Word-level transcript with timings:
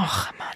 Ach 0.00 0.32
Mann. 0.38 0.46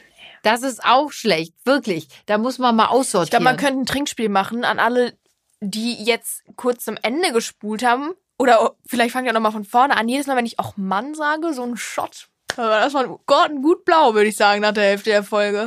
Das 0.43 0.63
ist 0.63 0.85
auch 0.85 1.13
schlecht, 1.13 1.55
wirklich. 1.65 2.09
Da 2.27 2.39
muss 2.39 2.59
man 2.59 2.75
mal 2.75 2.87
aussortieren. 2.87 3.25
Ich 3.25 3.31
glaube, 3.31 3.45
man 3.45 3.57
könnte 3.57 3.81
ein 3.81 3.87
Trinkspiel 3.87 4.29
machen 4.29 4.65
an 4.65 4.79
alle, 4.79 5.17
die 5.61 5.95
jetzt 6.03 6.43
kurz 6.57 6.85
zum 6.85 6.97
Ende 7.01 7.33
gespult 7.33 7.85
haben. 7.85 8.13
Oder 8.39 8.75
vielleicht 8.87 9.13
fangen 9.13 9.27
wir 9.27 9.33
nochmal 9.33 9.53
von 9.53 9.65
vorne 9.65 9.97
an. 9.97 10.09
Jedes 10.09 10.27
Mal, 10.27 10.37
wenn 10.37 10.47
ich 10.47 10.59
auch 10.59 10.77
Mann 10.77 11.15
sage, 11.15 11.55
so 11.55 11.63
ein 11.63 11.77
Shot. 11.77 12.29
Das 12.57 12.93
war 12.93 13.21
Gott, 13.27 13.51
ein 13.51 13.63
gut 13.63 13.85
blau, 13.85 14.15
würde 14.15 14.29
ich 14.29 14.37
sagen, 14.37 14.61
nach 14.61 14.73
der 14.73 14.85
Hälfte 14.85 15.11
der 15.11 15.23
Folge. 15.23 15.67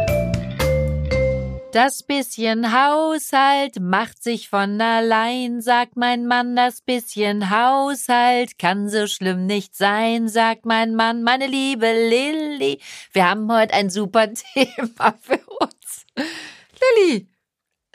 Das 1.71 2.03
bisschen 2.03 2.73
Haushalt 2.73 3.79
macht 3.79 4.21
sich 4.21 4.49
von 4.49 4.81
allein, 4.81 5.61
sagt 5.61 5.95
mein 5.95 6.27
Mann, 6.27 6.57
das 6.57 6.81
bisschen 6.81 7.49
Haushalt 7.49 8.59
kann 8.59 8.89
so 8.89 9.07
schlimm 9.07 9.45
nicht 9.45 9.77
sein, 9.77 10.27
sagt 10.27 10.65
mein 10.65 10.95
Mann, 10.95 11.23
meine 11.23 11.47
liebe 11.47 11.85
Lilly. 11.85 12.81
Wir 13.13 13.29
haben 13.29 13.49
heute 13.49 13.73
ein 13.73 13.89
super 13.89 14.27
Thema 14.53 15.15
für 15.21 15.39
uns. 15.61 16.05
Lilly. 16.97 17.29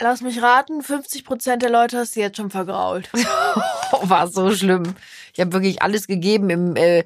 Lass 0.01 0.23
mich 0.23 0.41
raten, 0.41 0.80
50% 0.80 1.57
der 1.57 1.71
Leute 1.71 1.99
hast 1.99 2.16
du 2.16 2.21
jetzt 2.21 2.38
schon 2.38 2.51
vergrault. 2.51 3.11
War 4.02 4.27
so 4.29 4.52
schlimm. 4.52 4.95
Ich 5.35 5.41
habe 5.41 5.52
wirklich 5.52 5.82
alles 5.82 6.07
gegeben, 6.07 6.49
im 6.49 6.77
äh, 6.77 7.04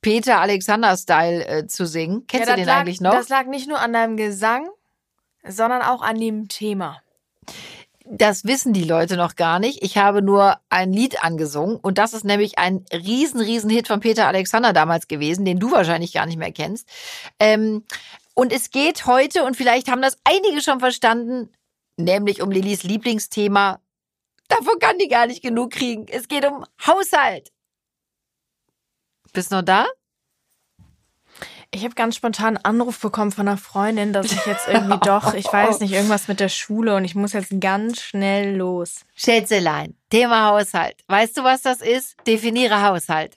Peter 0.00 0.40
Alexander-Style 0.40 1.46
äh, 1.46 1.66
zu 1.66 1.86
singen. 1.86 2.24
Kennst 2.28 2.48
ja, 2.48 2.54
du 2.54 2.60
den 2.60 2.66
lag, 2.66 2.80
eigentlich 2.80 3.00
noch? 3.00 3.12
Das 3.12 3.28
lag 3.28 3.46
nicht 3.46 3.68
nur 3.68 3.80
an 3.80 3.92
deinem 3.92 4.16
Gesang, 4.16 4.68
sondern 5.46 5.82
auch 5.82 6.02
an 6.02 6.18
dem 6.18 6.48
Thema. 6.48 7.00
Das 8.06 8.44
wissen 8.44 8.74
die 8.74 8.84
Leute 8.84 9.16
noch 9.16 9.34
gar 9.34 9.58
nicht. 9.58 9.82
Ich 9.82 9.96
habe 9.96 10.20
nur 10.20 10.58
ein 10.68 10.92
Lied 10.92 11.24
angesungen 11.24 11.76
und 11.76 11.96
das 11.96 12.12
ist 12.12 12.24
nämlich 12.24 12.58
ein 12.58 12.84
riesen, 12.92 13.40
riesen 13.40 13.70
Hit 13.70 13.88
von 13.88 14.00
Peter 14.00 14.26
Alexander 14.26 14.74
damals 14.74 15.08
gewesen, 15.08 15.46
den 15.46 15.58
du 15.58 15.72
wahrscheinlich 15.72 16.12
gar 16.12 16.26
nicht 16.26 16.36
mehr 16.36 16.52
kennst. 16.52 16.86
Ähm, 17.40 17.84
und 18.34 18.52
es 18.52 18.70
geht 18.70 19.06
heute, 19.06 19.44
und 19.44 19.56
vielleicht 19.56 19.90
haben 19.90 20.02
das 20.02 20.18
einige 20.24 20.60
schon 20.60 20.80
verstanden, 20.80 21.50
nämlich 21.96 22.42
um 22.42 22.50
Lillys 22.50 22.82
Lieblingsthema. 22.82 23.80
Davon 24.48 24.78
kann 24.80 24.98
die 24.98 25.08
gar 25.08 25.26
nicht 25.26 25.42
genug 25.42 25.70
kriegen. 25.70 26.06
Es 26.08 26.28
geht 26.28 26.44
um 26.44 26.66
Haushalt. 26.86 27.52
Bist 29.32 29.50
du 29.50 29.56
noch 29.56 29.62
da? 29.62 29.86
Ich 31.74 31.82
habe 31.82 31.96
ganz 31.96 32.14
spontan 32.14 32.56
einen 32.56 32.64
Anruf 32.64 33.00
bekommen 33.00 33.32
von 33.32 33.48
einer 33.48 33.56
Freundin, 33.56 34.12
dass 34.12 34.30
ich 34.30 34.46
jetzt 34.46 34.68
irgendwie 34.68 34.98
doch, 35.04 35.34
ich 35.34 35.52
weiß 35.52 35.80
nicht, 35.80 35.92
irgendwas 35.92 36.28
mit 36.28 36.38
der 36.38 36.48
Schule 36.48 36.94
und 36.94 37.04
ich 37.04 37.16
muss 37.16 37.32
jetzt 37.32 37.52
ganz 37.60 38.00
schnell 38.00 38.54
los. 38.54 39.00
Schätzelein, 39.16 39.96
Thema 40.08 40.50
Haushalt. 40.50 41.02
Weißt 41.08 41.36
du, 41.36 41.42
was 41.42 41.62
das 41.62 41.80
ist? 41.80 42.14
Definiere 42.28 42.80
Haushalt. 42.80 43.36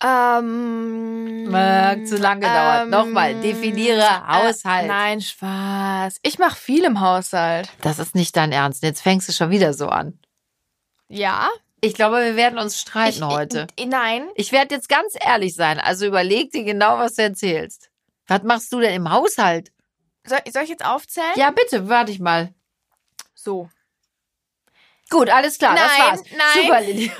Ähm, 0.00 1.50
Mag 1.50 2.06
zu 2.06 2.16
lange 2.16 2.42
gedauert. 2.42 2.84
Ähm, 2.84 2.90
Nochmal, 2.90 3.34
definiere 3.40 3.98
äh, 3.98 4.28
Haushalt. 4.28 4.84
Äh, 4.84 4.86
nein, 4.86 5.20
Spaß. 5.20 6.20
Ich 6.22 6.38
mache 6.38 6.54
viel 6.54 6.84
im 6.84 7.00
Haushalt. 7.00 7.68
Das 7.80 7.98
ist 7.98 8.14
nicht 8.14 8.36
dein 8.36 8.52
Ernst. 8.52 8.84
Jetzt 8.84 9.02
fängst 9.02 9.28
du 9.28 9.32
schon 9.32 9.50
wieder 9.50 9.74
so 9.74 9.88
an. 9.88 10.16
Ja? 11.08 11.48
Ich 11.80 11.94
glaube, 11.94 12.16
wir 12.24 12.36
werden 12.36 12.58
uns 12.58 12.80
streiten 12.80 13.18
ich, 13.18 13.24
heute. 13.24 13.66
Ich, 13.76 13.86
nein. 13.86 14.28
Ich 14.34 14.52
werde 14.52 14.74
jetzt 14.74 14.88
ganz 14.88 15.14
ehrlich 15.20 15.54
sein. 15.54 15.78
Also 15.78 16.06
überleg 16.06 16.50
dir 16.50 16.64
genau, 16.64 16.98
was 16.98 17.14
du 17.14 17.22
erzählst. 17.22 17.90
Was 18.26 18.42
machst 18.42 18.72
du 18.72 18.80
denn 18.80 18.94
im 18.94 19.10
Haushalt? 19.10 19.72
Soll, 20.24 20.40
soll 20.50 20.62
ich 20.62 20.68
jetzt 20.68 20.84
aufzählen? 20.84 21.32
Ja, 21.36 21.50
bitte, 21.50 21.88
warte 21.88 22.12
ich 22.12 22.20
mal. 22.20 22.52
So. 23.34 23.70
Gut, 25.10 25.30
alles 25.30 25.58
klar, 25.58 25.74
nein, 25.74 25.88
das 25.88 25.98
war's. 25.98 26.22
Nein. 26.36 26.62
Super, 26.62 26.80
Lilly. 26.82 27.12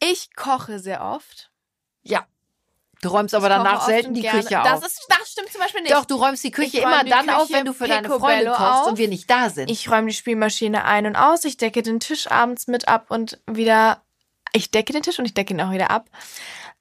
ich 0.12 0.34
koche 0.36 0.78
sehr 0.78 1.02
oft. 1.02 1.50
Du 3.06 3.12
räumst 3.12 3.36
aber 3.36 3.48
danach 3.48 3.86
selten 3.86 4.14
die 4.14 4.22
gerne. 4.22 4.42
Küche 4.42 4.60
auf. 4.60 4.66
Das, 4.66 4.84
ist, 4.84 5.06
das 5.08 5.30
stimmt 5.30 5.52
zum 5.52 5.60
Beispiel 5.60 5.82
nicht. 5.82 5.94
Doch, 5.94 6.06
du 6.06 6.16
räumst 6.16 6.42
die 6.42 6.50
Küche 6.50 6.80
immer 6.80 7.04
die 7.04 7.10
dann 7.10 7.26
Küche 7.26 7.36
auf, 7.36 7.50
wenn 7.50 7.64
du 7.64 7.72
für 7.72 7.86
deine 7.86 8.08
Freunde 8.08 8.50
kochst 8.50 8.60
auf. 8.60 8.86
und 8.88 8.98
wir 8.98 9.06
nicht 9.06 9.30
da 9.30 9.48
sind. 9.48 9.70
Ich 9.70 9.88
räume 9.88 10.08
die 10.08 10.14
Spielmaschine 10.14 10.84
ein 10.84 11.06
und 11.06 11.14
aus. 11.14 11.44
Ich 11.44 11.56
decke 11.56 11.82
den 11.82 12.00
Tisch 12.00 12.28
abends 12.28 12.66
mit 12.66 12.88
ab 12.88 13.06
und 13.10 13.40
wieder. 13.46 14.02
Ich 14.52 14.72
decke 14.72 14.92
den 14.92 15.02
Tisch 15.02 15.20
und 15.20 15.24
ich 15.24 15.34
decke 15.34 15.54
ihn 15.54 15.60
auch 15.60 15.70
wieder 15.70 15.92
ab. 15.92 16.06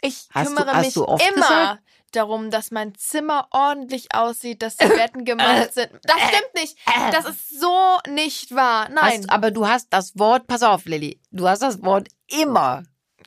Ich 0.01 0.27
hast 0.33 0.47
kümmere 0.47 0.71
du, 0.71 0.79
mich 0.79 0.95
immer 0.95 1.19
gesagt? 1.19 1.81
darum, 2.11 2.49
dass 2.49 2.71
mein 2.71 2.95
Zimmer 2.95 3.47
ordentlich 3.51 4.15
aussieht, 4.15 4.63
dass 4.63 4.77
die 4.77 4.87
Betten 4.87 5.25
gemacht 5.25 5.75
sind. 5.75 5.91
Das 6.05 6.17
stimmt 6.21 6.55
nicht. 6.55 6.75
Das 7.11 7.25
ist 7.25 7.59
so 7.59 7.99
nicht 8.09 8.55
wahr. 8.55 8.89
Nein. 8.89 9.19
Hast, 9.19 9.29
aber 9.29 9.51
du 9.51 9.67
hast 9.67 9.89
das 9.91 10.17
Wort, 10.17 10.47
pass 10.47 10.63
auf, 10.63 10.85
Lilly, 10.85 11.21
du 11.29 11.47
hast 11.47 11.61
das 11.61 11.83
Wort 11.83 12.07
immer. 12.27 12.81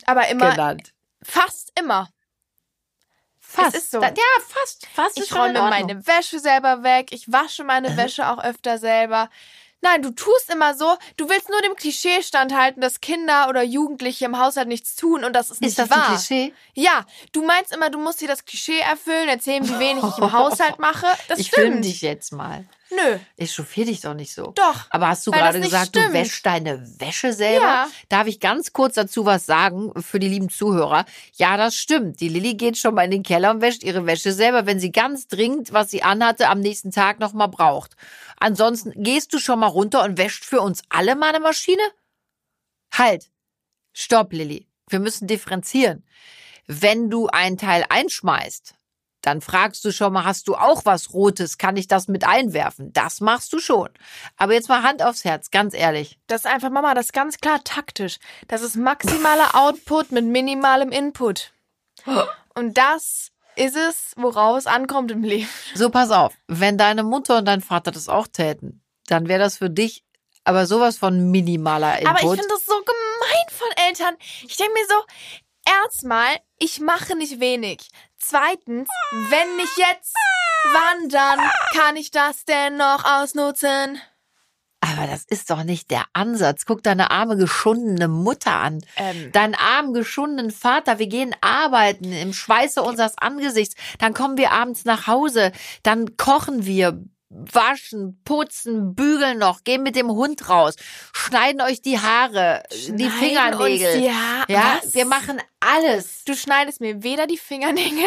Aber 0.06 0.26
immer. 0.26 0.50
Genannt. 0.50 0.94
Fast 1.22 1.78
immer. 1.78 2.08
Fast. 3.50 3.74
Es 3.74 3.84
ist 3.84 3.90
so. 3.92 4.02
ja, 4.02 4.12
fast. 4.46 4.86
fast 4.94 5.18
ich 5.18 5.34
räume 5.34 5.54
meine 5.62 6.06
Wäsche 6.06 6.38
selber 6.38 6.82
weg. 6.82 7.12
Ich 7.12 7.32
wasche 7.32 7.64
meine 7.64 7.96
Wäsche 7.96 8.30
auch 8.30 8.44
öfter 8.44 8.76
selber. 8.76 9.30
Nein, 9.80 10.02
du 10.02 10.10
tust 10.10 10.50
immer 10.52 10.74
so, 10.74 10.96
du 11.16 11.30
willst 11.30 11.48
nur 11.48 11.62
dem 11.62 11.74
Klischee 11.74 12.22
standhalten, 12.22 12.82
dass 12.82 13.00
Kinder 13.00 13.48
oder 13.48 13.62
Jugendliche 13.62 14.26
im 14.26 14.38
Haushalt 14.38 14.68
nichts 14.68 14.96
tun 14.96 15.24
und 15.24 15.32
das 15.34 15.50
ist 15.50 15.62
nicht 15.62 15.70
ist 15.70 15.78
das 15.78 15.88
wahr. 15.88 16.10
Ein 16.10 16.16
Klischee? 16.16 16.52
Ja, 16.74 17.06
du 17.32 17.42
meinst 17.42 17.72
immer, 17.72 17.88
du 17.88 17.98
musst 17.98 18.20
dir 18.20 18.28
das 18.28 18.44
Klischee 18.44 18.80
erfüllen, 18.80 19.28
erzählen, 19.28 19.66
wie 19.66 19.78
wenig 19.78 20.04
ich 20.04 20.18
im 20.18 20.32
Haushalt 20.32 20.78
mache. 20.78 21.06
Das 21.28 21.38
ich 21.38 21.46
stimmt. 21.46 21.84
dich 21.84 22.02
jetzt 22.02 22.32
mal. 22.32 22.66
Nö. 22.90 23.18
Ich 23.36 23.52
chauffier 23.52 23.84
dich 23.84 24.00
doch 24.00 24.14
nicht 24.14 24.32
so. 24.32 24.52
Doch. 24.52 24.86
Aber 24.90 25.08
hast 25.08 25.26
du 25.26 25.30
gerade 25.30 25.60
gesagt, 25.60 25.88
stimmt. 25.88 26.08
du 26.08 26.12
wäschst 26.14 26.46
deine 26.46 26.82
Wäsche 26.98 27.32
selber? 27.32 27.64
Ja. 27.64 27.88
Darf 28.08 28.26
ich 28.26 28.40
ganz 28.40 28.72
kurz 28.72 28.94
dazu 28.94 29.26
was 29.26 29.44
sagen 29.46 29.92
für 30.02 30.18
die 30.18 30.28
lieben 30.28 30.48
Zuhörer? 30.48 31.04
Ja, 31.34 31.56
das 31.56 31.76
stimmt. 31.76 32.20
Die 32.20 32.28
Lilly 32.28 32.54
geht 32.54 32.78
schon 32.78 32.94
mal 32.94 33.04
in 33.04 33.10
den 33.10 33.22
Keller 33.22 33.50
und 33.50 33.60
wäscht 33.60 33.82
ihre 33.82 34.06
Wäsche 34.06 34.32
selber, 34.32 34.64
wenn 34.64 34.80
sie 34.80 34.90
ganz 34.90 35.28
dringend, 35.28 35.72
was 35.72 35.90
sie 35.90 36.02
anhatte, 36.02 36.48
am 36.48 36.60
nächsten 36.60 36.90
Tag 36.90 37.20
noch 37.20 37.34
mal 37.34 37.48
braucht. 37.48 37.94
Ansonsten 38.38 38.92
gehst 39.02 39.34
du 39.34 39.38
schon 39.38 39.58
mal 39.58 39.66
runter 39.66 40.02
und 40.04 40.16
wäscht 40.16 40.44
für 40.44 40.62
uns 40.62 40.82
alle 40.88 41.14
mal 41.14 41.30
eine 41.30 41.40
Maschine? 41.40 41.82
Halt. 42.92 43.30
Stopp, 43.92 44.32
Lilly. 44.32 44.66
Wir 44.88 45.00
müssen 45.00 45.26
differenzieren. 45.26 46.04
Wenn 46.66 47.10
du 47.10 47.26
einen 47.26 47.58
Teil 47.58 47.84
einschmeißt, 47.88 48.74
dann 49.22 49.40
fragst 49.40 49.84
du 49.84 49.92
schon 49.92 50.12
mal, 50.12 50.24
hast 50.24 50.48
du 50.48 50.54
auch 50.54 50.84
was 50.84 51.12
Rotes? 51.12 51.58
Kann 51.58 51.76
ich 51.76 51.88
das 51.88 52.08
mit 52.08 52.26
einwerfen? 52.26 52.92
Das 52.92 53.20
machst 53.20 53.52
du 53.52 53.58
schon. 53.58 53.88
Aber 54.36 54.52
jetzt 54.52 54.68
mal 54.68 54.82
Hand 54.82 55.02
aufs 55.02 55.24
Herz, 55.24 55.50
ganz 55.50 55.74
ehrlich. 55.74 56.18
Das 56.26 56.44
ist 56.44 56.46
einfach, 56.46 56.70
Mama, 56.70 56.94
das 56.94 57.06
ist 57.06 57.12
ganz 57.12 57.38
klar 57.38 57.60
taktisch. 57.64 58.18
Das 58.46 58.62
ist 58.62 58.76
maximaler 58.76 59.54
Output 59.54 60.12
mit 60.12 60.24
minimalem 60.24 60.90
Input. 60.90 61.52
Und 62.54 62.78
das 62.78 63.32
ist 63.56 63.76
es, 63.76 64.12
worauf 64.16 64.56
es 64.56 64.66
ankommt 64.66 65.10
im 65.10 65.24
Leben. 65.24 65.48
So, 65.74 65.90
pass 65.90 66.10
auf. 66.10 66.34
Wenn 66.46 66.78
deine 66.78 67.02
Mutter 67.02 67.38
und 67.38 67.44
dein 67.46 67.60
Vater 67.60 67.90
das 67.90 68.08
auch 68.08 68.28
täten, 68.28 68.82
dann 69.08 69.28
wäre 69.28 69.40
das 69.40 69.58
für 69.58 69.70
dich 69.70 70.04
aber 70.48 70.66
sowas 70.66 70.96
von 70.96 71.30
minimaler 71.30 71.98
Input. 71.98 72.08
Aber 72.08 72.20
ich 72.20 72.40
finde 72.40 72.54
das 72.54 72.64
so 72.64 72.72
gemein 72.72 73.48
von 73.50 73.68
Eltern. 73.86 74.16
Ich 74.46 74.56
denke 74.56 74.72
mir 74.72 74.86
so, 74.88 74.94
erstmal, 75.82 76.36
ich 76.58 76.80
mache 76.80 77.16
nicht 77.16 77.40
wenig. 77.40 77.88
Zweitens, 78.18 78.88
wenn 79.12 79.56
nicht 79.56 79.76
jetzt, 79.76 80.14
wann 80.72 81.08
dann 81.08 81.38
kann 81.74 81.96
ich 81.96 82.10
das 82.10 82.44
denn 82.44 82.76
noch 82.76 83.04
ausnutzen? 83.04 84.00
Aber 84.80 85.06
das 85.06 85.24
ist 85.24 85.50
doch 85.50 85.64
nicht 85.64 85.90
der 85.90 86.04
Ansatz. 86.12 86.64
Guck 86.64 86.82
deine 86.82 87.10
arme 87.10 87.36
geschundene 87.36 88.08
Mutter 88.08 88.52
an. 88.52 88.80
Ähm. 88.96 89.32
Deinen 89.32 89.54
armen 89.54 89.92
geschundenen 89.92 90.50
Vater. 90.52 90.98
Wir 90.98 91.08
gehen 91.08 91.34
arbeiten 91.40 92.12
im 92.12 92.32
Schweiße 92.32 92.82
unseres 92.82 93.18
Angesichts. 93.18 93.74
Dann 93.98 94.14
kommen 94.14 94.36
wir 94.36 94.52
abends 94.52 94.84
nach 94.84 95.06
Hause. 95.06 95.52
Dann 95.82 96.16
kochen 96.16 96.64
wir, 96.64 97.02
waschen, 97.30 98.20
putzen, 98.24 98.94
bügeln 98.94 99.38
noch, 99.38 99.62
gehen 99.64 99.82
mit 99.82 99.96
dem 99.96 100.08
Hund 100.10 100.48
raus, 100.48 100.76
schneiden 101.12 101.60
euch 101.60 101.82
die 101.82 101.98
Haare, 102.00 102.62
die 102.88 103.10
Fingernägel. 103.10 104.00
Die 104.00 104.10
ha 104.10 104.44
ja, 104.48 104.78
Was? 104.82 104.94
wir 104.94 105.04
machen 105.04 105.38
alles. 105.60 106.24
Du 106.24 106.34
schneidest 106.34 106.80
mir 106.80 107.02
weder 107.02 107.26
die 107.26 107.36
Fingernägel 107.36 108.06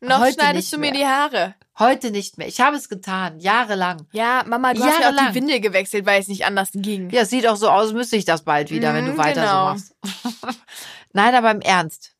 noch 0.00 0.20
Heute 0.20 0.34
schneidest 0.34 0.72
du 0.72 0.78
mir 0.78 0.92
mehr. 0.92 1.00
die 1.00 1.06
Haare. 1.06 1.54
Heute 1.78 2.10
nicht 2.10 2.38
mehr. 2.38 2.46
Ich 2.46 2.60
habe 2.60 2.76
es 2.76 2.88
getan, 2.88 3.38
jahrelang. 3.40 4.06
Ja, 4.12 4.44
Mama, 4.46 4.72
du 4.74 4.82
hast 4.84 5.00
ja 5.00 5.10
auch 5.10 5.28
die 5.28 5.34
Windel 5.34 5.60
gewechselt, 5.60 6.06
weil 6.06 6.20
es 6.20 6.28
nicht 6.28 6.46
anders 6.46 6.70
ging. 6.72 7.10
Ja, 7.10 7.22
es 7.22 7.30
sieht 7.30 7.46
auch 7.46 7.56
so 7.56 7.68
aus, 7.68 7.92
müsste 7.92 8.16
ich 8.16 8.24
das 8.24 8.44
bald 8.44 8.70
wieder, 8.70 8.94
wenn 8.94 9.06
du 9.06 9.12
Mhm, 9.12 9.18
weiter 9.18 9.42
genau. 9.42 9.76
so 9.76 9.82
machst. 10.14 10.56
Nein, 11.12 11.34
aber 11.34 11.50
im 11.50 11.60
Ernst. 11.60 12.12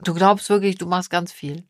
Du 0.00 0.14
glaubst 0.14 0.48
wirklich, 0.48 0.78
du 0.78 0.86
machst 0.86 1.10
ganz 1.10 1.32
viel. 1.32 1.66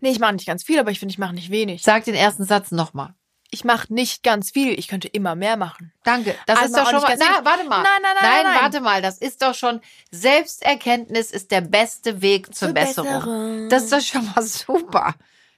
Nee, 0.00 0.10
ich 0.10 0.20
mache 0.20 0.34
nicht 0.34 0.46
ganz 0.46 0.62
viel, 0.62 0.78
aber 0.78 0.90
ich 0.92 1.00
finde, 1.00 1.12
ich 1.12 1.18
mache 1.18 1.34
nicht 1.34 1.50
wenig. 1.50 1.82
Sag 1.82 2.04
den 2.04 2.14
ersten 2.14 2.44
Satz 2.44 2.70
nochmal. 2.70 3.14
Ich 3.54 3.64
mache 3.64 3.92
nicht 3.92 4.22
ganz 4.22 4.50
viel. 4.50 4.78
Ich 4.78 4.88
könnte 4.88 5.08
immer 5.08 5.34
mehr 5.34 5.58
machen. 5.58 5.92
Danke. 6.04 6.34
Das 6.46 6.58
Also 6.58 6.74
ist 6.74 6.80
doch 6.80 6.90
schon 6.90 7.02
mal. 7.02 7.16
Na, 7.18 7.44
warte 7.44 7.64
mal. 7.64 7.82
Nein, 7.82 8.00
nein, 8.02 8.14
nein, 8.14 8.22
Nein, 8.22 8.32
nein, 8.44 8.52
nein. 8.54 8.62
warte 8.62 8.80
mal. 8.80 9.02
Das 9.02 9.18
ist 9.18 9.42
doch 9.42 9.54
schon. 9.54 9.80
Selbsterkenntnis 10.10 11.30
ist 11.30 11.50
der 11.50 11.60
beste 11.60 12.22
Weg 12.22 12.46
zur, 12.54 12.68
Zur 12.68 12.74
Besserung. 12.74 13.12
Besserung. 13.12 13.68
Das 13.68 13.82
ist 13.84 13.92
doch 13.92 14.00
schon 14.00 14.32
mal 14.34 14.42
super. 14.42 15.14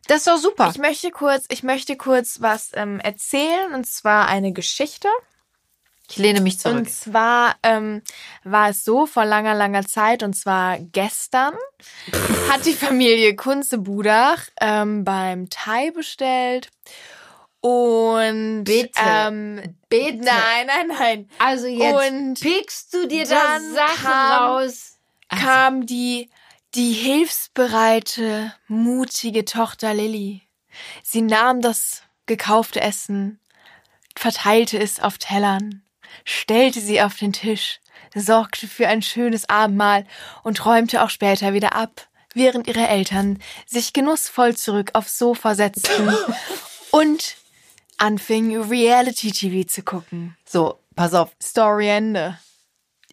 Das 0.09 0.19
ist 0.19 0.27
doch 0.27 0.37
super. 0.39 0.71
Ich 0.73 0.79
möchte 0.79 1.11
kurz, 1.13 1.45
ich 1.49 1.63
möchte 1.63 1.97
kurz 1.97 2.41
was 2.43 2.71
ähm, 2.75 2.99
erzählen 3.01 3.73
und 3.75 3.87
zwar 3.87 4.27
eine 4.29 4.53
Geschichte. 4.53 5.09
Ich 6.11 6.19
lehne 6.19 6.43
mich 6.43 6.59
zurück. 6.59 6.77
Und 6.77 6.91
zwar 6.91 7.55
ähm, 7.63 8.03
war 8.43 8.69
es 8.69 8.85
so 8.85 9.07
vor 9.07 9.25
langer, 9.25 9.55
langer 9.55 9.87
Zeit, 9.87 10.23
und 10.23 10.35
zwar 10.35 10.79
gestern, 10.79 11.55
hat 12.51 12.67
die 12.67 12.75
Familie 12.75 13.35
Kunze-Budach 13.37 14.43
ähm, 14.61 15.05
beim 15.05 15.49
Thai 15.49 15.93
bestellt. 15.93 16.69
Und 17.65 18.65
Bitte. 18.65 19.01
ähm, 19.03 19.77
Bitte. 19.89 20.19
nein, 20.23 20.67
nein, 20.67 20.87
nein. 20.89 21.29
Also 21.39 21.67
jetzt 21.67 22.11
Und 22.11 22.39
pickst 22.41 22.93
du 22.93 23.07
dir 23.09 23.25
da 23.25 23.37
dann 23.43 23.73
Sachen 23.75 24.05
kam- 24.05 24.43
raus. 24.43 24.99
Also, 25.29 25.45
kam 25.47 25.87
die, 25.87 26.29
die 26.75 26.93
hilfsbereite, 26.93 28.53
mutige 28.69 29.47
Tochter 29.47 29.95
Lilly. 29.95 30.43
Sie 31.03 31.23
nahm 31.23 31.63
das 31.63 32.03
gekaufte 32.27 32.83
Essen, 32.83 33.41
verteilte 34.15 34.79
es 34.79 35.01
auf 35.01 35.17
Tellern, 35.17 35.83
stellte 36.27 36.81
sie 36.81 37.01
auf 37.01 37.17
den 37.17 37.33
Tisch, 37.33 37.81
sorgte 38.15 38.69
für 38.69 38.89
ein 38.89 39.01
schönes 39.01 39.49
Abendmahl 39.49 40.05
und 40.43 40.67
räumte 40.67 41.03
auch 41.03 41.09
später 41.11 41.55
wieder 41.55 41.75
ab, 41.75 42.09
während 42.35 42.67
ihre 42.67 42.89
Eltern 42.89 43.41
sich 43.65 43.95
genussvoll 43.95 44.55
zurück 44.55 44.91
aufs 44.93 45.17
Sofa 45.17 45.55
setzten 45.55 46.15
und 46.91 47.37
anfingen 47.99 48.63
Reality-TV 48.63 49.67
zu 49.69 49.83
gucken. 49.83 50.37
so, 50.45 50.79
pass 50.95 51.15
auf. 51.15 51.35
Story 51.43 51.89
Ende. 51.89 52.39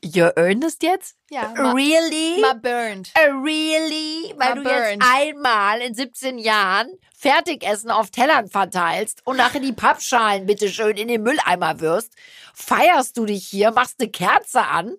You're 0.03 0.35
earnest 0.35 0.81
jetzt? 0.81 1.15
Ja, 1.29 1.51
Really? 1.51 2.41
Mal 2.41 2.55
burned. 2.55 3.11
Uh, 3.15 3.43
really? 3.43 4.33
Weil 4.35 4.55
du 4.55 4.63
burned. 4.63 5.03
jetzt 5.03 5.11
einmal 5.13 5.79
in 5.81 5.93
17 5.93 6.39
Jahren 6.39 6.87
Fertigessen 7.15 7.91
auf 7.91 8.09
Tellern 8.09 8.49
verteilst 8.49 9.21
und 9.25 9.37
nachher 9.37 9.59
die 9.59 9.73
Pappschalen 9.73 10.47
bitte 10.47 10.69
schön 10.69 10.97
in 10.97 11.07
den 11.07 11.21
Mülleimer 11.21 11.79
wirst, 11.81 12.13
feierst 12.55 13.15
du 13.15 13.27
dich 13.27 13.45
hier, 13.45 13.71
machst 13.71 13.99
eine 13.99 14.09
Kerze 14.09 14.65
an. 14.65 14.95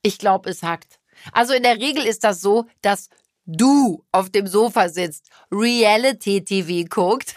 Ich 0.00 0.16
glaube, 0.16 0.48
es 0.48 0.62
hackt. 0.62 0.98
Also 1.32 1.52
in 1.52 1.62
der 1.62 1.76
Regel 1.76 2.06
ist 2.06 2.24
das 2.24 2.40
so, 2.40 2.64
dass 2.80 3.10
du 3.56 4.04
auf 4.12 4.30
dem 4.30 4.46
Sofa 4.46 4.88
sitzt, 4.88 5.28
Reality-TV 5.50 6.88
guckt 6.88 7.34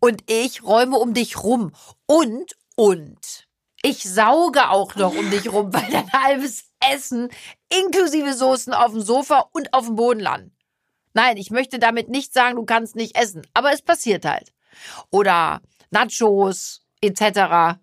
und 0.00 0.22
ich 0.30 0.62
räume 0.62 0.96
um 0.96 1.14
dich 1.14 1.42
rum. 1.42 1.72
Und, 2.06 2.56
und. 2.76 3.46
Ich 3.82 4.04
sauge 4.04 4.70
auch 4.70 4.94
noch 4.94 5.14
um 5.14 5.30
dich 5.30 5.50
rum, 5.52 5.72
weil 5.72 5.90
dein 5.90 6.12
halbes 6.12 6.64
Essen 6.92 7.28
inklusive 7.68 8.34
Soßen 8.34 8.72
auf 8.72 8.92
dem 8.92 9.00
Sofa 9.02 9.46
und 9.52 9.72
auf 9.74 9.86
dem 9.86 9.96
Boden 9.96 10.20
landen. 10.20 10.56
Nein, 11.14 11.36
ich 11.36 11.50
möchte 11.50 11.78
damit 11.78 12.08
nicht 12.08 12.32
sagen, 12.32 12.56
du 12.56 12.64
kannst 12.64 12.96
nicht 12.96 13.16
essen, 13.16 13.42
aber 13.54 13.72
es 13.72 13.82
passiert 13.82 14.24
halt. 14.24 14.52
Oder 15.10 15.60
Nachos 15.90 16.82
etc. 17.00 17.78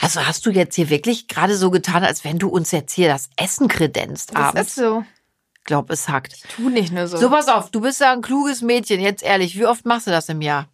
Also 0.00 0.24
hast 0.26 0.46
du 0.46 0.50
jetzt 0.50 0.76
hier 0.76 0.88
wirklich 0.90 1.26
gerade 1.26 1.56
so 1.56 1.70
getan, 1.70 2.04
als 2.04 2.22
wenn 2.24 2.38
du 2.38 2.48
uns 2.48 2.70
jetzt 2.70 2.92
hier 2.92 3.08
das 3.08 3.28
Essen 3.36 3.68
kredenzt 3.68 4.30
Das 4.34 4.36
abends? 4.36 4.68
ist 4.68 4.74
so. 4.76 5.04
Ich 5.64 5.66
glaube, 5.66 5.94
es 5.94 6.10
hackt. 6.10 6.34
Tu 6.54 6.68
nicht 6.68 6.92
nur 6.92 7.06
so. 7.06 7.16
So, 7.16 7.30
pass 7.30 7.48
auf, 7.48 7.70
du 7.70 7.80
bist 7.80 7.98
ja 7.98 8.12
ein 8.12 8.20
kluges 8.20 8.60
Mädchen, 8.60 9.00
jetzt 9.00 9.22
ehrlich, 9.22 9.58
wie 9.58 9.64
oft 9.64 9.86
machst 9.86 10.06
du 10.06 10.10
das 10.10 10.28
im 10.28 10.42
Jahr? 10.42 10.68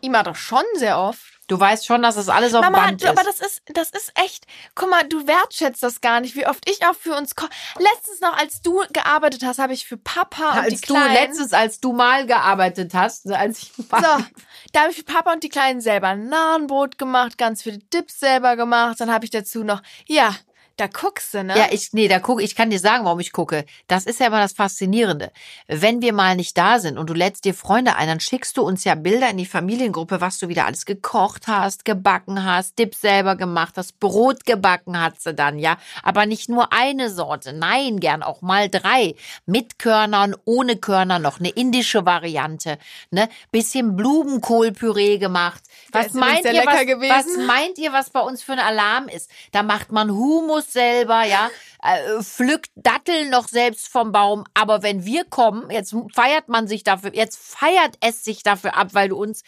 Immer 0.00 0.22
doch 0.22 0.36
schon 0.36 0.62
sehr 0.76 1.00
oft. 1.00 1.20
Du 1.48 1.58
weißt 1.58 1.84
schon, 1.84 2.02
dass 2.02 2.14
das 2.14 2.28
alles 2.28 2.54
auf 2.54 2.60
Mama, 2.62 2.78
Band 2.78 3.02
ist. 3.02 3.08
aber 3.08 3.24
das 3.24 3.40
ist, 3.40 3.62
das 3.74 3.90
ist 3.90 4.12
echt. 4.14 4.46
Guck 4.76 4.88
mal, 4.88 5.02
du 5.02 5.26
wertschätzt 5.26 5.82
das 5.82 6.00
gar 6.00 6.20
nicht, 6.20 6.36
wie 6.36 6.46
oft 6.46 6.70
ich 6.70 6.86
auch 6.86 6.94
für 6.94 7.16
uns 7.16 7.34
koche. 7.34 7.50
Letztens 7.78 8.20
noch, 8.20 8.38
als 8.38 8.62
du 8.62 8.84
gearbeitet 8.92 9.42
hast, 9.44 9.58
habe 9.58 9.72
ich 9.72 9.84
für 9.84 9.96
Papa 9.96 10.52
und 10.52 10.58
als 10.58 10.80
die 10.82 10.86
du 10.86 10.94
Kleinen. 10.94 11.14
letztens, 11.14 11.52
als 11.52 11.80
du 11.80 11.92
mal 11.92 12.24
gearbeitet 12.26 12.94
hast, 12.94 13.28
als 13.32 13.62
ich 13.62 13.72
mal 13.90 14.00
so, 14.00 14.24
da 14.72 14.80
habe 14.82 14.92
ich 14.92 14.98
für 14.98 15.04
Papa 15.04 15.32
und 15.32 15.42
die 15.42 15.48
Kleinen 15.48 15.80
selber 15.80 16.06
ein 16.08 16.28
Nahenbrot 16.28 16.98
gemacht, 16.98 17.36
ganz 17.36 17.64
viele 17.64 17.78
Dips 17.78 18.20
selber 18.20 18.54
gemacht. 18.54 19.00
Dann 19.00 19.10
habe 19.10 19.24
ich 19.24 19.32
dazu 19.32 19.64
noch, 19.64 19.82
ja, 20.06 20.36
da 20.78 20.86
guckst 20.86 21.34
du, 21.34 21.42
ne? 21.42 21.58
Ja, 21.58 21.66
ich, 21.72 21.92
nee, 21.92 22.06
da 22.06 22.20
gucke, 22.20 22.40
ich 22.40 22.54
kann 22.54 22.70
dir 22.70 22.78
sagen, 22.78 23.04
warum 23.04 23.18
ich 23.18 23.32
gucke. 23.32 23.64
Das 23.88 24.06
ist 24.06 24.20
ja 24.20 24.28
immer 24.28 24.40
das 24.40 24.52
Faszinierende. 24.52 25.32
Wenn 25.66 26.00
wir 26.02 26.12
mal 26.12 26.36
nicht 26.36 26.56
da 26.56 26.78
sind 26.78 26.98
und 26.98 27.10
du 27.10 27.14
lädst 27.14 27.44
dir 27.44 27.52
Freunde 27.52 27.96
ein, 27.96 28.06
dann 28.06 28.20
schickst 28.20 28.56
du 28.56 28.62
uns 28.62 28.84
ja 28.84 28.94
Bilder 28.94 29.28
in 29.28 29.38
die 29.38 29.46
Familiengruppe, 29.46 30.20
was 30.20 30.38
du 30.38 30.48
wieder 30.48 30.66
alles 30.66 30.86
gekocht 30.86 31.48
hast, 31.48 31.84
gebacken 31.84 32.44
hast, 32.44 32.78
Dips 32.78 33.00
selber 33.00 33.34
gemacht 33.34 33.74
hast, 33.76 33.98
Brot 33.98 34.46
gebacken 34.46 35.00
hat 35.00 35.20
sie 35.20 35.34
dann, 35.34 35.58
ja. 35.58 35.78
Aber 36.04 36.26
nicht 36.26 36.48
nur 36.48 36.72
eine 36.72 37.10
Sorte, 37.10 37.52
nein, 37.52 37.98
gern 37.98 38.22
auch 38.22 38.40
mal 38.40 38.68
drei. 38.68 39.16
Mit 39.46 39.80
Körnern, 39.80 40.36
ohne 40.44 40.76
Körner, 40.76 41.18
noch 41.18 41.40
eine 41.40 41.50
indische 41.50 42.06
Variante, 42.06 42.78
ne. 43.10 43.28
Bisschen 43.50 43.96
Blumenkohlpüree 43.96 45.18
gemacht. 45.18 45.64
Was 45.90 46.12
meint 46.12 46.44
ihr, 46.44 46.52
lecker 46.52 46.72
was, 46.72 46.86
gewesen. 46.86 47.10
was 47.10 47.46
meint 47.46 47.78
ihr, 47.78 47.92
was 47.92 48.10
bei 48.10 48.20
uns 48.20 48.44
für 48.44 48.52
ein 48.52 48.60
Alarm 48.60 49.08
ist? 49.08 49.28
Da 49.50 49.64
macht 49.64 49.90
man 49.90 50.12
Humus 50.12 50.67
selber, 50.72 51.24
ja, 51.24 51.50
äh, 51.82 52.22
pflückt 52.22 52.70
Datteln 52.76 53.30
noch 53.30 53.48
selbst 53.48 53.88
vom 53.88 54.12
Baum. 54.12 54.44
Aber 54.54 54.82
wenn 54.82 55.04
wir 55.04 55.24
kommen, 55.24 55.70
jetzt 55.70 55.94
feiert 56.14 56.48
man 56.48 56.68
sich 56.68 56.84
dafür, 56.84 57.14
jetzt 57.14 57.38
feiert 57.38 57.96
es 58.00 58.24
sich 58.24 58.42
dafür 58.42 58.76
ab, 58.76 58.88
weil 58.92 59.08
du 59.08 59.16
uns 59.16 59.42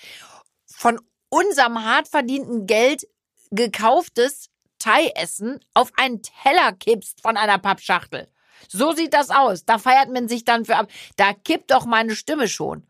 von 0.67 1.01
unserem 1.29 1.85
hart 1.85 2.09
verdienten 2.09 2.67
Geld 2.67 3.07
gekauftes 3.51 4.49
Thai-Essen 4.79 5.61
auf 5.75 5.93
einen 5.97 6.23
Teller 6.23 6.73
kippst 6.73 7.21
von 7.21 7.37
einer 7.37 7.59
Pappschachtel. 7.59 8.29
So 8.69 8.93
sieht 8.93 9.15
das 9.15 9.31
aus. 9.31 9.65
Da 9.65 9.79
feiert 9.79 10.11
man 10.11 10.29
sich 10.29 10.45
dann 10.45 10.65
für 10.65 10.77
ab. 10.77 10.89
Da 11.17 11.33
kippt 11.33 11.71
doch 11.71 11.87
meine 11.87 12.17
Stimme 12.17 12.49
schon. 12.49 12.87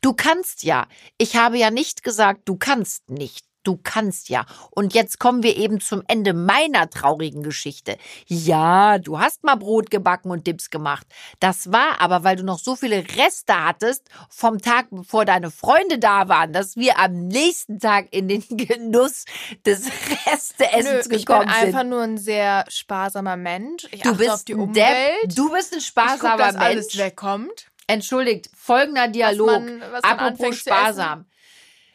Du 0.00 0.12
kannst 0.12 0.62
ja. 0.62 0.86
Ich 1.18 1.36
habe 1.36 1.58
ja 1.58 1.70
nicht 1.70 2.02
gesagt, 2.02 2.42
du 2.48 2.56
kannst 2.56 3.08
nicht. 3.10 3.45
Du 3.66 3.78
kannst 3.82 4.28
ja. 4.28 4.46
Und 4.70 4.94
jetzt 4.94 5.18
kommen 5.18 5.42
wir 5.42 5.56
eben 5.56 5.80
zum 5.80 6.02
Ende 6.06 6.34
meiner 6.34 6.88
traurigen 6.88 7.42
Geschichte. 7.42 7.96
Ja, 8.26 8.98
du 8.98 9.18
hast 9.18 9.42
mal 9.42 9.56
Brot 9.56 9.90
gebacken 9.90 10.30
und 10.30 10.46
Dips 10.46 10.70
gemacht. 10.70 11.06
Das 11.40 11.72
war 11.72 12.00
aber, 12.00 12.22
weil 12.22 12.36
du 12.36 12.44
noch 12.44 12.58
so 12.60 12.76
viele 12.76 12.98
Reste 13.16 13.54
hattest 13.64 14.08
vom 14.30 14.60
Tag, 14.62 14.86
bevor 14.90 15.24
deine 15.24 15.50
Freunde 15.50 15.98
da 15.98 16.28
waren, 16.28 16.52
dass 16.52 16.76
wir 16.76 16.98
am 16.98 17.26
nächsten 17.26 17.80
Tag 17.80 18.06
in 18.12 18.28
den 18.28 18.44
Genuss 18.50 19.24
des 19.64 19.84
Nö, 19.86 19.90
Resteessens 20.26 21.02
ich 21.06 21.08
bin 21.08 21.18
gekommen 21.18 21.48
einfach 21.48 21.80
sind. 21.80 21.88
nur 21.90 22.02
ein 22.02 22.18
sehr 22.18 22.64
sparsamer 22.68 23.36
Mensch. 23.36 23.86
Ich 23.90 24.02
Du 24.02 24.10
achte 24.10 24.18
bist 24.18 24.30
auf 24.30 24.44
die 24.44 24.54
ein 24.54 24.60
Umwelt. 24.60 24.86
Depp. 25.24 25.34
Du 25.34 25.50
bist 25.50 25.72
ein 25.72 25.78
ich 25.80 25.92
guck, 25.92 26.04
sparsamer 26.04 26.36
dass 26.38 26.54
Mensch. 26.54 26.64
alles 26.66 26.98
wegkommt. 26.98 27.66
Entschuldigt, 27.88 28.48
folgender 28.56 29.08
Dialog. 29.08 29.46
man- 29.48 29.80
was 29.90 30.02
man 30.02 30.18
apropos 30.18 30.56
sparsam. 30.58 31.24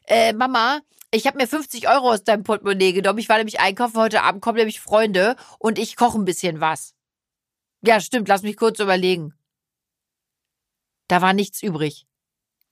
Äh, 0.08 0.34
Mama, 0.34 0.80
ich 1.12 1.28
habe 1.28 1.38
mir 1.38 1.48
50 1.48 1.88
Euro 1.90 2.12
aus 2.12 2.24
deinem 2.24 2.44
Portemonnaie 2.44 2.94
genommen. 2.94 3.20
Ich 3.20 3.30
war 3.30 3.38
nämlich 3.38 3.60
einkaufen. 3.60 3.98
Heute 3.98 4.24
Abend 4.24 4.42
kommen 4.42 4.58
nämlich 4.58 4.80
Freunde 4.80 5.36
und 5.60 5.78
ich 5.78 5.96
koche 5.96 6.18
ein 6.18 6.26
bisschen 6.26 6.62
was. 6.62 6.96
Ja, 7.82 8.00
stimmt. 8.00 8.28
Lass 8.28 8.44
mich 8.44 8.58
kurz 8.58 8.80
überlegen. 8.80 9.34
Da 11.08 11.22
war 11.22 11.34
nichts 11.34 11.62
übrig. 11.62 12.08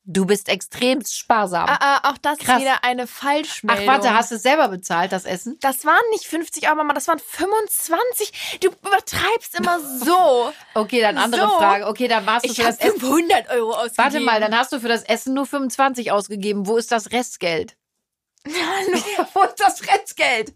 Du 0.05 0.25
bist 0.25 0.50
extrem 0.50 1.05
sparsam. 1.05 1.67
Ah, 1.69 1.77
ah, 1.81 2.10
auch 2.10 2.17
das 2.17 2.39
Krass. 2.39 2.55
ist 2.58 2.62
wieder 2.62 2.84
eine 2.84 3.05
Falschmeldung. 3.05 3.86
Ach, 3.88 3.93
warte, 3.93 4.13
hast 4.13 4.31
du 4.31 4.36
es 4.36 4.41
selber 4.41 4.69
bezahlt, 4.69 5.12
das 5.12 5.25
Essen? 5.25 5.58
Das 5.60 5.86
waren 5.86 6.01
nicht 6.12 6.25
50 6.25 6.65
Euro, 6.67 6.77
Mama, 6.77 6.93
das 6.93 7.08
waren 7.08 7.19
25. 7.19 8.60
Du 8.62 8.69
übertreibst 8.69 9.53
immer 9.60 9.79
so. 9.79 10.51
Okay, 10.74 11.01
dann 11.01 11.17
andere 11.17 11.41
So. 11.41 11.58
Frage. 11.58 11.86
Okay, 11.88 12.08
dann 12.08 12.25
warst 12.25 12.46
du 12.46 12.50
Ich 12.50 12.55
für 12.58 12.63
das 12.63 12.79
Essen. 12.79 13.00
500 13.00 13.50
Euro 13.50 13.72
ausgegeben. 13.74 13.98
Warte 13.98 14.19
mal, 14.22 14.39
dann 14.39 14.58
hast 14.58 14.72
du 14.72 14.79
für 14.79 14.88
das 14.88 15.03
Essen 15.03 15.34
nur 15.34 15.46
25 15.46 16.12
ausgegeben. 16.12 16.65
Wo 16.65 16.77
ist 16.77 16.91
das 16.91 17.12
Restgeld? 17.12 17.75
Hallo. 18.46 19.27
Wo 19.34 19.43
ist 19.43 19.60
das 19.60 19.81
Restgeld? 19.88 20.53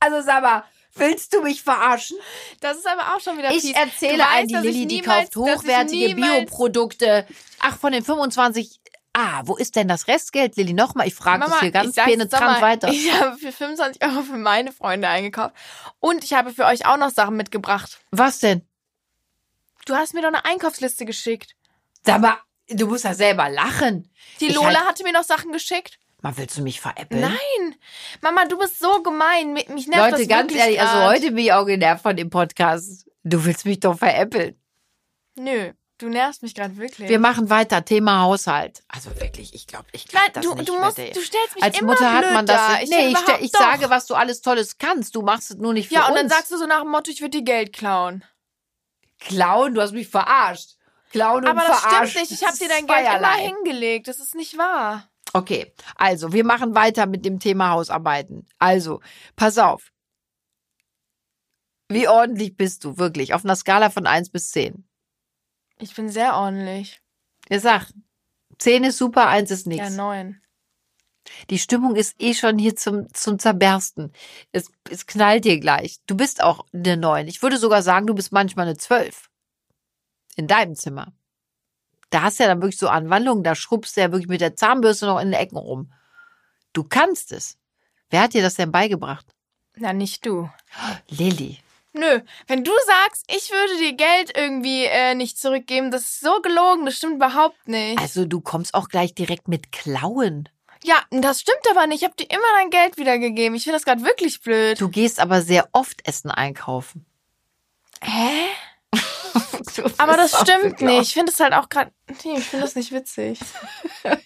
Also 0.00 0.22
sag 0.22 0.42
mal, 0.42 0.64
willst 0.94 1.32
du 1.32 1.42
mich 1.42 1.62
verarschen? 1.62 2.18
Das 2.60 2.76
ist 2.78 2.86
aber 2.86 3.14
auch 3.14 3.20
schon 3.20 3.38
wieder 3.38 3.50
Ich 3.52 3.62
fies. 3.62 3.76
erzähle 3.76 4.26
an 4.26 4.46
die 4.48 4.56
Lilly, 4.56 4.86
die 4.86 5.00
kauft 5.00 5.36
hochwertige 5.36 6.14
Bioprodukte. 6.14 7.26
Ach, 7.60 7.78
von 7.78 7.92
den 7.92 8.04
25. 8.04 8.80
Ah, 9.14 9.42
wo 9.44 9.56
ist 9.56 9.76
denn 9.76 9.88
das 9.88 10.08
Restgeld, 10.08 10.56
Lilly? 10.56 10.72
Nochmal, 10.72 11.06
ich 11.06 11.14
frage 11.14 11.44
das 11.44 11.60
hier 11.60 11.70
ganz 11.70 11.94
penetrant 11.94 12.62
weiter. 12.62 12.88
Ich 12.88 13.12
habe 13.12 13.36
für 13.36 13.52
25 13.52 14.02
Euro 14.02 14.22
für 14.22 14.38
meine 14.38 14.72
Freunde 14.72 15.06
eingekauft. 15.08 15.54
Und 16.00 16.24
ich 16.24 16.32
habe 16.32 16.52
für 16.52 16.64
euch 16.64 16.86
auch 16.86 16.96
noch 16.96 17.10
Sachen 17.10 17.36
mitgebracht. 17.36 18.00
Was 18.10 18.38
denn? 18.38 18.66
Du 19.84 19.94
hast 19.94 20.14
mir 20.14 20.22
doch 20.22 20.28
eine 20.28 20.44
Einkaufsliste 20.46 21.04
geschickt. 21.04 21.54
Sag 22.04 22.20
mal, 22.22 22.38
du 22.68 22.86
musst 22.86 23.04
ja 23.04 23.12
selber 23.14 23.50
lachen. 23.50 24.10
Die 24.40 24.46
Ich 24.46 24.54
Lola 24.54 24.78
halt- 24.78 24.88
hatte 24.88 25.02
mir 25.04 25.12
noch 25.12 25.24
Sachen 25.24 25.52
geschickt. 25.52 25.98
Mal, 26.22 26.36
willst 26.36 26.56
du 26.56 26.62
mich 26.62 26.80
veräppeln? 26.80 27.20
Nein. 27.20 27.74
Mama, 28.20 28.44
du 28.46 28.56
bist 28.56 28.78
so 28.78 29.02
gemein. 29.02 29.52
Mich 29.52 29.68
mich 29.68 29.88
nervt 29.88 30.12
Leute, 30.12 30.22
das 30.22 30.28
ganz 30.28 30.50
wirklich 30.50 30.60
ehrlich, 30.62 30.80
also 30.80 30.92
grad. 30.94 31.08
heute 31.10 31.26
bin 31.32 31.38
ich 31.38 31.52
auch 31.52 31.66
genervt 31.66 32.02
von 32.02 32.16
dem 32.16 32.30
Podcast. 32.30 33.06
Du 33.24 33.44
willst 33.44 33.64
mich 33.66 33.80
doch 33.80 33.98
veräppeln. 33.98 34.56
Nö. 35.36 35.72
Du 35.98 36.08
nervst 36.08 36.42
mich 36.42 36.54
gerade 36.54 36.76
wirklich. 36.76 37.08
Wir 37.08 37.18
machen 37.20 37.48
weiter. 37.50 37.84
Thema 37.84 38.22
Haushalt. 38.22 38.82
Also 38.88 39.10
wirklich, 39.20 39.54
ich 39.54 39.66
glaube, 39.68 39.86
ich 39.92 40.06
glaube 40.08 40.30
das 40.32 40.44
du, 40.44 40.54
nicht. 40.54 40.68
du 40.68 40.76
musst, 40.78 40.98
du 40.98 41.04
stellst 41.20 41.54
mich 41.54 41.62
Als 41.62 41.78
immer 41.80 41.92
Mutter 41.92 42.12
hat 42.12 42.32
man 42.32 42.46
das. 42.46 42.56
da. 42.56 42.78
nee, 42.96 43.08
ich, 43.08 43.18
ich 43.40 43.52
doch. 43.52 43.60
sage, 43.60 43.88
was 43.90 44.06
du 44.06 44.14
alles 44.14 44.40
Tolles 44.42 44.78
kannst. 44.78 45.14
Du 45.14 45.22
machst 45.22 45.50
es 45.52 45.56
nur 45.58 45.72
nicht 45.72 45.88
für 45.88 45.94
Ja, 45.94 46.02
uns. 46.02 46.10
und 46.10 46.16
dann 46.16 46.28
sagst 46.28 46.50
du 46.50 46.56
so 46.56 46.66
nach 46.66 46.80
dem 46.82 46.90
Motto, 46.90 47.10
ich 47.10 47.20
würde 47.20 47.38
dir 47.38 47.44
Geld 47.44 47.72
klauen. 47.72 48.24
Klauen, 49.20 49.74
du 49.74 49.80
hast 49.80 49.92
mich 49.92 50.08
verarscht. 50.08 50.76
Klauen 51.12 51.44
und 51.44 51.50
Aber 51.50 51.60
das 51.68 51.80
verarscht. 51.80 52.10
stimmt 52.12 52.30
nicht. 52.30 52.40
Ich 52.42 52.48
habe 52.48 52.58
dir 52.58 52.68
dein 52.68 52.86
Geld 52.86 53.06
immer 53.18 53.32
hingelegt. 53.34 54.08
Das 54.08 54.18
ist 54.18 54.34
nicht 54.34 54.56
wahr. 54.58 55.08
Okay, 55.32 55.72
also 55.96 56.32
wir 56.32 56.44
machen 56.44 56.74
weiter 56.74 57.06
mit 57.06 57.24
dem 57.24 57.38
Thema 57.38 57.70
Hausarbeiten. 57.70 58.46
Also, 58.58 59.00
pass 59.34 59.58
auf. 59.58 59.92
Wie 61.88 62.08
ordentlich 62.08 62.56
bist 62.56 62.84
du 62.84 62.98
wirklich 62.98 63.34
auf 63.34 63.44
einer 63.44 63.56
Skala 63.56 63.90
von 63.90 64.06
1 64.06 64.30
bis 64.30 64.50
10? 64.50 64.86
Ich 65.78 65.94
bin 65.94 66.08
sehr 66.08 66.36
ordentlich. 66.36 67.02
Ja, 67.48 67.58
sag. 67.58 67.92
10 68.58 68.84
ist 68.84 68.98
super, 68.98 69.28
1 69.28 69.50
ist 69.50 69.66
nichts. 69.66 69.90
Ja, 69.90 69.90
neun. 69.90 70.40
Die 71.50 71.58
Stimmung 71.58 71.96
ist 71.96 72.20
eh 72.20 72.34
schon 72.34 72.58
hier 72.58 72.76
zum, 72.76 73.12
zum 73.14 73.38
Zerbersten. 73.38 74.12
Es, 74.52 74.70
es 74.90 75.06
knallt 75.06 75.44
dir 75.44 75.60
gleich. 75.60 75.98
Du 76.06 76.16
bist 76.16 76.42
auch 76.42 76.66
eine 76.72 76.96
9. 76.96 77.28
Ich 77.28 77.42
würde 77.42 77.58
sogar 77.58 77.82
sagen, 77.82 78.06
du 78.06 78.14
bist 78.14 78.32
manchmal 78.32 78.66
eine 78.66 78.76
12. 78.76 79.28
In 80.36 80.46
deinem 80.46 80.74
Zimmer. 80.74 81.12
Da 82.12 82.22
hast 82.22 82.38
du 82.38 82.44
ja 82.44 82.48
dann 82.50 82.60
wirklich 82.60 82.78
so 82.78 82.88
Anwandlungen, 82.88 83.42
da 83.42 83.54
schrubbst 83.54 83.96
du 83.96 84.02
ja 84.02 84.12
wirklich 84.12 84.28
mit 84.28 84.42
der 84.42 84.54
Zahnbürste 84.54 85.06
noch 85.06 85.18
in 85.18 85.28
den 85.30 85.40
Ecken 85.40 85.56
rum. 85.56 85.90
Du 86.74 86.84
kannst 86.84 87.32
es. 87.32 87.56
Wer 88.10 88.20
hat 88.20 88.34
dir 88.34 88.42
das 88.42 88.54
denn 88.54 88.70
beigebracht? 88.70 89.26
Na, 89.76 89.94
nicht 89.94 90.26
du. 90.26 90.50
Lilly. 91.08 91.58
Nö, 91.94 92.20
wenn 92.46 92.64
du 92.64 92.72
sagst, 92.86 93.24
ich 93.34 93.50
würde 93.50 93.78
dir 93.78 93.94
Geld 93.94 94.36
irgendwie 94.36 94.84
äh, 94.84 95.14
nicht 95.14 95.38
zurückgeben, 95.38 95.90
das 95.90 96.02
ist 96.02 96.20
so 96.20 96.40
gelogen, 96.42 96.84
das 96.84 96.96
stimmt 96.96 97.14
überhaupt 97.16 97.66
nicht. 97.66 97.98
Also 97.98 98.26
du 98.26 98.40
kommst 98.42 98.74
auch 98.74 98.88
gleich 98.88 99.14
direkt 99.14 99.48
mit 99.48 99.72
Klauen. 99.72 100.50
ja, 100.84 100.96
das 101.10 101.40
stimmt 101.40 101.66
aber 101.70 101.86
nicht. 101.86 102.02
Ich 102.02 102.04
habe 102.04 102.16
dir 102.16 102.30
immer 102.30 102.42
dein 102.58 102.68
Geld 102.70 102.98
wiedergegeben. 102.98 103.56
Ich 103.56 103.64
finde 103.64 103.76
das 103.76 103.84
gerade 103.86 104.04
wirklich 104.04 104.40
blöd. 104.42 104.78
Du 104.78 104.90
gehst 104.90 105.18
aber 105.18 105.40
sehr 105.40 105.68
oft 105.72 106.06
Essen 106.06 106.30
einkaufen. 106.30 107.06
Hä? 108.02 108.48
Aber 109.98 110.16
das 110.16 110.38
stimmt 110.40 110.80
nicht. 110.80 111.02
Ich 111.02 111.14
finde 111.14 111.32
es 111.32 111.40
halt 111.40 111.52
auch 111.52 111.68
gerade. 111.68 111.90
Nee, 112.24 112.38
ich 112.38 112.44
finde 112.44 112.64
das 112.64 112.74
nicht 112.74 112.92
witzig. 112.92 113.38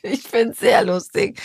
Ich 0.02 0.22
find's 0.22 0.60
sehr 0.60 0.82
lustig. 0.84 1.38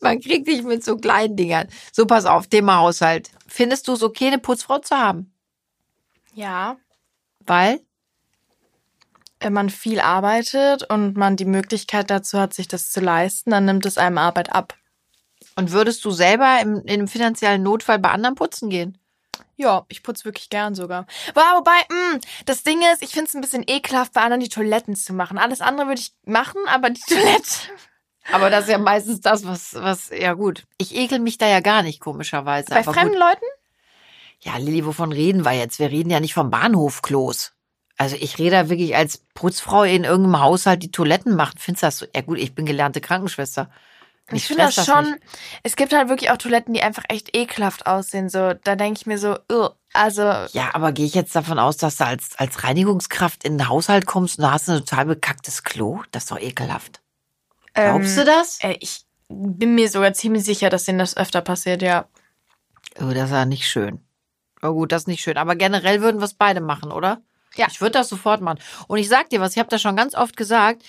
Man 0.00 0.20
kriegt 0.20 0.46
dich 0.46 0.62
mit 0.62 0.84
so 0.84 0.98
kleinen 0.98 1.36
Dingern. 1.36 1.68
So, 1.90 2.04
pass 2.04 2.26
auf, 2.26 2.46
Thema 2.48 2.78
Haushalt. 2.78 3.30
Findest 3.46 3.88
du 3.88 3.94
es 3.94 4.02
okay, 4.02 4.26
eine 4.26 4.38
Putzfrau 4.38 4.78
zu 4.78 4.94
haben? 4.94 5.32
Ja. 6.34 6.76
Weil? 7.46 7.80
Wenn 9.40 9.54
man 9.54 9.70
viel 9.70 10.00
arbeitet 10.00 10.82
und 10.90 11.16
man 11.16 11.36
die 11.36 11.46
Möglichkeit 11.46 12.10
dazu 12.10 12.38
hat, 12.38 12.52
sich 12.52 12.68
das 12.68 12.90
zu 12.90 13.00
leisten, 13.00 13.52
dann 13.52 13.64
nimmt 13.64 13.86
es 13.86 13.96
einem 13.96 14.18
Arbeit 14.18 14.52
ab. 14.52 14.74
Und 15.56 15.72
würdest 15.72 16.04
du 16.04 16.10
selber 16.10 16.60
im, 16.60 16.82
in 16.82 16.90
einem 16.90 17.08
finanziellen 17.08 17.62
Notfall 17.62 17.98
bei 17.98 18.10
anderen 18.10 18.34
putzen 18.34 18.68
gehen? 18.68 18.98
Ja, 19.56 19.84
ich 19.88 20.02
putze 20.02 20.24
wirklich 20.24 20.50
gern 20.50 20.74
sogar. 20.74 21.06
Wow, 21.34 21.58
wobei, 21.58 21.78
mh, 21.88 22.20
das 22.46 22.62
Ding 22.62 22.80
ist, 22.92 23.02
ich 23.02 23.10
finde 23.10 23.26
es 23.28 23.34
ein 23.34 23.40
bisschen 23.40 23.64
ekelhaft, 23.66 24.12
bei 24.12 24.20
anderen 24.22 24.40
die 24.40 24.48
Toiletten 24.48 24.96
zu 24.96 25.12
machen. 25.12 25.38
Alles 25.38 25.60
andere 25.60 25.88
würde 25.88 26.00
ich 26.00 26.12
machen, 26.24 26.60
aber 26.66 26.90
die 26.90 27.00
Toilette. 27.08 27.50
Aber 28.32 28.50
das 28.50 28.64
ist 28.64 28.70
ja 28.70 28.78
meistens 28.78 29.20
das, 29.20 29.46
was, 29.46 29.74
was, 29.74 30.10
ja 30.10 30.34
gut. 30.34 30.64
Ich 30.76 30.94
ekel 30.94 31.18
mich 31.18 31.38
da 31.38 31.46
ja 31.48 31.60
gar 31.60 31.82
nicht, 31.82 32.00
komischerweise. 32.00 32.68
Bei 32.70 32.80
Aber 32.80 32.92
fremden 32.92 33.14
gut. 33.14 33.20
Leuten? 33.20 33.44
Ja, 34.40 34.56
Lilly, 34.58 34.84
wovon 34.86 35.12
reden 35.12 35.44
wir 35.44 35.52
jetzt? 35.52 35.78
Wir 35.78 35.90
reden 35.90 36.10
ja 36.10 36.20
nicht 36.20 36.34
vom 36.34 36.50
Bahnhofklos. 36.50 37.52
Also 37.96 38.16
ich 38.16 38.38
rede 38.38 38.50
da 38.52 38.68
wirklich 38.68 38.94
als 38.94 39.24
Putzfrau 39.34 39.82
in 39.82 40.04
irgendeinem 40.04 40.40
Haushalt 40.40 40.82
die 40.82 40.92
Toiletten 40.92 41.34
macht. 41.34 41.58
Findest 41.58 41.82
du 41.82 41.86
das 41.86 41.98
so? 41.98 42.06
Ja 42.14 42.20
gut, 42.20 42.38
ich 42.38 42.54
bin 42.54 42.64
gelernte 42.64 43.00
Krankenschwester. 43.00 43.70
Ich 44.30 44.46
finde 44.46 44.64
das 44.64 44.84
schon. 44.84 45.12
nicht. 45.12 45.22
Es 45.62 45.76
gibt 45.76 45.92
halt 45.92 46.08
wirklich 46.08 46.30
auch 46.30 46.36
Toiletten, 46.36 46.74
die 46.74 46.82
einfach 46.82 47.04
echt 47.08 47.34
ekelhaft 47.36 47.86
aussehen. 47.86 48.28
So, 48.28 48.52
da 48.52 48.76
denke 48.76 49.00
ich 49.00 49.06
mir 49.06 49.18
so, 49.18 49.38
ugh, 49.50 49.70
also 49.94 50.22
Ja, 50.52 50.74
aber 50.74 50.92
gehe 50.92 51.06
ich 51.06 51.14
jetzt 51.14 51.34
davon 51.34 51.58
aus, 51.58 51.78
dass 51.78 51.96
du 51.96 52.04
als, 52.04 52.36
als 52.36 52.62
Reinigungskraft 52.64 53.44
in 53.44 53.56
den 53.56 53.68
Haushalt 53.68 54.06
kommst 54.06 54.38
und 54.38 54.42
da 54.44 54.52
hast 54.52 54.68
du 54.68 54.72
ein 54.72 54.78
total 54.80 55.06
bekacktes 55.06 55.64
Klo? 55.64 56.02
Das 56.10 56.24
ist 56.24 56.30
doch 56.30 56.38
ekelhaft. 56.38 57.00
Glaubst 57.72 58.18
du 58.18 58.24
das? 58.24 58.58
Äh, 58.60 58.76
ich 58.80 59.02
bin 59.28 59.74
mir 59.74 59.88
sogar 59.88 60.12
ziemlich 60.12 60.44
sicher, 60.44 60.68
dass 60.68 60.84
denen 60.84 60.98
das 60.98 61.16
öfter 61.16 61.40
passiert, 61.40 61.82
ja. 61.82 62.06
Oh, 63.00 63.12
das 63.12 63.26
ist 63.26 63.30
ja 63.30 63.44
nicht 63.44 63.68
schön. 63.68 64.00
Oh 64.62 64.72
gut, 64.72 64.92
das 64.92 65.02
ist 65.02 65.08
nicht 65.08 65.22
schön. 65.22 65.36
Aber 65.36 65.54
generell 65.54 66.00
würden 66.00 66.20
wir 66.20 66.24
es 66.24 66.34
beide 66.34 66.60
machen, 66.60 66.90
oder? 66.90 67.22
Ja. 67.54 67.66
Ich 67.70 67.80
würde 67.80 67.92
das 67.92 68.08
sofort 68.08 68.40
machen. 68.40 68.58
Und 68.88 68.98
ich 68.98 69.08
sag 69.08 69.30
dir 69.30 69.40
was, 69.40 69.52
ich 69.52 69.58
habe 69.58 69.68
das 69.68 69.80
schon 69.80 69.96
ganz 69.96 70.14
oft 70.14 70.36
gesagt. 70.36 70.82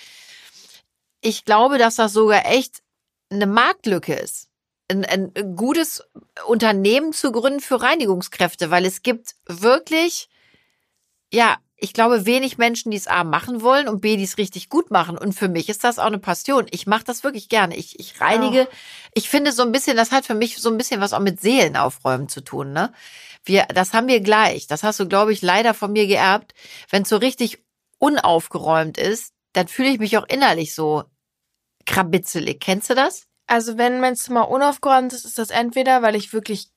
Ich 1.21 1.45
glaube, 1.45 1.77
dass 1.77 1.95
das 1.95 2.13
sogar 2.13 2.45
echt 2.45 2.81
eine 3.29 3.47
Marktlücke 3.47 4.13
ist. 4.13 4.47
Ein, 4.91 5.05
ein 5.05 5.55
gutes 5.55 6.03
Unternehmen 6.47 7.13
zu 7.13 7.31
gründen 7.31 7.59
für 7.59 7.81
Reinigungskräfte, 7.81 8.71
weil 8.71 8.85
es 8.85 9.03
gibt 9.03 9.35
wirklich, 9.45 10.29
ja, 11.31 11.57
ich 11.81 11.93
glaube, 11.93 12.25
wenig 12.25 12.57
Menschen, 12.57 12.91
die 12.91 12.97
es 12.97 13.07
A 13.07 13.23
machen 13.23 13.61
wollen 13.61 13.87
und 13.87 14.01
B, 14.01 14.17
die 14.17 14.23
es 14.23 14.37
richtig 14.37 14.69
gut 14.69 14.91
machen. 14.91 15.17
Und 15.17 15.33
für 15.33 15.47
mich 15.47 15.69
ist 15.69 15.83
das 15.83 15.99
auch 15.99 16.07
eine 16.07 16.19
Passion. 16.19 16.67
Ich 16.71 16.87
mache 16.87 17.05
das 17.05 17.23
wirklich 17.23 17.49
gerne. 17.49 17.75
Ich, 17.77 17.99
ich 17.99 18.19
reinige. 18.19 18.67
Ich 19.13 19.29
finde 19.29 19.51
so 19.51 19.63
ein 19.63 19.71
bisschen, 19.71 19.95
das 19.95 20.11
hat 20.11 20.25
für 20.25 20.35
mich 20.35 20.57
so 20.57 20.69
ein 20.69 20.77
bisschen 20.77 20.99
was 21.01 21.13
auch 21.13 21.19
mit 21.19 21.39
Seelenaufräumen 21.39 22.27
zu 22.27 22.41
tun, 22.41 22.73
ne? 22.73 22.91
Wir, 23.45 23.65
das 23.73 23.93
haben 23.93 24.07
wir 24.07 24.19
gleich. 24.19 24.67
Das 24.67 24.83
hast 24.83 24.99
du, 24.99 25.07
glaube 25.07 25.31
ich, 25.31 25.41
leider 25.41 25.73
von 25.73 25.93
mir 25.93 26.07
geerbt. 26.07 26.53
Wenn 26.89 27.03
es 27.03 27.09
so 27.09 27.15
richtig 27.15 27.63
unaufgeräumt 27.97 28.97
ist, 28.97 29.33
dann 29.53 29.69
fühle 29.69 29.89
ich 29.89 29.99
mich 29.99 30.17
auch 30.17 30.27
innerlich 30.27 30.75
so 30.75 31.05
krabitzelig. 31.89 32.59
Kennst 32.59 32.89
du 32.89 32.95
das? 32.95 33.23
Also 33.47 33.77
wenn 33.77 33.99
mein 33.99 34.15
Zimmer 34.15 34.49
unaufgeräumt 34.49 35.11
ist, 35.11 35.25
ist 35.25 35.39
das 35.39 35.49
entweder, 35.49 36.03
weil 36.03 36.15
ich 36.15 36.33
wirklich, 36.33 36.69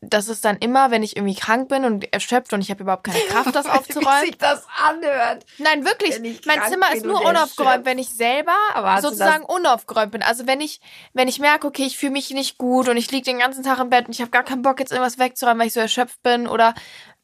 das 0.00 0.28
ist 0.28 0.44
dann 0.44 0.58
immer, 0.58 0.92
wenn 0.92 1.02
ich 1.02 1.16
irgendwie 1.16 1.34
krank 1.34 1.68
bin 1.68 1.84
und 1.84 2.12
erschöpft 2.12 2.52
und 2.52 2.60
ich 2.60 2.70
habe 2.70 2.84
überhaupt 2.84 3.04
keine 3.04 3.18
Kraft, 3.18 3.54
das 3.54 3.66
aufzuräumen. 3.68 4.36
das 4.38 4.64
anhört. 4.80 5.44
Nein, 5.58 5.84
wirklich. 5.84 6.20
Mein 6.46 6.62
Zimmer 6.70 6.94
ist 6.94 7.04
nur 7.04 7.24
unaufgeräumt, 7.24 7.84
wenn 7.84 7.98
ich 7.98 8.10
selber 8.10 8.52
du 8.76 9.02
sozusagen 9.02 9.44
unaufgeräumt 9.44 10.12
bin. 10.12 10.22
Also 10.22 10.46
wenn 10.46 10.60
ich, 10.60 10.80
wenn 11.14 11.26
ich 11.26 11.40
merke, 11.40 11.66
okay, 11.66 11.84
ich 11.84 11.98
fühle 11.98 12.12
mich 12.12 12.30
nicht 12.30 12.58
gut 12.58 12.88
und 12.88 12.96
ich 12.96 13.10
liege 13.10 13.24
den 13.24 13.40
ganzen 13.40 13.64
Tag 13.64 13.80
im 13.80 13.90
Bett 13.90 14.06
und 14.06 14.14
ich 14.14 14.20
habe 14.20 14.30
gar 14.30 14.44
keinen 14.44 14.62
Bock, 14.62 14.78
jetzt 14.78 14.92
irgendwas 14.92 15.18
wegzuräumen, 15.18 15.58
weil 15.58 15.66
ich 15.66 15.72
so 15.72 15.80
erschöpft 15.80 16.22
bin 16.22 16.46
oder 16.46 16.74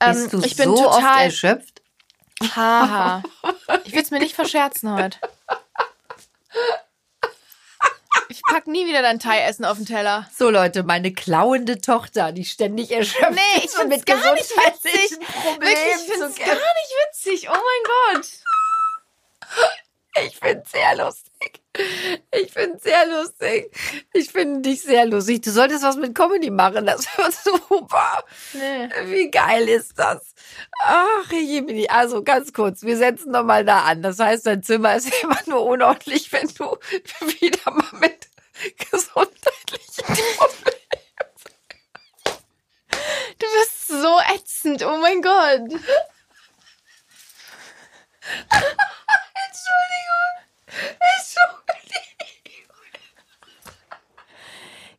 ähm, 0.00 0.28
ich 0.42 0.56
bin 0.56 0.74
so 0.74 0.88
oft 0.88 0.98
total. 0.98 1.24
erschöpft? 1.24 1.80
Haha. 2.56 3.22
Ich 3.84 3.92
will 3.92 4.02
es 4.02 4.10
mir 4.10 4.18
nicht 4.18 4.34
verscherzen 4.34 4.92
heute. 4.92 5.18
Ich 8.28 8.42
pack 8.42 8.66
nie 8.66 8.86
wieder 8.86 9.02
dein 9.02 9.18
Thai-Essen 9.18 9.64
auf 9.64 9.76
den 9.76 9.86
Teller. 9.86 10.28
So 10.34 10.50
Leute, 10.50 10.82
meine 10.82 11.12
klauende 11.12 11.80
Tochter, 11.80 12.32
die 12.32 12.44
ständig 12.44 12.90
erschöpft 12.90 13.30
Nee, 13.32 13.58
ich 13.58 13.64
ist 13.66 13.78
und 13.78 13.90
find's 13.90 14.04
gar 14.04 14.34
nicht 14.34 14.50
witzig. 14.50 15.18
Wirklich, 15.20 15.78
ich 15.96 16.12
zu 16.12 16.18
find's 16.18 16.38
gar 16.38 16.54
nicht 16.54 16.92
witzig. 17.08 17.48
Oh 17.48 17.52
mein 17.52 18.14
Gott. 18.14 18.26
Ich 20.24 20.36
find's 20.38 20.72
sehr 20.72 20.96
lustig. 20.96 21.32
Ich 22.32 22.52
find's 22.52 22.82
sehr 22.82 23.06
lustig. 23.06 23.70
Ich 24.12 24.30
finde 24.30 24.60
dich 24.60 24.82
sehr 24.82 25.06
lustig. 25.06 25.42
Du 25.42 25.50
solltest 25.50 25.82
was 25.82 25.96
mit 25.96 26.14
Comedy 26.14 26.50
machen. 26.50 26.86
Das 26.86 27.06
wird 27.16 27.34
super. 27.68 28.24
Nee. 28.52 28.88
Wie 29.06 29.30
geil 29.30 29.68
ist 29.68 29.98
das? 29.98 30.34
Ach, 30.82 31.30
Jemini. 31.32 31.88
Also 31.88 32.22
ganz 32.22 32.52
kurz, 32.52 32.82
wir 32.82 32.96
setzen 32.96 33.32
nochmal 33.32 33.64
da 33.64 33.80
an. 33.80 34.02
Das 34.02 34.18
heißt, 34.18 34.46
dein 34.46 34.62
Zimmer 34.62 34.96
ist 34.96 35.10
immer 35.22 35.38
nur 35.46 35.64
unordentlich, 35.64 36.30
wenn 36.32 36.48
du 36.48 36.76
wieder 37.40 37.70
mal 37.70 38.00
mit 38.00 38.28
gesundheitlichen 38.90 40.04
Problemen. 40.36 40.76
Du 43.38 43.46
bist 43.60 43.88
so 43.88 44.18
ätzend. 44.34 44.82
Oh 44.84 44.98
mein 44.98 45.20
Gott. 45.20 45.80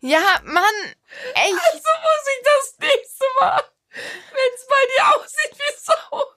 Ja, 0.08 0.40
Mann. 0.46 0.96
Echt. 1.34 1.54
Also 1.54 1.90
muss 2.02 2.28
ich 2.32 2.42
das 2.46 2.76
nächste 2.80 3.26
Mal, 3.42 3.64
wenn 3.92 4.54
es 4.56 4.66
bei 4.66 4.86
dir 4.96 5.04
aussieht 5.14 5.54
wie 5.58 5.74
Sau, 5.78 6.34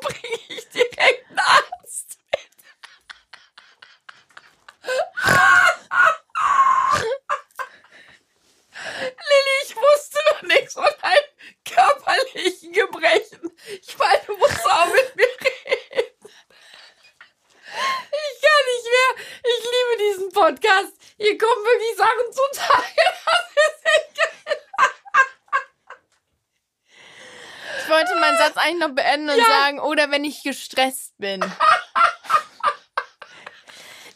bringe 0.00 0.40
ich 0.48 0.68
direkt 0.70 1.30
einen 1.30 1.38
Arzt 1.38 2.18
mit. 2.32 2.50
Lilly, 8.98 9.56
ich 9.62 9.76
wusste 9.76 10.18
noch 10.32 10.42
nichts 10.42 10.74
von 10.74 10.92
deinen 11.00 11.30
körperlichen 11.64 12.72
Gebrechen. 12.72 13.56
Ich 13.80 13.96
meine, 13.96 14.22
du 14.26 14.36
musst 14.38 14.66
auch 14.68 14.86
mit 14.86 15.14
mir 15.14 15.28
reden. 15.28 16.18
Ich 18.10 18.42
kann 18.42 18.64
nicht 18.66 18.86
mehr. 18.90 19.12
Ich 19.44 19.62
liebe 19.62 19.96
diesen 19.98 20.32
Podcast. 20.32 21.04
Hier 21.16 21.38
kommen 21.38 21.64
wirklich 21.64 21.96
Sachen 21.96 22.32
zutage. 22.32 22.84
Das 23.24 23.44
ist 23.54 23.86
echt 23.86 24.14
geil. 24.16 24.58
Ich 27.78 27.88
wollte 27.88 28.14
meinen 28.16 28.38
Satz 28.38 28.53
eigentlich 28.64 28.88
noch 28.88 28.94
beenden 28.94 29.30
und 29.30 29.38
Ja. 29.38 29.44
sagen, 29.44 29.80
oder 29.80 30.10
wenn 30.10 30.24
ich 30.24 30.42
gestresst 30.42 31.12
bin. 31.18 31.44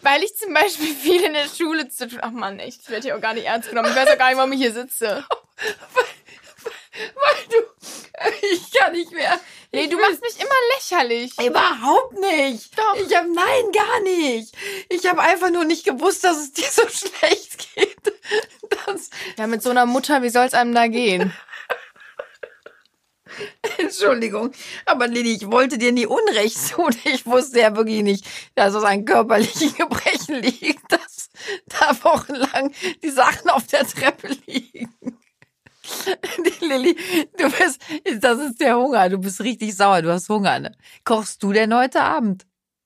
Weil 0.03 0.23
ich 0.23 0.37
zum 0.37 0.55
Beispiel 0.55 0.95
viel 0.95 1.23
in 1.23 1.35
der 1.35 1.49
Schule 1.49 1.89
zu 1.89 2.09
tun. 2.09 2.21
Ach 2.23 2.31
Mann, 2.31 2.59
echt, 2.61 2.83
ich 2.83 2.89
werde 2.89 3.03
hier 3.03 3.17
auch 3.17 3.21
gar 3.21 3.35
nicht 3.35 3.47
ernst 3.47 3.69
genommen. 3.69 3.91
Ich 3.91 3.97
weiß 3.97 4.09
auch 4.11 4.19
gar 4.19 4.29
nicht, 4.29 4.39
warum 4.39 4.53
ich 4.53 4.61
hier 4.61 4.73
sitze. 4.73 5.25
Weil 7.15 7.47
du, 7.51 7.57
ich 8.53 8.71
kann 8.73 8.93
nicht 8.93 9.13
mehr. 9.13 9.39
Nee, 9.73 9.83
Ich 9.83 9.91
du 9.91 9.99
machst 9.99 10.23
mich 10.23 10.39
immer 10.41 10.55
lächerlich. 10.77 11.33
Überhaupt 11.41 12.19
nicht. 12.19 12.77
Doch. 12.79 12.95
Ich 12.97 13.15
habe 13.15 13.29
nein, 13.33 13.73
gar 13.73 14.01
nicht. 14.01 14.55
Ich 14.89 15.07
habe 15.07 15.21
einfach 15.21 15.51
nur 15.51 15.65
nicht 15.65 15.85
gewusst, 15.85 16.25
dass 16.25 16.37
es 16.39 16.53
dir 16.53 16.69
so 16.71 16.83
schlecht 16.89 17.75
geht. 17.75 17.97
Das, 18.87 19.11
Ja, 19.37 19.47
mit 19.47 19.63
so 19.63 19.71
einer 19.71 19.87
Mutter, 19.87 20.23
wie 20.23 20.31
soll's 20.31 20.55
einem 20.55 20.75
da 20.75 20.87
gehen? 20.87 21.35
Entschuldigung, 23.89 24.53
aber 24.87 25.07
Lili, 25.09 25.33
ich 25.37 25.51
wollte 25.51 25.79
dir 25.79 25.93
nie 25.93 26.07
Unrecht 26.07 26.71
tun. 26.73 26.95
Ich 27.05 27.27
wusste 27.27 27.61
ja 27.61 27.75
wirklich 27.77 28.03
nicht, 28.03 28.25
dass 28.55 28.75
es 28.75 28.85
an 28.85 29.05
körperlichen 29.05 29.75
Gebrechen 29.77 30.37
liegt, 30.37 30.93
dass 30.93 31.31
da 31.67 31.97
wochenlang 32.05 32.73
die 33.03 33.11
Sachen 33.11 33.51
auf 33.51 33.67
der 33.67 33.87
Treppe 33.87 34.29
liegen. 34.47 34.93
Die 36.45 36.65
Lilly, 36.67 36.97
du 37.39 37.51
bist, 37.51 37.81
das 38.21 38.39
ist 38.41 38.61
der 38.61 38.77
Hunger. 38.77 39.09
Du 39.09 39.19
bist 39.19 39.41
richtig 39.41 39.75
sauer. 39.75 40.03
Du 40.03 40.13
hast 40.13 40.29
Hunger, 40.29 40.59
ne? 40.59 40.73
Kochst 41.05 41.43
du 41.43 41.53
denn 41.53 41.75
heute 41.75 42.03
Abend? 42.03 42.45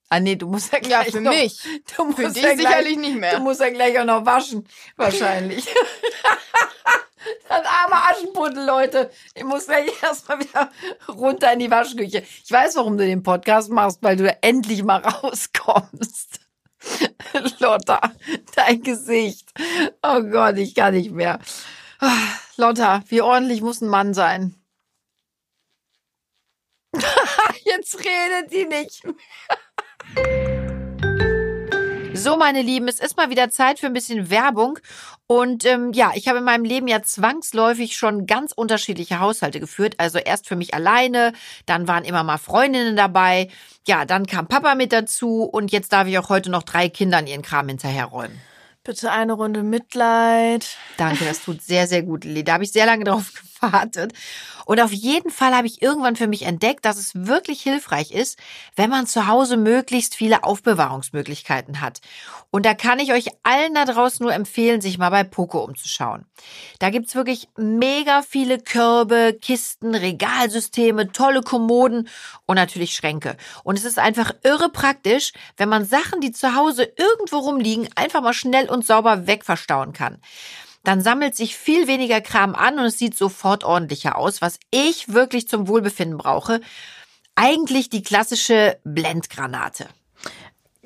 Ah, 0.09 0.21
nee, 0.21 0.37
du 0.37 0.47
musst 0.47 0.71
ja 0.73 0.79
Ja, 0.79 1.01
gleich 1.03 1.11
für 1.13 1.21
noch, 1.21 1.33
mich. 1.33 1.59
Du 1.97 2.05
musst 2.05 2.19
Für 2.19 2.29
dich 2.29 2.43
ja 2.43 2.55
gleich, 2.55 2.69
sicherlich 2.69 2.99
nicht 2.99 3.17
mehr. 3.17 3.37
Du 3.37 3.43
musst 3.43 3.61
ja 3.61 3.71
gleich 3.71 3.99
auch 3.99 4.05
noch 4.05 4.25
waschen, 4.27 4.69
wahrscheinlich. 4.97 5.67
Das 7.49 7.65
arme 7.67 7.95
Aschenputtel, 7.95 8.65
Leute. 8.65 9.11
Ich 9.35 9.45
muss 9.45 9.67
gleich 9.67 9.91
erstmal 10.03 10.41
wieder 10.41 10.71
runter 11.09 11.53
in 11.53 11.59
die 11.61 11.71
Waschküche. 11.71 12.25
Ich 12.45 12.51
weiß, 12.51 12.77
warum 12.77 12.97
du 12.97 13.05
den 13.05 13.23
Podcast 13.23 13.71
machst, 13.71 13.99
weil 14.03 14.17
du 14.17 14.37
endlich 14.43 14.83
mal 14.83 15.01
rauskommst. 15.05 16.41
Lotta, 17.61 18.01
dein 18.57 18.83
Gesicht. 18.83 19.53
Oh 20.03 20.21
Gott, 20.23 20.59
ich 20.59 20.75
kann 20.75 20.95
nicht 20.95 21.13
mehr. 21.13 21.39
Ah, 22.01 22.27
Lotta, 22.57 23.03
wie 23.07 23.23
ordentlich 23.23 23.63
muss 23.63 23.81
ein 23.81 23.89
Mann 23.89 24.15
sein? 24.15 24.57
Jetzt 27.65 27.99
redet 28.01 28.53
die 28.53 28.67
nicht 28.67 29.03
so, 32.23 32.37
meine 32.37 32.63
Lieben, 32.63 32.89
es 32.89 33.01
ist 33.01 33.17
mal 33.17 33.31
wieder 33.31 33.51
Zeit 33.51 33.79
für 33.79 33.87
ein 33.87 33.93
bisschen 33.93 34.31
Werbung. 34.31 34.79
Und 35.27 35.65
ähm, 35.65 35.93
ja, 35.93 36.13
ich 36.15 36.29
habe 36.29 36.39
in 36.39 36.45
meinem 36.45 36.65
Leben 36.65 36.87
ja 36.89 37.03
zwangsläufig 37.03 37.97
schon 37.97 38.27
ganz 38.27 38.53
unterschiedliche 38.53 39.19
Haushalte 39.19 39.61
geführt. 39.61 39.95
Also 39.99 40.19
erst 40.19 40.47
für 40.47 40.57
mich 40.57 40.75
alleine, 40.75 41.33
dann 41.67 41.89
waren 41.89 42.05
immer 42.05 42.23
mal 42.23 42.39
Freundinnen 42.39 42.97
dabei. 42.97 43.49
Ja, 43.87 44.05
dann 44.05 44.27
kam 44.27 44.47
Papa 44.47 44.75
mit 44.75 44.93
dazu 44.93 45.43
und 45.43 45.73
jetzt 45.73 45.93
darf 45.93 46.07
ich 46.07 46.19
auch 46.19 46.29
heute 46.29 46.51
noch 46.51 46.63
drei 46.63 46.89
Kindern 46.89 47.27
ihren 47.27 47.43
Kram 47.43 47.69
hinterherräumen. 47.69 48.41
Bitte 48.85 49.13
eine 49.13 49.35
Runde 49.35 49.63
Mitleid. 49.63 50.77
Danke, 50.97 51.25
das 51.25 51.45
tut 51.45 51.63
sehr, 51.63 51.87
sehr 51.87 52.03
gut, 52.03 52.25
Lilly. 52.25 52.43
Da 52.43 52.55
habe 52.55 52.65
ich 52.65 52.73
sehr 52.73 52.85
lange 52.85 53.05
drauf 53.05 53.33
gewartet. 53.61 54.13
Und 54.65 54.81
auf 54.81 54.93
jeden 54.93 55.31
Fall 55.31 55.55
habe 55.55 55.67
ich 55.67 55.83
irgendwann 55.83 56.17
für 56.17 56.27
mich 56.27 56.43
entdeckt, 56.43 56.85
dass 56.85 56.97
es 56.97 57.15
wirklich 57.15 57.63
hilfreich 57.63 58.11
ist, 58.11 58.39
wenn 58.75 58.91
man 58.91 59.07
zu 59.07 59.27
Hause 59.27 59.57
möglichst 59.57 60.17
viele 60.17 60.45
Aufbewahrungsmöglichkeiten 60.45 61.81
hat. 61.81 62.01
Und 62.51 62.67
da 62.67 62.75
kann 62.75 62.99
ich 62.99 63.13
euch 63.13 63.29
allen 63.43 63.75
da 63.75 63.85
draußen 63.85 64.23
nur 64.23 64.35
empfehlen, 64.35 64.81
sich 64.81 64.99
mal 64.99 65.11
bei 65.11 65.25
Poco 65.25 65.61
umzuschauen. 65.61 66.27
Da 66.79 66.91
gibt's 66.91 67.15
wirklich 67.15 67.49
mega 67.57 68.23
viele 68.23 68.59
Körbe, 68.59 69.37
Kisten, 69.41 69.95
Regalsysteme, 69.95 71.13
tolle 71.13 71.43
Kommoden 71.43 72.09
und 72.47 72.57
natürlich 72.57 72.95
Schränke. 72.95 73.37
Und 73.65 73.79
es 73.79 73.85
ist 73.85 73.99
einfach 73.99 74.33
irre 74.43 74.69
praktisch, 74.69 75.33
wenn 75.57 75.69
man 75.69 75.85
Sachen, 75.85 76.21
die 76.21 76.33
zu 76.33 76.55
Hause 76.55 76.93
irgendwo 76.97 77.39
rumliegen, 77.39 77.89
einfach 77.95 78.23
mal 78.23 78.35
schnell 78.35 78.69
und 78.73 78.85
sauber 78.85 79.27
wegverstauen 79.27 79.93
kann 79.93 80.19
dann 80.85 81.01
sammelt 81.01 81.37
sich 81.37 81.57
viel 81.57 81.87
weniger 81.87 82.21
Kram 82.21 82.55
an 82.55 82.79
und 82.79 82.87
es 82.87 82.99
sieht 82.99 83.17
sofort 83.17 83.65
ordentlicher 83.65 84.17
aus, 84.17 84.43
was 84.43 84.59
ich 84.71 85.13
wirklich 85.13 85.49
zum 85.49 85.69
Wohlbefinden 85.69 86.19
brauche. 86.19 86.61
Eigentlich 87.35 87.89
die 87.89 88.03
klassische 88.03 88.79
Blendgranate. 88.85 89.87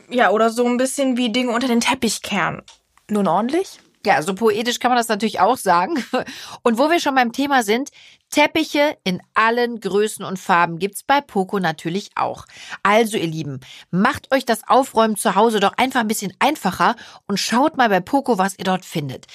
Ja, 0.08 0.30
oder 0.30 0.50
so 0.50 0.64
ein 0.66 0.76
bisschen 0.76 1.16
wie 1.16 1.32
Dinge 1.32 1.52
unter 1.52 1.66
den 1.66 1.80
Teppichkern. 1.80 2.62
Nun 3.08 3.26
ordentlich? 3.26 3.80
Ja, 4.06 4.22
so 4.22 4.36
poetisch 4.36 4.78
kann 4.78 4.92
man 4.92 4.98
das 4.98 5.08
natürlich 5.08 5.40
auch 5.40 5.56
sagen. 5.56 5.96
Und 6.62 6.78
wo 6.78 6.90
wir 6.90 7.00
schon 7.00 7.16
beim 7.16 7.32
Thema 7.32 7.64
sind, 7.64 7.90
Teppiche 8.30 8.96
in 9.02 9.20
allen 9.34 9.80
Größen 9.80 10.24
und 10.24 10.38
Farben 10.38 10.78
gibt's 10.78 11.02
bei 11.02 11.20
Poco 11.20 11.58
natürlich 11.58 12.10
auch. 12.14 12.46
Also 12.84 13.16
ihr 13.16 13.26
Lieben, 13.26 13.60
macht 13.90 14.32
euch 14.32 14.44
das 14.44 14.66
Aufräumen 14.68 15.16
zu 15.16 15.34
Hause 15.34 15.58
doch 15.58 15.72
einfach 15.76 16.00
ein 16.00 16.08
bisschen 16.08 16.32
einfacher 16.38 16.94
und 17.26 17.38
schaut 17.38 17.76
mal 17.76 17.88
bei 17.88 17.98
Poco, 17.98 18.38
was 18.38 18.56
ihr 18.58 18.64
dort 18.64 18.84
findet. 18.84 19.26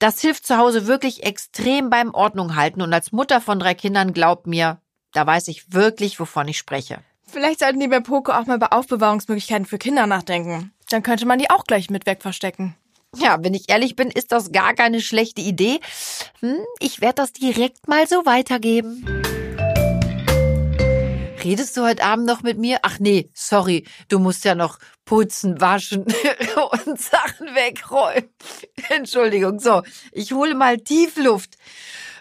Das 0.00 0.20
hilft 0.20 0.46
zu 0.46 0.56
Hause 0.56 0.88
wirklich 0.88 1.22
extrem 1.22 1.88
beim 1.88 2.12
Ordnung 2.12 2.56
halten 2.56 2.82
und 2.82 2.92
als 2.92 3.12
Mutter 3.12 3.40
von 3.40 3.60
drei 3.60 3.74
Kindern 3.74 4.12
glaubt 4.12 4.48
mir, 4.48 4.80
da 5.12 5.26
weiß 5.26 5.46
ich 5.46 5.72
wirklich, 5.72 6.18
wovon 6.18 6.48
ich 6.48 6.58
spreche. 6.58 6.98
Vielleicht 7.24 7.60
sollten 7.60 7.80
die 7.80 7.88
bei 7.88 8.00
Poco 8.00 8.32
auch 8.32 8.46
mal 8.46 8.58
bei 8.58 8.72
Aufbewahrungsmöglichkeiten 8.72 9.66
für 9.66 9.78
Kinder 9.78 10.06
nachdenken. 10.06 10.72
Dann 10.90 11.02
könnte 11.04 11.26
man 11.26 11.38
die 11.38 11.50
auch 11.50 11.64
gleich 11.64 11.90
mit 11.90 12.06
wegverstecken. 12.06 12.74
Ja, 13.16 13.38
wenn 13.42 13.54
ich 13.54 13.68
ehrlich 13.70 13.96
bin, 13.96 14.10
ist 14.10 14.32
das 14.32 14.52
gar 14.52 14.74
keine 14.74 15.00
schlechte 15.00 15.40
Idee. 15.40 15.80
Hm, 16.40 16.58
ich 16.78 17.00
werde 17.00 17.16
das 17.16 17.32
direkt 17.32 17.88
mal 17.88 18.06
so 18.06 18.26
weitergeben. 18.26 19.04
Redest 21.42 21.76
du 21.76 21.82
heute 21.82 22.02
Abend 22.04 22.26
noch 22.26 22.42
mit 22.42 22.58
mir? 22.58 22.80
Ach 22.82 22.98
nee, 22.98 23.30
sorry, 23.32 23.86
du 24.08 24.18
musst 24.18 24.44
ja 24.44 24.54
noch 24.54 24.78
putzen, 25.04 25.60
waschen 25.60 26.02
und 26.84 27.00
Sachen 27.00 27.54
wegräumen. 27.54 28.28
Entschuldigung, 28.90 29.58
so, 29.60 29.82
ich 30.12 30.32
hole 30.32 30.54
mal 30.54 30.78
Tiefluft. 30.78 31.56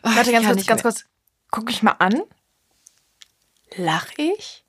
Ach, 0.03 0.15
Warte, 0.15 0.31
ganz 0.31 0.45
kurz, 0.47 0.65
ganz 0.65 0.81
kurz. 0.83 1.05
Guck 1.51 1.69
ich 1.71 1.81
mal 1.83 1.95
an. 1.99 2.21
Lach 3.75 4.07
ich? 4.17 4.63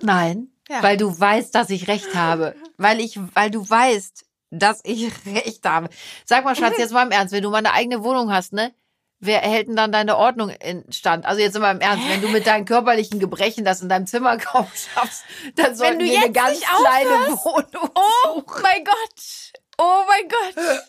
Nein, 0.00 0.52
Ja. 0.68 0.82
weil 0.82 0.96
du 0.96 1.18
weißt, 1.18 1.52
dass 1.54 1.70
ich 1.70 1.88
recht 1.88 2.14
habe. 2.14 2.54
Weil 2.76 3.00
ich, 3.00 3.18
weil 3.34 3.50
du 3.50 3.68
weißt, 3.68 4.26
dass 4.50 4.80
ich 4.84 5.10
recht 5.26 5.64
habe. 5.64 5.88
Sag 6.24 6.44
mal, 6.44 6.56
Schatz, 6.56 6.74
jetzt 6.78 6.92
mal 6.92 7.04
im 7.04 7.10
Ernst, 7.12 7.32
wenn 7.34 7.42
du 7.42 7.50
mal 7.50 7.58
eine 7.58 7.72
eigene 7.72 8.02
Wohnung 8.04 8.32
hast, 8.32 8.52
ne? 8.52 8.72
Wer 9.20 9.40
hält 9.40 9.66
denn 9.66 9.74
dann 9.74 9.90
deine 9.90 10.16
Ordnung 10.16 10.48
in 10.50 10.84
Stand? 10.92 11.26
Also 11.26 11.40
jetzt 11.40 11.58
mal 11.58 11.72
im 11.72 11.80
Ernst, 11.80 12.08
wenn 12.08 12.22
du 12.22 12.28
mit 12.28 12.46
deinen 12.46 12.64
körperlichen 12.64 13.18
Gebrechen 13.18 13.64
das 13.64 13.80
in 13.82 13.88
deinem 13.88 14.06
Zimmer 14.06 14.36
kaum 14.38 14.68
schaffst, 14.94 15.24
dann 15.56 15.74
sollten 15.74 15.98
du 15.98 16.04
wir 16.04 16.20
eine 16.20 16.30
ganz 16.30 16.50
nicht 16.60 16.68
kleine. 16.68 17.10
Wohnung 17.10 17.90
Oh 17.96 18.34
suchen. 18.36 18.62
mein 18.62 18.84
Gott. 18.84 19.52
Oh 19.76 20.02
mein 20.06 20.28
Gott. 20.28 20.82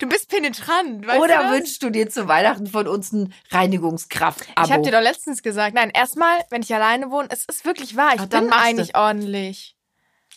Du 0.00 0.06
bist 0.08 0.28
penetrant, 0.28 1.06
weißt 1.06 1.18
Oder 1.20 1.44
du 1.44 1.50
wünschst 1.52 1.82
du 1.82 1.88
dir 1.88 2.10
zu 2.10 2.28
Weihnachten 2.28 2.66
von 2.66 2.86
uns 2.88 3.12
ein 3.12 3.32
Reinigungskraft-Abo? 3.52 4.66
Ich 4.66 4.72
habe 4.72 4.82
dir 4.82 4.92
doch 4.92 5.00
letztens 5.00 5.42
gesagt, 5.42 5.74
nein, 5.74 5.90
erstmal, 5.90 6.40
wenn 6.50 6.62
ich 6.62 6.74
alleine 6.74 7.10
wohne, 7.10 7.28
es 7.30 7.44
ist 7.46 7.64
wirklich 7.64 7.96
wahr, 7.96 8.12
ich 8.14 8.20
Ach, 8.20 8.26
dann 8.26 8.44
bin 8.44 8.50
du. 8.50 8.56
eigentlich 8.58 8.96
ordentlich. 8.96 9.76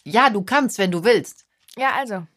ja, 0.04 0.30
du 0.30 0.42
kannst, 0.44 0.78
wenn 0.78 0.92
du 0.92 1.04
willst. 1.04 1.46
Ja, 1.76 1.94
also. 1.98 2.28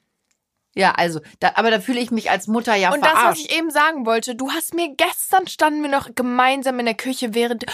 Ja, 0.78 0.92
also, 0.92 1.20
da, 1.40 1.52
aber 1.56 1.72
da 1.72 1.80
fühle 1.80 1.98
ich 1.98 2.12
mich 2.12 2.30
als 2.30 2.46
Mutter 2.46 2.76
ja 2.76 2.92
Und 2.92 3.00
das, 3.00 3.10
verarscht. 3.10 3.30
was 3.30 3.38
ich 3.40 3.56
eben 3.56 3.70
sagen 3.70 4.06
wollte, 4.06 4.36
du 4.36 4.52
hast 4.52 4.74
mir 4.74 4.94
gestern 4.94 5.48
standen 5.48 5.82
wir 5.82 5.90
noch 5.90 6.14
gemeinsam 6.14 6.78
in 6.78 6.86
der 6.86 6.94
Küche, 6.94 7.34
während 7.34 7.64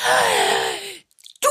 du 1.43 1.51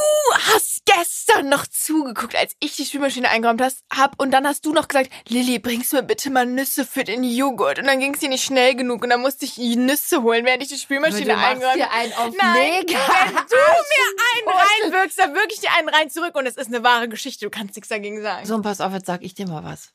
hast 0.50 0.82
gestern 0.86 1.50
noch 1.50 1.68
zugeguckt, 1.68 2.36
als 2.36 2.56
ich 2.60 2.76
die 2.76 2.86
Spülmaschine 2.86 3.30
eingeräumt 3.30 3.62
hast, 3.62 3.84
hab 3.96 4.20
und 4.20 4.32
dann 4.32 4.48
hast 4.48 4.66
du 4.66 4.74
noch 4.74 4.88
gesagt, 4.88 5.12
Lilly, 5.28 5.60
bringst 5.60 5.94
mir 5.94 6.02
bitte 6.02 6.32
mal 6.32 6.48
Nüsse 6.48 6.86
für 6.86 7.04
den 7.04 7.24
Joghurt 7.24 7.78
und 7.78 7.86
dann 7.86 8.00
ging 8.00 8.16
es 8.16 8.20
dir 8.20 8.30
nicht 8.30 8.44
schnell 8.44 8.74
genug 8.74 9.04
und 9.04 9.12
dann 9.12 9.22
musste 9.22 9.46
ich 9.46 9.54
die 9.54 9.76
Nüsse 9.76 10.24
holen, 10.24 10.46
während 10.46 10.64
ich 10.64 10.70
die 10.70 10.80
Spülmaschine 10.80 11.38
eingeräumt 11.38 11.76
dir 11.76 11.92
einen 11.92 12.14
auf 12.14 12.34
Nein, 12.36 12.56
mega. 12.56 12.98
wenn 12.98 13.36
du 13.36 13.56
mir 13.56 14.24
einen 14.34 14.92
reinwirkst, 14.92 15.20
dann 15.20 15.36
wirke 15.36 15.54
ich 15.54 15.60
dir 15.60 15.70
einen 15.78 15.90
rein 15.90 16.10
zurück 16.10 16.34
und 16.34 16.48
es 16.48 16.58
ist 16.58 16.74
eine 16.74 16.84
wahre 16.84 17.08
Geschichte, 17.10 17.46
du 17.46 17.52
kannst 17.52 17.76
nichts 17.76 17.90
dagegen 17.90 18.24
sagen. 18.24 18.44
So, 18.48 18.56
und 18.56 18.64
pass 18.64 18.82
auf, 18.82 18.92
jetzt 18.92 19.06
sag 19.06 19.22
ich 19.22 19.36
dir 19.36 19.48
mal 19.48 19.64
was. 19.64 19.92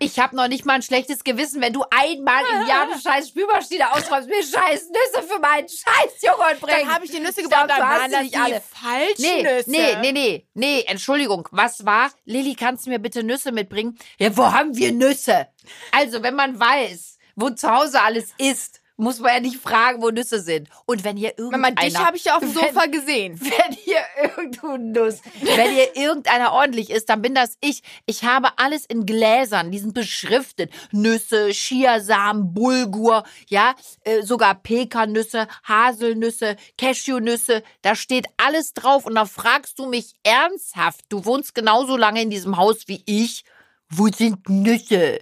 Ich 0.00 0.18
habe 0.18 0.34
noch 0.34 0.48
nicht 0.48 0.66
mal 0.66 0.74
ein 0.74 0.82
schlechtes 0.82 1.22
Gewissen, 1.22 1.60
wenn 1.62 1.72
du 1.72 1.84
einmal 1.90 2.42
im 2.52 2.66
Jahr 2.66 2.82
eine 2.82 3.00
scheiß 3.00 3.28
Spülmaschine 3.28 3.92
ausräumst, 3.92 4.28
mir 4.28 4.42
scheiß 4.42 4.88
Nüsse 4.90 5.26
für 5.28 5.38
meinen 5.38 5.68
scheiß 5.68 6.20
Joghurt 6.22 6.60
bringst. 6.60 6.82
Dann 6.82 6.94
habe 6.94 7.04
ich 7.04 7.10
die 7.12 7.20
Nüsse 7.20 7.42
glaub, 7.42 7.68
dann 7.68 7.80
waren 7.80 8.10
das 8.10 8.22
nicht 8.22 8.34
die 8.34 8.38
alle. 8.38 8.60
falschen 8.60 9.22
Nee, 9.22 9.42
Nüsse. 9.42 9.70
nee, 9.70 9.96
nee, 10.00 10.12
nee, 10.12 10.48
nee, 10.54 10.84
Entschuldigung. 10.88 11.48
Was 11.52 11.86
war? 11.86 12.10
Lilly, 12.24 12.54
kannst 12.56 12.86
du 12.86 12.90
mir 12.90 12.98
bitte 12.98 13.22
Nüsse 13.22 13.52
mitbringen? 13.52 13.96
Ja, 14.18 14.36
wo 14.36 14.50
haben 14.52 14.76
wir 14.76 14.90
Nüsse? 14.92 15.46
Also, 15.92 16.22
wenn 16.22 16.34
man 16.34 16.58
weiß, 16.58 17.18
wo 17.36 17.50
zu 17.50 17.70
Hause 17.70 18.02
alles 18.02 18.34
ist, 18.38 18.80
muss 18.96 19.18
man 19.18 19.32
ja 19.34 19.40
nicht 19.40 19.56
fragen, 19.60 20.00
wo 20.02 20.10
Nüsse 20.10 20.40
sind. 20.40 20.68
Und 20.86 21.02
wenn 21.04 21.16
hier 21.16 21.34
Mama, 21.38 21.68
irgendeiner... 21.68 21.88
dich 21.88 21.98
habe 21.98 22.16
ich 22.16 22.24
ja 22.26 22.34
auf 22.36 22.40
dem 22.40 22.54
wenn- 22.54 22.62
Sofa 22.74 22.86
gesehen. 22.86 23.40
wenn 23.40 23.72
hier 23.72 23.98
irgendwo 24.22 24.76
Nuss, 24.76 25.20
wenn 25.42 25.70
hier 25.72 25.96
irgendeiner 25.96 26.52
ordentlich 26.52 26.90
ist, 26.90 27.08
dann 27.08 27.20
bin 27.22 27.34
das 27.34 27.56
ich. 27.60 27.82
Ich 28.06 28.24
habe 28.24 28.56
alles 28.58 28.86
in 28.86 29.04
Gläsern, 29.06 29.70
die 29.72 29.78
sind 29.78 29.94
beschriftet. 29.94 30.70
Nüsse, 30.92 31.48
Chiasamen, 31.50 32.54
Bulgur, 32.54 33.24
ja, 33.48 33.74
äh, 34.04 34.22
sogar 34.22 34.54
Pekannüsse, 34.54 35.48
Haselnüsse, 35.66 36.56
Cashewnüsse, 36.78 37.62
da 37.82 37.94
steht 37.96 38.26
alles 38.36 38.74
drauf 38.74 39.06
und 39.06 39.14
da 39.16 39.24
fragst 39.26 39.78
du 39.78 39.86
mich 39.86 40.14
ernsthaft, 40.22 41.00
du 41.08 41.24
wohnst 41.24 41.54
genauso 41.54 41.96
lange 41.96 42.22
in 42.22 42.30
diesem 42.30 42.56
Haus 42.56 42.86
wie 42.86 43.02
ich. 43.06 43.44
Wo 43.90 44.08
sind 44.08 44.48
Nüsse? 44.48 45.20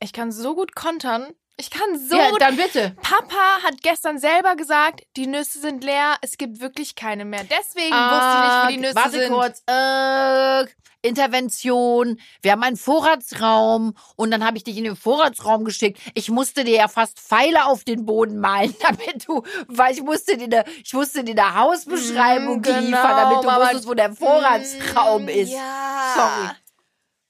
Ich 0.00 0.12
kann 0.12 0.32
so 0.32 0.54
gut 0.54 0.74
kontern. 0.74 1.28
Ich 1.58 1.70
kann 1.70 1.98
so 1.98 2.16
ja, 2.16 2.30
dann 2.38 2.56
bitte. 2.56 2.94
Papa 3.00 3.62
hat 3.62 3.80
gestern 3.82 4.18
selber 4.18 4.56
gesagt, 4.56 5.02
die 5.16 5.26
Nüsse 5.26 5.58
sind 5.58 5.82
leer, 5.84 6.16
es 6.20 6.36
gibt 6.36 6.60
wirklich 6.60 6.94
keine 6.96 7.24
mehr. 7.24 7.44
Deswegen 7.44 7.94
Ah, 7.94 8.10
wusste 8.12 8.34
ich 8.34 8.42
nicht, 8.42 8.62
wo 8.62 8.68
die 8.68 8.76
Nüsse 8.78 8.94
warte 8.94 9.18
sind. 9.18 9.32
kurz. 9.32 9.62
Äh, 9.66 10.66
Intervention. 11.08 12.18
Wir 12.42 12.52
haben 12.52 12.62
einen 12.62 12.76
Vorratsraum 12.76 13.94
und 14.16 14.30
dann 14.32 14.44
habe 14.44 14.56
ich 14.56 14.64
dich 14.64 14.76
in 14.76 14.84
den 14.84 14.96
Vorratsraum 14.96 15.64
geschickt. 15.64 16.00
Ich 16.14 16.30
musste 16.30 16.64
dir 16.64 16.76
ja 16.76 16.88
fast 16.88 17.20
Pfeile 17.20 17.66
auf 17.66 17.84
den 17.84 18.04
Boden 18.06 18.38
malen, 18.38 18.74
damit 18.82 19.26
du, 19.28 19.42
weil 19.68 19.94
ich 19.94 20.02
musste 20.02 20.36
dir 20.36 20.44
eine, 20.44 20.64
ich 20.84 20.92
musste 20.94 21.24
dir 21.24 21.40
eine 21.42 21.54
Hausbeschreibung 21.54 22.58
Mm, 22.58 22.62
genau, 22.62 22.80
liefern, 22.80 23.16
damit 23.16 23.38
du 23.44 23.46
Mama. 23.46 23.64
wusstest, 23.64 23.88
wo 23.88 23.94
der 23.94 24.12
Vorratsraum 24.14 25.24
Mm, 25.24 25.28
ist. 25.28 25.52
Ja. 25.52 26.14
Sorry. 26.16 26.50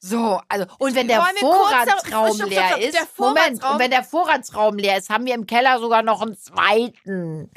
So, 0.09 0.41
also 0.49 0.67
und 0.79 0.95
wenn 0.95 1.09
der 1.09 1.19
kurz 1.19 1.41
Vorratsraum 1.41 2.35
stopp, 2.37 2.49
leer 2.49 2.79
ist, 2.79 2.95
Der 2.95 3.09
Moment, 3.17 3.61
Vorratsraum- 3.61 3.73
und 3.73 3.79
wenn 3.81 3.91
der 3.91 4.05
Vorratsraum 4.05 4.77
leer 4.77 4.99
ist, 4.99 5.11
haben 5.11 5.27
wir 5.27 5.35
im 5.35 5.47
Keller 5.47 5.81
sogar 5.81 6.03
noch 6.03 6.23
einen 6.23 6.39
zweiten. 6.39 7.51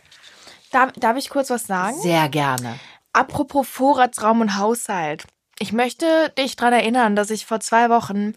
Darf, 0.71 0.91
darf 0.93 1.17
ich 1.17 1.29
kurz 1.29 1.49
was 1.49 1.67
sagen? 1.67 1.99
Sehr 2.01 2.27
gerne. 2.29 2.79
Apropos 3.13 3.67
Vorratsraum 3.67 4.41
und 4.41 4.57
Haushalt. 4.57 5.25
Ich 5.59 5.73
möchte 5.73 6.29
dich 6.37 6.55
daran 6.55 6.73
erinnern, 6.73 7.15
dass 7.15 7.29
ich 7.29 7.45
vor 7.45 7.59
zwei 7.59 7.89
Wochen 7.89 8.33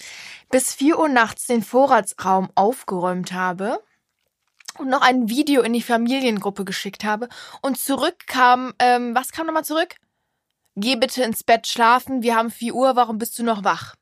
bis 0.50 0.74
4 0.74 0.98
Uhr 0.98 1.08
nachts 1.08 1.46
den 1.46 1.62
Vorratsraum 1.62 2.50
aufgeräumt 2.54 3.32
habe 3.32 3.80
und 4.78 4.88
noch 4.88 5.02
ein 5.02 5.28
Video 5.28 5.62
in 5.62 5.72
die 5.72 5.82
Familiengruppe 5.82 6.64
geschickt 6.64 7.04
habe 7.04 7.28
und 7.62 7.78
zurückkam, 7.78 8.74
ähm, 8.78 9.14
was 9.14 9.30
kam 9.30 9.46
nochmal 9.46 9.64
zurück? 9.64 9.96
Geh 10.74 10.96
bitte 10.96 11.22
ins 11.22 11.44
Bett 11.44 11.66
schlafen, 11.66 12.22
wir 12.22 12.34
haben 12.34 12.50
4 12.50 12.74
Uhr, 12.74 12.96
warum 12.96 13.18
bist 13.18 13.38
du 13.38 13.44
noch 13.44 13.62
wach? 13.62 13.94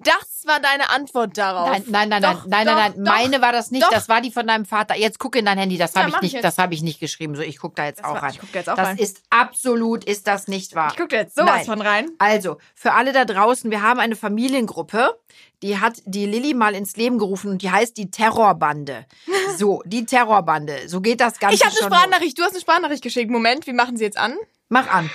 Das 0.00 0.44
war 0.44 0.60
deine 0.60 0.90
Antwort 0.90 1.36
darauf. 1.36 1.70
Nein, 1.70 1.84
nein, 1.88 2.08
nein, 2.08 2.22
Doch, 2.22 2.46
nein, 2.46 2.64
nein, 2.64 2.66
doch, 2.66 2.74
nein, 2.74 2.92
nein. 2.96 3.04
doch. 3.04 3.12
Meine 3.12 3.42
war 3.42 3.52
das 3.52 3.70
nicht. 3.72 3.82
doch. 3.84 3.90
Das 3.90 4.08
war 4.08 4.20
die 4.20 4.30
von 4.30 4.46
deinem 4.46 4.64
Vater. 4.64 4.94
Jetzt 4.96 5.18
guck 5.18 5.34
in 5.34 5.44
dein 5.44 5.58
Handy. 5.58 5.76
Das 5.76 5.94
Ja, 5.94 6.02
habe 6.02 6.10
ich 6.10 6.16
ich 6.16 6.22
nicht. 6.22 6.32
jetzt. 6.34 6.44
Das 6.44 6.58
habe 6.58 6.72
ich 6.74 6.82
nicht 6.82 7.00
geschrieben. 7.00 7.34
So, 7.34 7.42
ich 7.42 7.58
guck 7.58 7.74
da 7.74 7.86
jetzt 7.86 7.98
Das 8.00 8.06
auch 8.06 8.14
war- 8.14 8.22
rein. 8.22 8.30
ich 8.32 8.38
guck 8.38 8.52
da 8.52 8.58
jetzt 8.60 8.68
auch 8.70 8.76
das 8.76 8.86
rein. 8.88 8.98
ist 8.98 9.22
absolut, 9.30 10.04
ist 10.04 10.26
das 10.28 10.46
nicht 10.46 10.74
wahr. 10.76 10.90
Ich 10.92 10.96
gucke 10.98 11.16
jetzt 11.16 11.34
sowas 11.34 11.50
Nein. 11.56 11.64
von 11.66 11.80
rein. 11.80 12.10
Also, 12.18 12.58
für 12.74 12.92
alle 12.92 13.12
da 13.12 13.24
draußen, 13.24 13.70
wir 13.70 13.82
haben 13.82 13.98
eine 13.98 14.14
Familiengruppe, 14.14 15.18
die 15.62 15.80
hat 15.80 15.94
die 16.04 16.26
Lilly 16.26 16.54
mal 16.54 16.74
ins 16.76 16.94
Leben 16.96 17.18
gerufen 17.18 17.50
und 17.50 17.62
die 17.62 17.70
heißt 17.72 17.96
die 17.96 18.10
Terrorbande. 18.10 19.06
So, 19.58 19.82
die 19.86 20.04
Terrorbande. 20.06 20.88
So 20.88 21.00
geht 21.00 21.20
das 21.20 21.40
Ganze 21.40 21.56
Ich 21.56 21.64
habe 21.64 21.74
eine. 21.76 21.86
Sprachnachricht, 21.86 22.38
du 22.38 22.42
hast 22.44 22.52
eine 22.52 22.60
Sprachnachricht 22.60 23.02
geschickt. 23.02 23.28
Moment, 23.30 23.66
wie 23.66 23.72
machen 23.72 23.96
sie 23.96 24.04
jetzt 24.04 24.16
an? 24.18 24.36
Mach 24.68 24.86
an. 24.88 25.10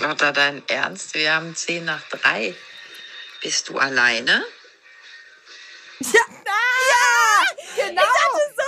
Lotta, 0.00 0.32
dein 0.32 0.62
Ernst? 0.68 1.14
Wir 1.14 1.34
haben 1.34 1.54
zehn 1.54 1.84
nach 1.86 2.02
drei. 2.10 2.54
Bist 3.42 3.68
du 3.68 3.78
alleine? 3.78 4.44
Genau, 7.76 8.02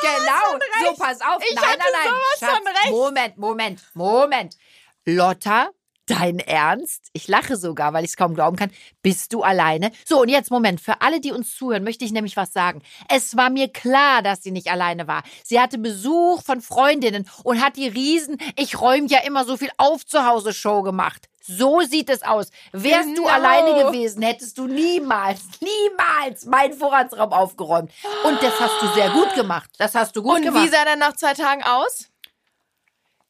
genau. 0.00 0.58
So, 0.84 0.94
pass 0.96 1.20
auf. 1.20 1.42
Ich 1.48 1.54
nein, 1.54 1.64
hatte 1.64 1.78
nein, 1.92 2.12
nein. 2.40 2.90
Moment, 2.90 3.38
Moment, 3.38 3.82
Moment. 3.94 4.56
Lotta, 5.04 5.70
dein 6.10 6.38
Ernst? 6.38 7.08
Ich 7.12 7.28
lache 7.28 7.56
sogar, 7.56 7.92
weil 7.92 8.04
ich 8.04 8.10
es 8.10 8.16
kaum 8.16 8.34
glauben 8.34 8.56
kann. 8.56 8.70
Bist 9.02 9.32
du 9.32 9.42
alleine? 9.42 9.92
So, 10.06 10.20
und 10.20 10.28
jetzt 10.28 10.50
Moment. 10.50 10.80
Für 10.80 11.00
alle, 11.00 11.20
die 11.20 11.32
uns 11.32 11.54
zuhören, 11.56 11.84
möchte 11.84 12.04
ich 12.04 12.12
nämlich 12.12 12.36
was 12.36 12.52
sagen. 12.52 12.82
Es 13.08 13.36
war 13.36 13.50
mir 13.50 13.68
klar, 13.68 14.22
dass 14.22 14.42
sie 14.42 14.50
nicht 14.50 14.70
alleine 14.70 15.06
war. 15.06 15.22
Sie 15.44 15.60
hatte 15.60 15.78
Besuch 15.78 16.42
von 16.42 16.60
Freundinnen 16.60 17.28
und 17.44 17.62
hat 17.64 17.76
die 17.76 17.88
Riesen, 17.88 18.38
ich 18.56 18.80
räume 18.80 19.06
ja 19.08 19.20
immer 19.20 19.44
so 19.44 19.56
viel 19.56 19.70
auf 19.78 20.04
zu 20.06 20.26
Hause 20.26 20.52
Show 20.52 20.82
gemacht. 20.82 21.28
So 21.42 21.80
sieht 21.80 22.10
es 22.10 22.22
aus. 22.22 22.50
Wärst 22.72 23.08
du 23.16 23.22
Genau. 23.22 23.28
alleine 23.28 23.84
gewesen, 23.84 24.22
hättest 24.22 24.58
du 24.58 24.66
niemals, 24.66 25.40
niemals 25.60 26.44
meinen 26.44 26.74
Vorratsraum 26.74 27.32
aufgeräumt. 27.32 27.90
Und 28.24 28.42
das 28.42 28.60
hast 28.60 28.80
du 28.82 28.86
sehr 28.94 29.10
gut 29.10 29.34
gemacht. 29.34 29.70
Das 29.78 29.94
hast 29.94 30.14
du 30.14 30.22
gut 30.22 30.36
Und 30.36 30.42
gemacht. 30.42 30.64
wie 30.64 30.68
sah 30.68 30.84
der 30.84 30.96
nach 30.96 31.14
zwei 31.16 31.32
Tagen 31.34 31.62
aus? 31.64 32.08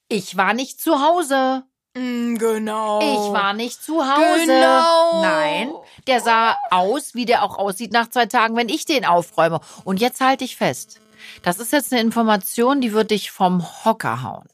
Ich 0.08 0.36
war 0.36 0.54
nicht 0.54 0.80
zu 0.80 1.00
Hause. 1.00 1.62
Mm, 1.94 2.36
genau. 2.36 3.00
Ich 3.00 3.32
war 3.32 3.52
nicht 3.52 3.82
zu 3.82 4.06
Hause. 4.06 4.46
Genau. 4.46 5.22
Nein, 5.22 5.72
der 6.06 6.20
sah 6.20 6.56
aus, 6.70 7.14
wie 7.14 7.26
der 7.26 7.42
auch 7.42 7.58
aussieht 7.58 7.92
nach 7.92 8.08
zwei 8.08 8.26
Tagen, 8.26 8.56
wenn 8.56 8.68
ich 8.68 8.84
den 8.84 9.04
aufräume. 9.04 9.60
Und 9.84 10.00
jetzt 10.00 10.20
halte 10.20 10.44
ich 10.44 10.56
fest. 10.56 11.00
Das 11.42 11.58
ist 11.58 11.72
jetzt 11.72 11.92
eine 11.92 12.00
Information, 12.00 12.80
die 12.80 12.92
wird 12.92 13.10
dich 13.10 13.30
vom 13.30 13.84
Hocker 13.84 14.22
hauen. 14.22 14.48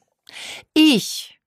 Ich 0.74 1.38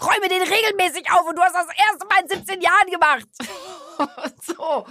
räume 0.00 0.28
den 0.28 0.42
regelmäßig 0.42 1.10
auf 1.12 1.26
und 1.26 1.36
du 1.36 1.42
hast 1.42 1.54
das 1.54 1.66
erste 1.66 2.06
Mal 2.06 2.20
in 2.22 2.28
17 2.28 2.60
Jahren 2.60 2.90
gemacht. 2.90 3.28
so, 4.42 4.86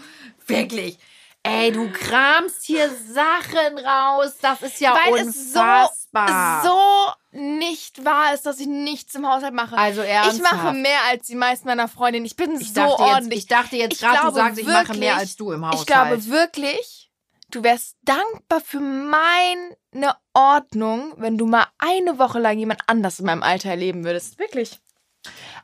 wirklich. 0.47 0.97
Ey, 1.45 1.71
du 1.71 1.91
kramst 1.91 2.63
hier 2.63 2.89
Sachen 2.89 3.77
raus. 3.77 4.33
Das 4.41 4.61
ist 4.61 4.79
ja 4.79 4.93
Weil 4.95 5.27
es 5.27 5.53
so, 5.53 5.59
unfassbar. 5.59 6.63
so 6.63 7.11
nicht 7.39 8.03
wahr 8.05 8.33
ist, 8.33 8.45
dass 8.45 8.59
ich 8.59 8.67
nichts 8.67 9.13
im 9.15 9.27
Haushalt 9.27 9.53
mache. 9.53 9.77
Also 9.77 10.01
ernsthaft. 10.01 10.35
ich 10.37 10.41
mache 10.41 10.73
mehr 10.73 10.99
als 11.09 11.27
die 11.27 11.35
meisten 11.35 11.67
meiner 11.67 11.87
Freundinnen. 11.87 12.25
Ich 12.25 12.35
bin 12.35 12.59
Ich 12.59 12.69
so 12.69 12.73
dachte, 12.75 12.91
jetzt, 12.91 12.99
ordentlich. 13.13 13.39
ich 13.39 13.47
dachte 13.47 13.75
jetzt 13.75 13.99
gerade, 13.99 14.27
du 14.29 14.33
sagst, 14.35 14.59
ich 14.59 14.65
mache 14.65 14.79
wirklich- 14.87 14.99
mehr 14.99 15.15
als 15.17 15.35
du 15.35 15.51
im 15.51 15.65
Haushalt. 15.65 15.81
Ich 15.81 15.85
glaube 15.85 16.25
wirklich, 16.27 17.11
du 17.51 17.63
wärst 17.63 17.95
dankbar 18.03 18.61
für 18.61 18.79
meine 18.79 20.15
Ordnung, 20.33 21.13
wenn 21.17 21.37
du 21.37 21.45
mal 21.45 21.67
eine 21.77 22.17
Woche 22.17 22.39
lang 22.39 22.57
jemand 22.57 22.81
anders 22.87 23.19
in 23.19 23.25
meinem 23.25 23.43
Alter 23.43 23.69
erleben 23.69 24.03
würdest. 24.03 24.39
Wirklich. 24.39 24.79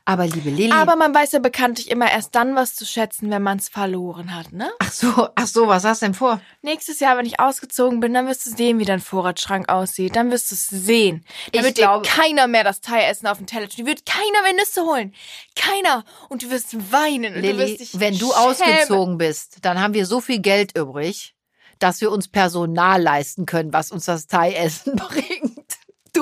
Aber 0.04 0.26
liebe 0.26 0.50
Lilly. 0.50 0.72
Aber 0.72 0.96
man 0.96 1.14
weiß 1.14 1.30
ja 1.32 1.38
bekanntlich 1.38 1.88
immer 1.90 2.10
erst 2.10 2.34
dann 2.34 2.56
was 2.56 2.74
zu 2.74 2.84
schätzen, 2.84 3.30
wenn 3.30 3.42
man 3.42 3.58
es 3.58 3.68
verloren 3.68 4.34
hat, 4.34 4.52
ne? 4.52 4.68
ach 4.80 4.90
so, 4.92 5.28
ach 5.36 5.46
so, 5.46 5.68
was 5.68 5.84
hast 5.84 6.02
du 6.02 6.06
denn 6.06 6.14
vor? 6.14 6.40
Nächstes 6.60 6.98
Jahr, 6.98 7.16
wenn 7.16 7.24
ich 7.24 7.38
ausgezogen 7.38 8.00
bin, 8.00 8.12
dann 8.12 8.26
wirst 8.26 8.44
du 8.46 8.50
sehen, 8.50 8.80
wie 8.80 8.84
dein 8.84 8.98
Vorratsschrank 9.00 9.68
aussieht. 9.68 10.16
Dann 10.16 10.30
wirst 10.32 10.50
du 10.50 10.56
es 10.56 10.66
sehen. 10.66 11.24
Da 11.52 11.60
Ich 11.60 11.64
wird 11.64 11.74
glaube- 11.76 12.04
dir 12.04 12.10
keiner 12.10 12.48
mehr 12.48 12.64
das 12.64 12.80
Thai-Essen 12.80 13.28
auf 13.28 13.38
den 13.38 13.46
Teller. 13.46 13.68
Dir 13.68 13.86
wird 13.86 14.04
keiner 14.04 14.42
mehr 14.42 14.54
Nüsse 14.54 14.82
holen. 14.82 15.14
Keiner. 15.54 16.04
Und 16.28 16.42
du 16.42 16.50
wirst 16.50 16.74
weinen. 16.92 17.34
Und 17.36 17.42
du 17.42 17.48
Lilly, 17.48 17.58
wirst 17.58 17.80
dich 17.80 18.00
wenn 18.00 18.18
du 18.18 18.32
schämen. 18.32 18.48
ausgezogen 18.48 19.18
bist, 19.18 19.58
dann 19.62 19.80
haben 19.80 19.94
wir 19.94 20.04
so 20.06 20.20
viel 20.20 20.40
Geld 20.40 20.76
übrig, 20.76 21.34
dass 21.78 22.00
wir 22.00 22.10
uns 22.12 22.28
Personal 22.28 23.00
leisten 23.02 23.46
können, 23.46 23.72
was 23.72 23.90
uns 23.92 24.04
das 24.06 24.26
Thai-Essen 24.26 24.96
bringt. 24.96 25.31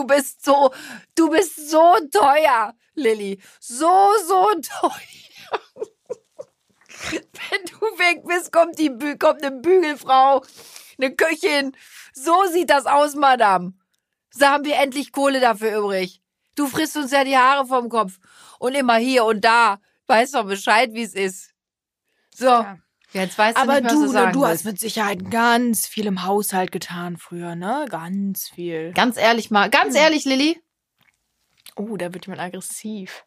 Du 0.01 0.07
bist 0.07 0.43
so, 0.43 0.73
du 1.15 1.29
bist 1.29 1.69
so 1.69 1.95
teuer, 2.11 2.75
Lilly. 2.95 3.39
So, 3.61 4.09
so 4.27 4.49
teuer. 4.63 5.61
Wenn 7.13 7.65
du 7.67 7.81
weg 7.99 8.23
bist, 8.25 8.51
kommt, 8.51 8.79
die, 8.79 8.89
kommt 9.19 9.45
eine 9.45 9.55
Bügelfrau, 9.55 10.43
eine 10.97 11.15
Köchin. 11.15 11.77
So 12.15 12.47
sieht 12.51 12.71
das 12.71 12.87
aus, 12.87 13.15
Madame. 13.15 13.75
So 14.31 14.47
haben 14.47 14.65
wir 14.65 14.77
endlich 14.77 15.13
Kohle 15.13 15.39
dafür 15.39 15.77
übrig. 15.77 16.23
Du 16.55 16.67
frisst 16.67 16.97
uns 16.97 17.11
ja 17.11 17.23
die 17.23 17.37
Haare 17.37 17.67
vom 17.67 17.91
Kopf. 17.91 18.19
Und 18.59 18.75
immer 18.75 18.97
hier 18.97 19.27
und 19.27 19.45
da. 19.45 19.81
Weißt 20.07 20.35
doch 20.35 20.47
Bescheid, 20.47 20.95
wie 20.95 21.03
es 21.03 21.13
ist. 21.13 21.51
So. 22.35 22.47
Ja. 22.47 22.79
Jetzt 23.13 23.37
weißt 23.39 23.57
du 23.57 23.63
Aber 23.63 23.81
nicht, 23.81 23.85
was 23.87 23.93
du, 23.93 24.07
du, 24.07 24.13
ne, 24.13 24.33
du 24.33 24.47
hast 24.47 24.65
mit 24.65 24.79
Sicherheit 24.79 25.31
ganz 25.31 25.87
viel 25.87 26.07
im 26.07 26.25
Haushalt 26.25 26.71
getan 26.71 27.17
früher, 27.17 27.57
ne? 27.57 27.87
Ganz 27.89 28.49
viel. 28.49 28.93
Ganz 28.93 29.17
ehrlich 29.17 29.51
mal, 29.51 29.69
ganz 29.71 29.95
Hm. 29.97 30.03
ehrlich, 30.03 30.25
Lilly? 30.25 30.61
Oh, 31.77 31.97
da 31.97 32.13
wird 32.15 32.27
jemand 32.27 32.41
aggressiv. 32.43 33.25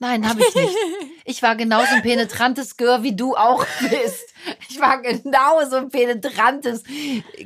Nein, 0.00 0.28
habe 0.28 0.40
ich 0.40 0.54
nicht. 0.54 0.76
Ich 1.24 1.42
war 1.42 1.54
genauso 1.56 1.94
ein 1.94 2.02
penetrantes 2.02 2.76
Gör, 2.76 3.02
wie 3.04 3.14
du 3.14 3.36
auch 3.36 3.64
bist. 3.80 4.34
Ich 4.68 4.80
war 4.80 5.00
genauso 5.00 5.76
ein 5.76 5.88
penetrantes, 5.90 6.82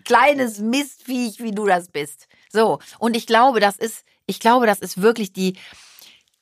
kleines 0.04 0.58
Mistviech, 0.58 1.40
wie 1.40 1.52
du 1.52 1.66
das 1.66 1.88
bist. 1.90 2.26
So. 2.50 2.78
Und 2.98 3.16
ich 3.16 3.26
glaube, 3.26 3.60
das 3.60 3.76
ist, 3.76 4.04
ich 4.26 4.40
glaube, 4.40 4.66
das 4.66 4.80
ist 4.80 5.02
wirklich 5.02 5.32
die, 5.32 5.58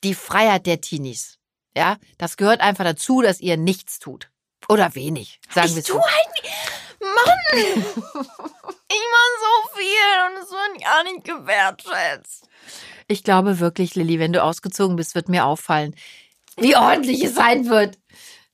die 0.04 0.14
Freiheit 0.14 0.66
der 0.66 0.80
Teenies. 0.80 1.38
Ja, 1.76 1.98
das 2.16 2.36
gehört 2.36 2.60
einfach 2.60 2.84
dazu, 2.84 3.20
dass 3.20 3.40
ihr 3.40 3.56
nichts 3.56 3.98
tut. 3.98 4.30
Oder 4.68 4.94
wenig, 4.94 5.40
sagen 5.50 5.74
wir 5.74 5.82
so. 5.82 5.94
tu 5.94 6.00
halt 6.00 6.42
nicht. 6.42 6.54
Mann! 7.00 7.84
ich 8.88 9.02
mach 9.12 9.32
so 9.40 9.78
viel 9.78 10.16
und 10.26 10.42
es 10.42 10.50
wird 10.50 10.82
gar 10.82 11.04
nicht 11.04 11.24
gewertschätzt. 11.24 12.48
Ich 13.08 13.22
glaube 13.22 13.60
wirklich, 13.60 13.94
Lilly, 13.94 14.18
wenn 14.18 14.32
du 14.32 14.42
ausgezogen 14.42 14.96
bist, 14.96 15.14
wird 15.14 15.28
mir 15.28 15.44
auffallen, 15.44 15.94
wie 16.56 16.76
ordentlich 16.76 17.22
es 17.22 17.34
sein 17.34 17.68
wird. 17.68 17.98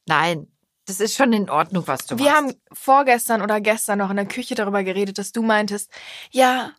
Nein, 0.07 0.48
das 0.87 1.01
ist 1.01 1.16
schon 1.16 1.33
in 1.33 1.48
Ordnung, 1.48 1.87
was 1.87 2.07
du 2.07 2.18
Wir 2.18 2.25
machst. 2.27 2.37
haben 2.37 2.55
vorgestern 2.72 3.40
oder 3.40 3.61
gestern 3.61 3.98
noch 4.01 4.11
in 4.11 4.16
der 4.16 4.27
Küche 4.27 4.55
darüber 4.55 4.83
geredet, 4.83 5.16
dass 5.18 5.33
du 5.33 5.42
meintest, 5.42 5.90
ja, 6.31 6.72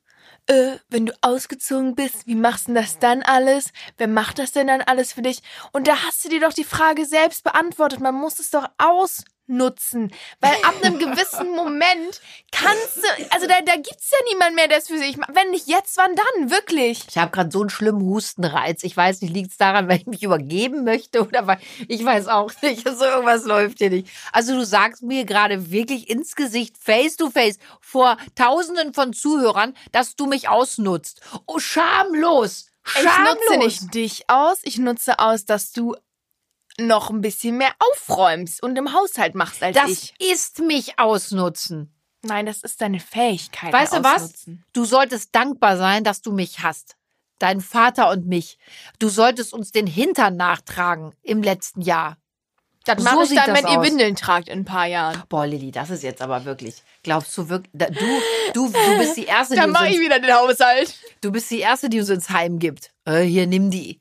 äh, 0.47 0.77
wenn 0.89 1.05
du 1.05 1.13
ausgezogen 1.21 1.95
bist, 1.95 2.27
wie 2.27 2.35
machst 2.35 2.67
du 2.67 2.73
das 2.73 2.99
dann 2.99 3.23
alles? 3.23 3.71
Wer 3.97 4.07
macht 4.07 4.39
das 4.39 4.51
denn 4.51 4.67
dann 4.67 4.81
alles 4.81 5.13
für 5.13 5.21
dich? 5.21 5.41
Und 5.71 5.87
da 5.87 6.03
hast 6.03 6.23
du 6.25 6.29
dir 6.29 6.41
doch 6.41 6.53
die 6.53 6.63
Frage 6.63 7.05
selbst 7.05 7.43
beantwortet. 7.43 7.99
Man 7.99 8.15
muss 8.15 8.39
es 8.39 8.49
doch 8.49 8.67
ausnutzen. 9.47 10.11
Weil 10.39 10.55
ab 10.63 10.75
einem 10.81 10.99
gewissen 10.99 11.51
Moment 11.51 12.21
kannst 12.51 12.97
du, 12.97 13.31
also 13.31 13.47
da, 13.47 13.61
da 13.61 13.75
gibt's 13.75 14.11
ja 14.11 14.17
niemand 14.31 14.55
mehr, 14.55 14.67
der 14.67 14.77
es 14.79 14.87
für 14.87 14.97
sich 14.97 15.17
macht. 15.17 15.35
Wenn 15.35 15.51
nicht 15.51 15.67
jetzt, 15.67 15.97
wann 15.97 16.15
dann? 16.15 16.51
Wirklich. 16.51 17.05
Ich 17.09 17.17
habe 17.17 17.31
gerade 17.31 17.51
so 17.51 17.61
einen 17.61 17.69
schlimmen 17.69 18.01
Hustenreiz. 18.01 18.83
Ich 18.83 18.95
weiß 18.95 19.21
nicht, 19.21 19.33
liegt 19.33 19.51
es 19.51 19.57
daran, 19.57 19.87
weil 19.87 19.97
ich 19.97 20.07
mich 20.07 20.23
übergeben 20.23 20.83
möchte 20.83 21.25
oder 21.25 21.47
weil 21.47 21.59
ich 21.87 22.03
weiß 22.03 22.27
auch 22.27 22.51
nicht. 22.61 22.83
So 22.93 23.05
irgendwas 23.05 23.45
läuft 23.45 23.79
hier 23.79 23.89
nicht. 23.89 24.07
Also 24.31 24.53
du 24.53 24.63
sagst 24.63 25.01
mir 25.01 25.25
gerade 25.25 25.71
wirklich 25.71 26.09
ins 26.09 26.35
Gesicht, 26.35 26.77
face 26.77 27.17
to 27.17 27.31
face, 27.31 27.57
vor 27.81 28.17
Tausenden 28.35 28.93
von 28.93 29.13
Zuhörern, 29.13 29.73
dass 29.91 30.15
du 30.15 30.27
mich 30.27 30.47
ausnutzt. 30.47 31.21
Oh, 31.47 31.57
schamlos. 31.57 32.67
Schamlos. 32.83 33.07
Ich 33.15 33.49
nutze 33.49 33.57
nicht 33.57 33.93
dich 33.95 34.29
aus, 34.29 34.59
ich 34.61 34.77
nutze 34.77 35.17
aus, 35.17 35.45
dass 35.45 35.71
du 35.71 35.95
noch 36.79 37.09
ein 37.09 37.21
bisschen 37.21 37.57
mehr 37.57 37.71
aufräumst 37.79 38.61
und 38.63 38.77
im 38.77 38.93
Haushalt 38.93 39.35
machst 39.35 39.61
als 39.63 39.75
Das 39.77 39.89
ich. 39.89 40.13
ist 40.19 40.59
mich 40.59 40.99
ausnutzen. 40.99 41.93
Nein, 42.23 42.45
das 42.45 42.63
ist 42.63 42.81
deine 42.81 42.99
Fähigkeit. 42.99 43.73
Weißt 43.73 43.93
du 43.93 44.03
was? 44.03 44.45
Du 44.71 44.85
solltest 44.85 45.35
dankbar 45.35 45.77
sein, 45.77 46.03
dass 46.03 46.21
du 46.21 46.31
mich 46.31 46.59
hast. 46.63 46.95
Dein 47.39 47.59
Vater 47.59 48.09
und 48.11 48.25
mich. 48.27 48.57
Du 48.99 49.09
solltest 49.09 49.53
uns 49.53 49.71
den 49.71 49.87
Hintern 49.87 50.37
nachtragen 50.37 51.13
im 51.21 51.43
letzten 51.43 51.81
Jahr. 51.81 52.17
Das 52.85 52.97
So 52.97 53.03
mache 53.03 53.23
ich 53.23 53.29
dann, 53.35 53.47
das 53.53 53.63
wenn 53.63 53.71
ihr 53.71 53.79
aus. 53.79 53.85
Windeln 53.87 54.15
tragt 54.15 54.47
in 54.49 54.59
ein 54.59 54.65
paar 54.65 54.85
Jahren. 54.87 55.21
Boah, 55.29 55.45
Lilly, 55.45 55.71
das 55.71 55.89
ist 55.89 56.03
jetzt 56.03 56.21
aber 56.21 56.43
wirklich. 56.45 56.75
Glaubst 57.01 57.37
du 57.37 57.47
wirklich, 57.49 57.71
da- 57.73 57.89
du, 57.89 57.99
du, 58.53 58.69
du 58.69 58.97
bist 58.99 59.15
die 59.17 59.23
erste, 59.25 59.53
die 59.55 59.59
Dann 59.61 59.71
mache 59.71 59.87
ich 59.89 59.99
wieder 59.99 60.19
den 60.19 60.33
Haushalt. 60.33 60.93
du 61.21 61.31
bist 61.31 61.49
die 61.51 61.59
erste, 61.59 61.89
die 61.89 61.99
uns 61.99 62.09
ins 62.09 62.29
Heim 62.29 62.59
gibt. 62.59 62.91
Äh, 63.05 63.21
hier, 63.21 63.47
nimm 63.47 63.69
die. 63.71 63.99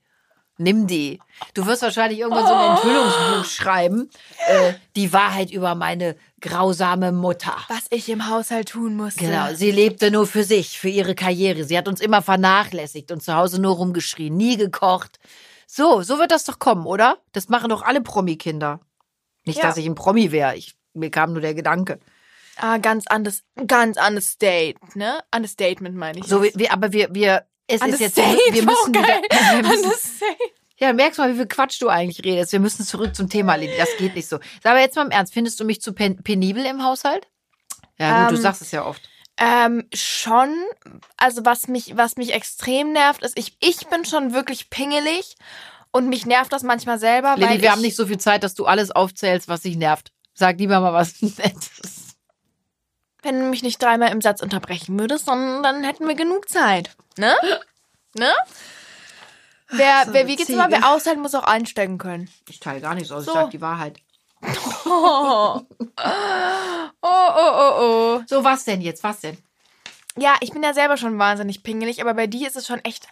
Nimm 0.59 0.87
die. 0.87 1.19
Du 1.55 1.67
wirst 1.67 1.83
wahrscheinlich 1.83 2.21
irgendwann 2.21 2.47
so 2.47 2.53
ein 2.53 2.77
Enthüllungsbuch 2.77 3.45
schreiben. 3.51 4.11
Äh, 4.47 4.75
die 4.97 5.13
Wahrheit 5.13 5.51
über 5.51 5.75
meine 5.75 6.15
grausame 6.41 7.11
Mutter. 7.11 7.57
Was 7.69 7.87
ich 7.91 8.09
im 8.11 8.29
Haushalt 8.29 8.69
tun 8.69 8.97
musste. 8.97 9.25
Genau, 9.25 9.55
sie 9.55 9.71
lebte 9.71 10.11
nur 10.11 10.27
für 10.27 10.45
sich, 10.45 10.79
für 10.79 10.89
ihre 10.89 11.15
Karriere. 11.15 11.65
Sie 11.65 11.77
hat 11.77 11.89
uns 11.89 12.01
immer 12.01 12.21
vernachlässigt 12.23 13.11
und 13.13 13.23
zu 13.23 13.35
Hause 13.35 13.61
nur 13.61 13.77
rumgeschrien, 13.77 14.37
nie 14.37 14.57
gekocht. 14.57 15.19
So, 15.67 16.03
so 16.03 16.19
wird 16.19 16.31
das 16.33 16.45
doch 16.45 16.59
kommen, 16.59 16.87
oder? 16.87 17.17
Das 17.33 17.49
machen 17.49 17.71
doch 17.71 17.83
alle 17.83 18.03
Promi-Kinder. 18.03 18.81
Nicht, 19.47 19.59
Ja. 19.59 19.65
dass 19.69 19.79
ich 19.79 19.87
ein 19.87 19.95
Promi 19.95 20.31
wäre. 20.33 20.55
Mir 20.93 21.11
kam 21.11 21.33
nur 21.33 21.41
der 21.41 21.55
Gedanke. 21.55 21.99
Ah, 22.57 22.77
ganz 22.77 23.07
anderes, 23.07 23.43
ganz 23.67 23.97
anderes 23.97 24.37
Date, 24.37 24.77
ne? 24.95 25.21
Anderes 25.31 25.53
Statement 25.53 25.97
meine 25.97 26.19
ich. 26.19 26.27
So, 26.27 26.43
wir, 26.43 26.73
aber 26.73 26.93
wir, 26.93 27.09
wir, 27.15 27.47
es 27.67 27.81
ist 27.81 28.01
jetzt, 28.01 28.19
Understate, 28.19 28.55
wir 28.55 28.63
müssen, 28.63 28.77
oh, 28.85 28.89
wieder, 28.89 29.03
geil. 29.03 29.23
wir 29.63 29.89
müssen 29.89 30.11
ja, 30.83 30.93
merkst 30.93 31.21
mal, 31.21 31.33
wie 31.33 31.37
viel 31.37 31.47
Quatsch 31.47 31.81
du 31.81 31.89
eigentlich 31.89 32.25
redest. 32.25 32.51
Wir 32.51 32.59
müssen 32.59 32.85
zurück 32.85 33.15
zum 33.15 33.29
Thema, 33.29 33.55
Lili. 33.55 33.73
Das 33.79 33.97
geht 33.99 34.17
nicht 34.17 34.29
so. 34.29 34.39
Sag 34.65 34.73
aber 34.73 34.81
jetzt 34.81 34.97
mal 34.97 35.05
im 35.05 35.13
Ernst, 35.13 35.33
findest 35.33 35.61
du 35.61 35.65
mich 35.65 35.81
zu 35.81 35.93
pen 35.93 36.21
penibel 36.25 36.67
im 36.67 36.83
Haushalt? 36.83 37.29
Ja, 37.99 38.23
gut, 38.23 38.33
du 38.33 38.37
Ähm, 38.37 38.43
sagst 38.43 38.63
es 38.63 38.73
ja 38.73 38.85
oft. 38.85 39.09
Ähm, 39.39 39.87
schon. 39.95 40.53
Also 41.17 41.45
was 41.45 41.69
mich, 41.69 41.97
was 41.97 42.17
mich 42.17 42.35
extrem 42.35 42.93
nervt, 42.93 43.23
ist, 43.23 43.39
ich, 43.39 43.57
ich 43.61 43.87
bin 43.91 44.05
schon 44.05 44.33
wirklich 44.33 44.71
pingelig 44.71 45.37
und 45.93 46.09
mich 46.09 46.27
nervt 46.27 46.53
das 46.53 46.65
manchmal 46.65 46.99
selber, 46.99 47.37
Lili, 47.37 47.63
wir 47.63 47.71
haben 47.71 47.81
nicht 47.81 47.95
so 47.95 48.07
viel 48.07 48.19
Zeit, 48.19 48.43
dass 48.43 48.55
du 48.55 48.67
alles 48.67 48.91
aufzählst, 48.91 49.47
was 49.47 49.61
dich 49.61 49.77
nervt. 49.77 50.11
Sag 50.35 50.59
lieber 50.59 50.81
mal 50.81 50.93
was 50.93 51.23
Nettes. 51.23 52.12
Wenn 53.23 53.39
du 53.41 53.47
mich 53.47 53.63
nicht 53.63 53.81
dreimal 53.81 54.11
im 54.11 54.21
Satz 54.21 54.43
unterbrechen 54.43 54.99
würdest, 54.99 55.29
dann, 55.29 55.63
dann 55.63 55.85
hätten 55.85 56.07
wir 56.07 56.15
genug 56.15 56.49
Zeit. 56.49 56.91
Ne? 57.17 57.35
Ne? 58.15 58.31
Wer, 59.71 60.05
so 60.05 60.13
wer 60.13 60.27
wie 60.27 60.37
geht's 60.37 60.51
immer? 60.51 60.71
Wer 60.71 60.91
aushalten, 60.91 61.23
muss 61.23 61.35
auch 61.35 61.45
einstecken 61.45 61.97
können. 61.97 62.29
Ich 62.47 62.61
teile 62.61 62.83
gar 62.83 62.95
nichts 62.95 63.11
aus, 63.11 63.25
So. 63.25 63.31
ich 63.31 63.35
sag 63.35 63.51
die 63.51 63.61
Wahrheit. 63.63 63.99
Oh. 64.85 65.61
oh, 65.71 65.89
oh, 67.01 67.31
oh, 67.55 67.73
oh. 67.81 68.23
So, 68.27 68.45
was 68.45 68.65
denn 68.65 68.83
jetzt? 68.83 69.03
Was 69.03 69.21
denn? 69.21 69.39
Ja, 70.19 70.35
ich 70.41 70.53
bin 70.53 70.63
ja 70.63 70.75
selber 70.75 70.99
schon 70.99 71.19
wahnsinnig 71.19 71.63
pingelig, 71.63 72.03
aber 72.03 72.13
bei 72.13 72.27
dir 72.27 72.47
ist 72.47 72.57
es 72.57 72.67
schon 72.67 72.85
echt. 72.85 73.09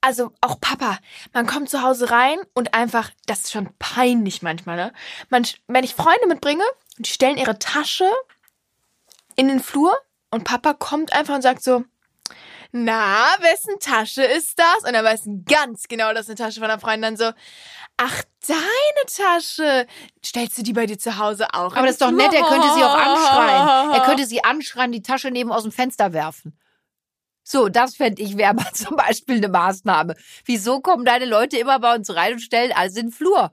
Also 0.00 0.30
auch 0.40 0.60
Papa, 0.60 0.98
man 1.32 1.46
kommt 1.46 1.68
zu 1.70 1.82
Hause 1.82 2.10
rein 2.10 2.38
und 2.54 2.74
einfach, 2.74 3.10
das 3.26 3.40
ist 3.40 3.52
schon 3.52 3.70
peinlich 3.80 4.42
manchmal, 4.42 4.76
ne? 4.76 4.92
Man, 5.30 5.44
wenn 5.66 5.82
ich 5.82 5.96
Freunde 5.96 6.28
mitbringe, 6.28 6.62
die 6.98 7.10
stellen 7.10 7.38
ihre 7.38 7.58
Tasche 7.58 8.08
in 9.36 9.48
den 9.48 9.60
Flur 9.60 9.96
und 10.30 10.44
Papa 10.44 10.74
kommt 10.74 11.12
einfach 11.12 11.34
und 11.34 11.42
sagt 11.42 11.62
so, 11.62 11.84
na, 12.72 13.26
wessen 13.40 13.78
Tasche 13.80 14.24
ist 14.24 14.58
das? 14.58 14.88
Und 14.88 14.94
er 14.94 15.04
weiß 15.04 15.28
ganz 15.48 15.88
genau, 15.88 16.12
das 16.12 16.22
ist 16.22 16.30
eine 16.30 16.36
Tasche 16.36 16.60
von 16.60 16.70
einer 16.70 16.80
Freundin. 16.80 17.02
Dann 17.02 17.16
so, 17.16 17.30
ach, 17.96 18.22
deine 18.46 19.06
Tasche. 19.06 19.86
Stellst 20.24 20.58
du 20.58 20.62
die 20.62 20.72
bei 20.72 20.86
dir 20.86 20.98
zu 20.98 21.18
Hause 21.18 21.46
auch? 21.52 21.74
Aber 21.74 21.86
das 21.86 21.92
ist 21.92 22.02
doch 22.02 22.10
nett, 22.10 22.34
er 22.34 22.42
könnte 22.42 22.68
sie 22.74 22.82
auch 22.82 22.96
anschreien. 22.96 23.92
Er 23.92 24.00
könnte 24.04 24.26
sie 24.26 24.44
anschreien, 24.44 24.92
die 24.92 25.02
Tasche 25.02 25.30
neben 25.30 25.52
aus 25.52 25.62
dem 25.62 25.72
Fenster 25.72 26.12
werfen. 26.12 26.58
So, 27.42 27.68
das 27.68 27.94
fände 27.94 28.20
ich 28.20 28.36
wäre 28.36 28.54
mal 28.54 28.70
zum 28.74 28.96
Beispiel 28.96 29.36
eine 29.36 29.48
Maßnahme. 29.48 30.16
Wieso 30.44 30.80
kommen 30.80 31.04
deine 31.04 31.26
Leute 31.26 31.58
immer 31.58 31.78
bei 31.78 31.94
uns 31.94 32.14
rein 32.14 32.34
und 32.34 32.40
stellen 32.40 32.72
alles 32.74 32.96
in 32.96 33.06
den 33.06 33.12
Flur? 33.12 33.52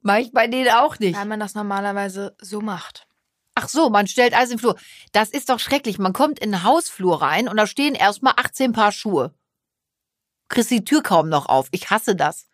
Mach 0.00 0.16
ich 0.16 0.32
bei 0.32 0.46
denen 0.46 0.70
auch 0.70 0.98
nicht. 0.98 1.18
Weil 1.18 1.26
man 1.26 1.40
das 1.40 1.54
normalerweise 1.54 2.36
so 2.40 2.60
macht. 2.60 3.06
Ach 3.54 3.68
so, 3.68 3.90
man 3.90 4.06
stellt 4.06 4.34
alles 4.34 4.50
den 4.50 4.58
Flur. 4.58 4.76
Das 5.12 5.30
ist 5.30 5.48
doch 5.50 5.58
schrecklich. 5.58 5.98
Man 5.98 6.12
kommt 6.12 6.38
in 6.38 6.52
den 6.52 6.62
Hausflur 6.62 7.20
rein 7.20 7.48
und 7.48 7.56
da 7.56 7.66
stehen 7.66 7.94
erstmal 7.94 8.34
18 8.36 8.72
Paar 8.72 8.92
Schuhe. 8.92 9.34
Kriegst 10.48 10.70
die 10.70 10.84
Tür 10.84 11.02
kaum 11.02 11.28
noch 11.28 11.46
auf. 11.46 11.68
Ich 11.70 11.90
hasse 11.90 12.16
das. 12.16 12.46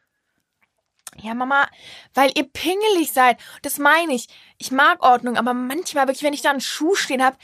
Ja, 1.16 1.34
Mama, 1.34 1.68
weil 2.14 2.30
ihr 2.36 2.44
pingelig 2.44 3.12
seid. 3.12 3.38
Das 3.62 3.78
meine 3.78 4.14
ich. 4.14 4.28
Ich 4.58 4.70
mag 4.70 5.02
Ordnung, 5.02 5.36
aber 5.36 5.54
manchmal 5.54 6.06
wirklich, 6.06 6.22
wenn 6.22 6.34
ich 6.34 6.42
da 6.42 6.50
einen 6.50 6.60
Schuh 6.60 6.94
stehen 6.94 7.24
habe, 7.24 7.36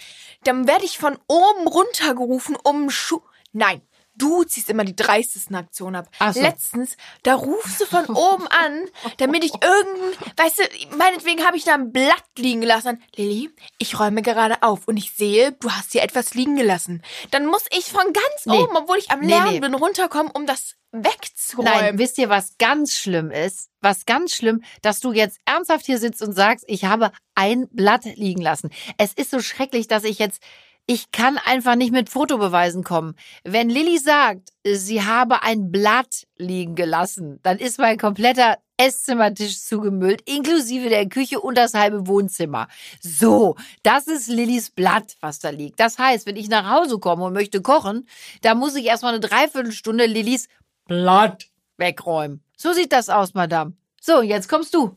dann 0.44 0.68
werde 0.68 0.84
ich 0.84 0.98
von 0.98 1.18
oben 1.26 1.66
runtergerufen, 1.66 2.56
um 2.62 2.82
einen 2.82 2.90
Schuh. 2.90 3.22
Nein, 3.52 3.82
du 4.16 4.44
ziehst 4.44 4.70
immer 4.70 4.84
die 4.84 4.96
dreistesten 4.96 5.56
Aktionen 5.56 5.96
ab. 5.96 6.08
So. 6.32 6.40
Letztens, 6.40 6.96
da 7.22 7.34
rufst 7.34 7.80
du 7.80 7.86
von 7.86 8.06
oben 8.06 8.46
an, 8.48 8.82
damit 9.18 9.44
ich 9.44 9.52
irgendein, 9.52 10.28
weißt 10.36 10.58
du, 10.58 10.96
meinetwegen 10.96 11.44
habe 11.44 11.56
ich 11.56 11.64
da 11.64 11.74
ein 11.74 11.92
Blatt 11.92 12.22
liegen 12.38 12.60
gelassen. 12.60 13.02
Lilly, 13.16 13.50
ich 13.78 13.98
räume 13.98 14.22
gerade 14.22 14.62
auf 14.62 14.86
und 14.86 14.96
ich 14.96 15.12
sehe, 15.12 15.52
du 15.52 15.70
hast 15.70 15.92
hier 15.92 16.02
etwas 16.02 16.34
liegen 16.34 16.56
gelassen. 16.56 17.02
Dann 17.30 17.46
muss 17.46 17.64
ich 17.76 17.86
von 17.86 18.04
ganz 18.12 18.46
Nee. 18.46 18.58
oben, 18.58 18.76
obwohl 18.76 18.98
ich 18.98 19.10
am 19.10 19.20
Nee, 19.20 19.28
Lernen 19.28 19.52
nee. 19.52 19.60
bin, 19.60 19.74
runterkommen, 19.74 20.30
um 20.32 20.46
das 20.46 20.74
wegzuräumen. 20.92 21.72
Nein, 21.72 21.98
wisst 21.98 22.18
ihr, 22.18 22.28
was 22.28 22.56
ganz 22.58 22.96
schlimm 22.96 23.30
ist? 23.30 23.70
Was 23.80 24.06
ganz 24.06 24.34
schlimm, 24.34 24.62
dass 24.82 25.00
du 25.00 25.12
jetzt 25.12 25.38
ernsthaft 25.44 25.86
hier 25.86 25.98
sitzt 25.98 26.22
und 26.22 26.32
sagst, 26.34 26.64
ich 26.68 26.84
habe 26.84 27.10
ein 27.34 27.68
Blatt 27.70 28.04
liegen 28.04 28.40
lassen. 28.42 28.70
Es 28.96 29.12
ist 29.12 29.30
so 29.30 29.40
schrecklich, 29.40 29.88
dass 29.88 30.04
ich 30.04 30.18
jetzt, 30.18 30.40
ich 30.86 31.10
kann 31.12 31.38
einfach 31.38 31.76
nicht 31.76 31.92
mit 31.92 32.10
Fotobeweisen 32.10 32.84
kommen. 32.84 33.14
Wenn 33.42 33.70
Lilly 33.70 33.98
sagt, 33.98 34.50
sie 34.64 35.02
habe 35.02 35.42
ein 35.42 35.70
Blatt 35.70 36.26
liegen 36.36 36.74
gelassen, 36.74 37.40
dann 37.42 37.58
ist 37.58 37.78
mein 37.78 37.98
kompletter 37.98 38.58
Esszimmertisch 38.76 39.60
zugemüllt, 39.60 40.22
inklusive 40.28 40.88
der 40.88 41.08
Küche 41.08 41.40
und 41.40 41.56
das 41.56 41.74
halbe 41.74 42.08
Wohnzimmer. 42.08 42.66
So, 43.00 43.54
das 43.84 44.08
ist 44.08 44.28
Lillys 44.28 44.70
Blatt, 44.70 45.16
was 45.20 45.38
da 45.38 45.50
liegt. 45.50 45.78
Das 45.78 45.98
heißt, 45.98 46.26
wenn 46.26 46.36
ich 46.36 46.48
nach 46.48 46.68
Hause 46.68 46.98
komme 46.98 47.24
und 47.24 47.34
möchte 47.34 47.62
kochen, 47.62 48.08
da 48.42 48.54
muss 48.54 48.74
ich 48.74 48.86
erstmal 48.86 49.12
eine 49.12 49.20
Dreiviertelstunde 49.20 50.06
Lillys 50.06 50.48
Blatt 50.86 51.46
wegräumen. 51.76 52.42
So 52.56 52.72
sieht 52.72 52.92
das 52.92 53.08
aus, 53.08 53.34
Madame. 53.34 53.74
So, 54.00 54.22
jetzt 54.22 54.48
kommst 54.48 54.74
du. 54.74 54.96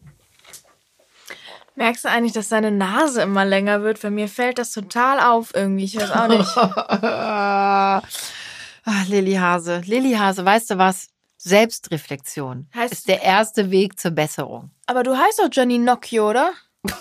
Merkst 1.78 2.06
du 2.06 2.10
eigentlich, 2.10 2.34
dass 2.34 2.50
deine 2.50 2.72
Nase 2.72 3.22
immer 3.22 3.46
länger 3.46 3.84
wird? 3.84 4.02
Bei 4.02 4.10
mir 4.10 4.28
fällt 4.28 4.58
das 4.58 4.72
total 4.72 5.20
auf 5.20 5.54
irgendwie. 5.54 5.84
Ich 5.84 5.96
weiß 5.96 6.10
auch 6.12 6.28
nicht. 6.28 6.58
ah, 6.58 8.02
Lilly 9.08 9.36
Hase, 9.36 9.82
Lilly 9.86 10.14
Hase, 10.14 10.44
weißt 10.44 10.72
du 10.72 10.78
was? 10.80 11.10
Selbstreflexion 11.38 12.68
Heißt- 12.76 12.92
ist 12.94 13.08
der 13.08 13.22
erste 13.22 13.70
Weg 13.70 14.00
zur 14.00 14.10
Besserung. 14.10 14.72
Aber 14.88 15.04
du 15.04 15.16
heißt 15.16 15.38
doch 15.38 15.50
Johnny 15.52 15.78
Nocchio, 15.78 16.32
oder? 16.32 16.52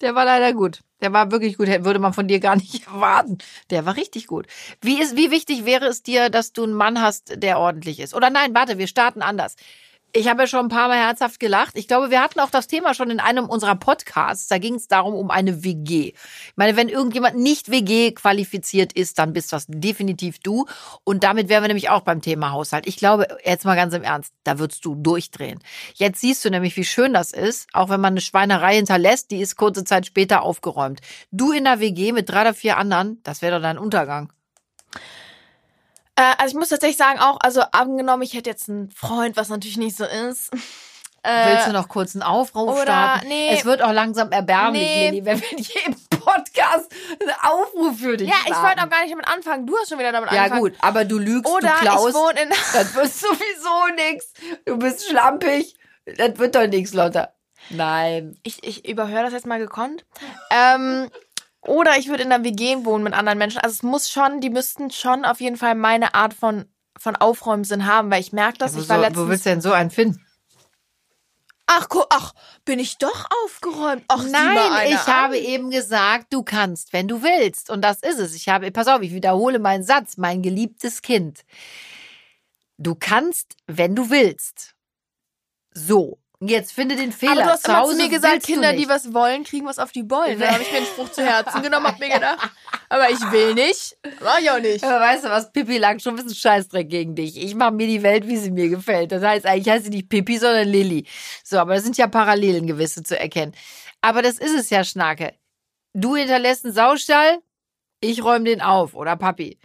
Der 0.00 0.14
war 0.14 0.24
leider 0.24 0.52
gut. 0.52 0.80
Der 1.02 1.12
war 1.12 1.30
wirklich 1.32 1.58
gut. 1.58 1.66
Würde 1.68 1.98
man 1.98 2.12
von 2.12 2.28
dir 2.28 2.38
gar 2.40 2.54
nicht 2.56 2.86
erwarten. 2.92 3.38
Der 3.70 3.84
war 3.84 3.96
richtig 3.96 4.28
gut. 4.28 4.46
Wie, 4.80 5.00
ist, 5.02 5.16
wie 5.16 5.30
wichtig 5.32 5.64
wäre 5.64 5.86
es 5.86 6.02
dir, 6.04 6.30
dass 6.30 6.52
du 6.52 6.62
einen 6.62 6.72
Mann 6.74 7.02
hast, 7.02 7.42
der 7.42 7.58
ordentlich 7.58 7.98
ist? 7.98 8.14
Oder 8.14 8.30
nein, 8.30 8.54
warte, 8.54 8.78
wir 8.78 8.86
starten 8.86 9.22
anders. 9.22 9.56
Ich 10.12 10.28
habe 10.28 10.42
ja 10.42 10.46
schon 10.48 10.66
ein 10.66 10.68
paar 10.68 10.88
Mal 10.88 10.98
herzhaft 10.98 11.38
gelacht. 11.38 11.76
Ich 11.76 11.86
glaube, 11.86 12.10
wir 12.10 12.20
hatten 12.20 12.40
auch 12.40 12.50
das 12.50 12.66
Thema 12.66 12.94
schon 12.94 13.10
in 13.10 13.20
einem 13.20 13.48
unserer 13.48 13.76
Podcasts. 13.76 14.48
Da 14.48 14.58
ging 14.58 14.74
es 14.74 14.88
darum, 14.88 15.14
um 15.14 15.30
eine 15.30 15.62
WG. 15.62 16.12
Ich 16.14 16.56
meine, 16.56 16.76
wenn 16.76 16.88
irgendjemand 16.88 17.36
nicht 17.36 17.70
WG 17.70 18.10
qualifiziert 18.12 18.92
ist, 18.92 19.20
dann 19.20 19.32
bist 19.32 19.52
das 19.52 19.66
definitiv 19.68 20.40
du. 20.40 20.66
Und 21.04 21.22
damit 21.22 21.48
wären 21.48 21.62
wir 21.62 21.68
nämlich 21.68 21.90
auch 21.90 22.00
beim 22.00 22.22
Thema 22.22 22.50
Haushalt. 22.50 22.88
Ich 22.88 22.96
glaube, 22.96 23.28
jetzt 23.44 23.64
mal 23.64 23.76
ganz 23.76 23.94
im 23.94 24.02
Ernst, 24.02 24.32
da 24.42 24.58
würdest 24.58 24.84
du 24.84 24.96
durchdrehen. 24.96 25.60
Jetzt 25.94 26.20
siehst 26.20 26.44
du 26.44 26.50
nämlich, 26.50 26.76
wie 26.76 26.84
schön 26.84 27.12
das 27.12 27.32
ist, 27.32 27.68
auch 27.72 27.88
wenn 27.88 28.00
man 28.00 28.14
eine 28.14 28.20
Schweinerei 28.20 28.76
hinterlässt, 28.76 29.30
die 29.30 29.40
ist 29.40 29.56
kurze 29.56 29.84
Zeit 29.84 30.06
später 30.06 30.42
aufgeräumt. 30.42 31.00
Du 31.30 31.52
in 31.52 31.64
der 31.64 31.78
WG 31.78 32.12
mit 32.12 32.28
drei 32.28 32.40
oder 32.40 32.54
vier 32.54 32.78
anderen, 32.78 33.20
das 33.22 33.42
wäre 33.42 33.56
doch 33.56 33.62
dein 33.62 33.78
Untergang. 33.78 34.32
Äh, 36.20 36.34
also 36.38 36.52
ich 36.54 36.58
muss 36.58 36.68
tatsächlich 36.68 36.96
sagen 36.98 37.18
auch, 37.18 37.38
also 37.40 37.62
angenommen, 37.72 38.22
ich 38.22 38.34
hätte 38.34 38.50
jetzt 38.50 38.68
einen 38.68 38.90
Freund, 38.90 39.36
was 39.36 39.48
natürlich 39.48 39.76
nicht 39.78 39.96
so 39.96 40.04
ist. 40.04 40.50
Äh, 41.22 41.46
Willst 41.52 41.66
du 41.68 41.72
noch 41.72 41.88
kurz 41.88 42.14
einen 42.14 42.22
Aufruf 42.22 42.68
oder- 42.70 42.82
starten? 42.82 43.28
nee. 43.28 43.50
Es 43.52 43.64
wird 43.64 43.82
auch 43.82 43.92
langsam 43.92 44.30
erbärmlich, 44.32 44.82
Nee. 44.82 45.10
Lilly, 45.10 45.24
wenn 45.24 45.40
wir 45.40 45.52
in 45.52 45.58
jedem 45.58 45.96
Podcast 46.10 46.92
einen 47.20 47.30
Aufruf 47.42 47.98
für 47.98 48.16
dich 48.16 48.28
ja, 48.28 48.34
ich 48.42 48.48
starten. 48.48 48.62
wollte 48.66 48.82
auch 48.82 48.90
gar 48.90 49.02
nicht 49.02 49.12
damit 49.12 49.28
anfangen. 49.28 49.66
Du 49.66 49.76
hast 49.78 49.88
schon 49.88 49.98
wieder 49.98 50.12
damit 50.12 50.30
Ja 50.32 50.40
angefangen. 50.42 50.60
gut, 50.62 50.74
aber 50.80 51.04
du 51.04 51.18
lügst, 51.18 51.50
Oder 51.52 51.68
du 51.68 51.74
klaust. 51.80 52.08
ich 52.08 52.14
wohne 52.14 52.40
in. 52.42 52.48
Das 52.72 52.94
wird 52.94 53.12
sowieso 53.12 53.94
nix. 54.10 54.32
Du 54.66 54.76
bist 54.78 55.08
schlampig. 55.08 55.74
Das 56.04 56.38
wird 56.38 56.54
doch 56.54 56.66
nix, 56.66 56.92
Lotta. 56.92 57.32
Nein. 57.68 58.36
Ich, 58.42 58.64
ich 58.64 58.88
überhöre 58.88 59.24
das 59.24 59.32
jetzt 59.32 59.46
mal 59.46 59.58
gekonnt. 59.58 60.04
Ähm, 60.50 61.08
oder 61.62 61.98
ich 61.98 62.08
würde 62.08 62.22
in 62.22 62.32
einer 62.32 62.44
WG 62.44 62.84
wohnen 62.84 63.04
mit 63.04 63.14
anderen 63.14 63.38
Menschen. 63.38 63.58
Also 63.58 63.74
es 63.74 63.82
muss 63.82 64.10
schon, 64.10 64.40
die 64.40 64.50
müssten 64.50 64.90
schon 64.90 65.24
auf 65.24 65.40
jeden 65.40 65.56
Fall 65.56 65.74
meine 65.74 66.14
Art 66.14 66.34
von, 66.34 66.64
von 66.98 67.16
Aufräumsinn 67.16 67.86
haben, 67.86 68.10
weil 68.10 68.20
ich 68.20 68.32
merke 68.32 68.58
das. 68.58 68.74
wo, 68.74 68.80
ich 68.80 68.88
war 68.88 68.96
so, 68.96 69.02
letztens. 69.02 69.24
wo 69.24 69.28
willst 69.28 69.46
du 69.46 69.50
denn 69.50 69.60
so 69.60 69.72
einen 69.72 69.90
finden? 69.90 70.24
ach, 71.70 71.86
ach, 72.10 72.32
bin 72.64 72.78
ich 72.78 72.98
doch 72.98 73.26
aufgeräumt. 73.44 74.02
Ach, 74.08 74.24
Nein, 74.28 74.88
ich 74.88 74.98
an. 74.98 75.06
habe 75.06 75.38
eben 75.38 75.70
gesagt, 75.70 76.32
du 76.32 76.42
kannst, 76.42 76.92
wenn 76.92 77.06
du 77.06 77.22
willst. 77.22 77.70
Und 77.70 77.82
das 77.82 78.00
ist 78.02 78.18
es. 78.18 78.34
Ich 78.34 78.48
habe, 78.48 78.70
pass 78.70 78.88
auf, 78.88 79.02
ich 79.02 79.12
wiederhole 79.12 79.58
meinen 79.58 79.84
Satz, 79.84 80.16
mein 80.16 80.42
geliebtes 80.42 81.00
Kind. 81.00 81.44
Du 82.76 82.94
kannst, 82.94 83.56
wenn 83.66 83.94
du 83.94 84.10
willst. 84.10 84.74
So. 85.72 86.18
Jetzt 86.42 86.72
finde 86.72 86.96
den 86.96 87.12
Fehler. 87.12 87.32
Aber 87.32 87.42
du 87.42 87.48
hast 87.50 87.64
Zu 87.64 87.70
immer 87.70 87.86
zu 87.86 87.96
mir 87.96 88.08
gesagt, 88.08 88.44
Kinder, 88.44 88.72
die 88.72 88.88
was 88.88 89.12
wollen, 89.12 89.44
kriegen 89.44 89.66
was 89.66 89.78
auf 89.78 89.92
die 89.92 90.02
Bollen. 90.02 90.40
Da 90.40 90.52
habe 90.52 90.62
ich 90.62 90.70
mir 90.70 90.78
einen 90.78 90.86
Spruch 90.86 91.10
zu 91.10 91.22
Herzen 91.22 91.62
genommen, 91.62 91.86
hab 91.86 91.98
mir 91.98 92.08
gedacht, 92.08 92.50
aber 92.88 93.10
ich 93.10 93.20
will 93.30 93.52
nicht. 93.52 93.98
Mach 94.22 94.38
ich 94.40 94.50
auch 94.50 94.58
nicht. 94.58 94.82
Aber 94.82 95.00
weißt 95.00 95.24
du 95.24 95.28
was, 95.28 95.52
Pippi 95.52 95.76
lang 95.76 95.98
schon 95.98 96.14
ein 96.14 96.16
bisschen 96.16 96.34
Scheißdreck 96.34 96.88
gegen 96.88 97.14
dich. 97.14 97.36
Ich 97.36 97.54
mache 97.54 97.72
mir 97.72 97.86
die 97.86 98.02
Welt, 98.02 98.26
wie 98.26 98.38
sie 98.38 98.50
mir 98.50 98.70
gefällt. 98.70 99.12
Das 99.12 99.22
heißt, 99.22 99.44
eigentlich 99.44 99.68
heißt 99.68 99.84
sie 99.84 99.90
nicht 99.90 100.08
Pippi, 100.08 100.38
sondern 100.38 100.66
Lilly. 100.66 101.06
So, 101.44 101.58
aber 101.58 101.74
das 101.74 101.84
sind 101.84 101.98
ja 101.98 102.06
Parallelen 102.06 102.66
gewisse 102.66 103.02
zu 103.02 103.18
erkennen. 103.18 103.52
Aber 104.00 104.22
das 104.22 104.38
ist 104.38 104.58
es 104.58 104.70
ja, 104.70 104.82
Schnake. 104.82 105.34
Du 105.92 106.16
hinterlässt 106.16 106.64
einen 106.64 106.72
Saustall, 106.72 107.42
ich 108.00 108.24
räume 108.24 108.46
den 108.46 108.62
auf, 108.62 108.94
oder 108.94 109.14
Papi. 109.16 109.58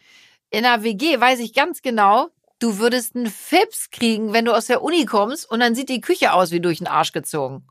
In 0.49 0.65
einer 0.65 0.83
WG 0.83 1.21
weiß 1.21 1.39
ich 1.39 1.53
ganz 1.53 1.81
genau, 1.81 2.31
du 2.59 2.77
würdest 2.77 3.15
einen 3.15 3.27
Fips 3.27 3.89
kriegen, 3.91 4.33
wenn 4.33 4.45
du 4.45 4.53
aus 4.53 4.67
der 4.67 4.81
Uni 4.81 5.05
kommst 5.05 5.49
und 5.49 5.59
dann 5.59 5.75
sieht 5.75 5.89
die 5.89 6.01
Küche 6.01 6.33
aus 6.33 6.51
wie 6.51 6.61
durch 6.61 6.79
den 6.79 6.87
Arsch 6.87 7.11
gezogen. 7.11 7.67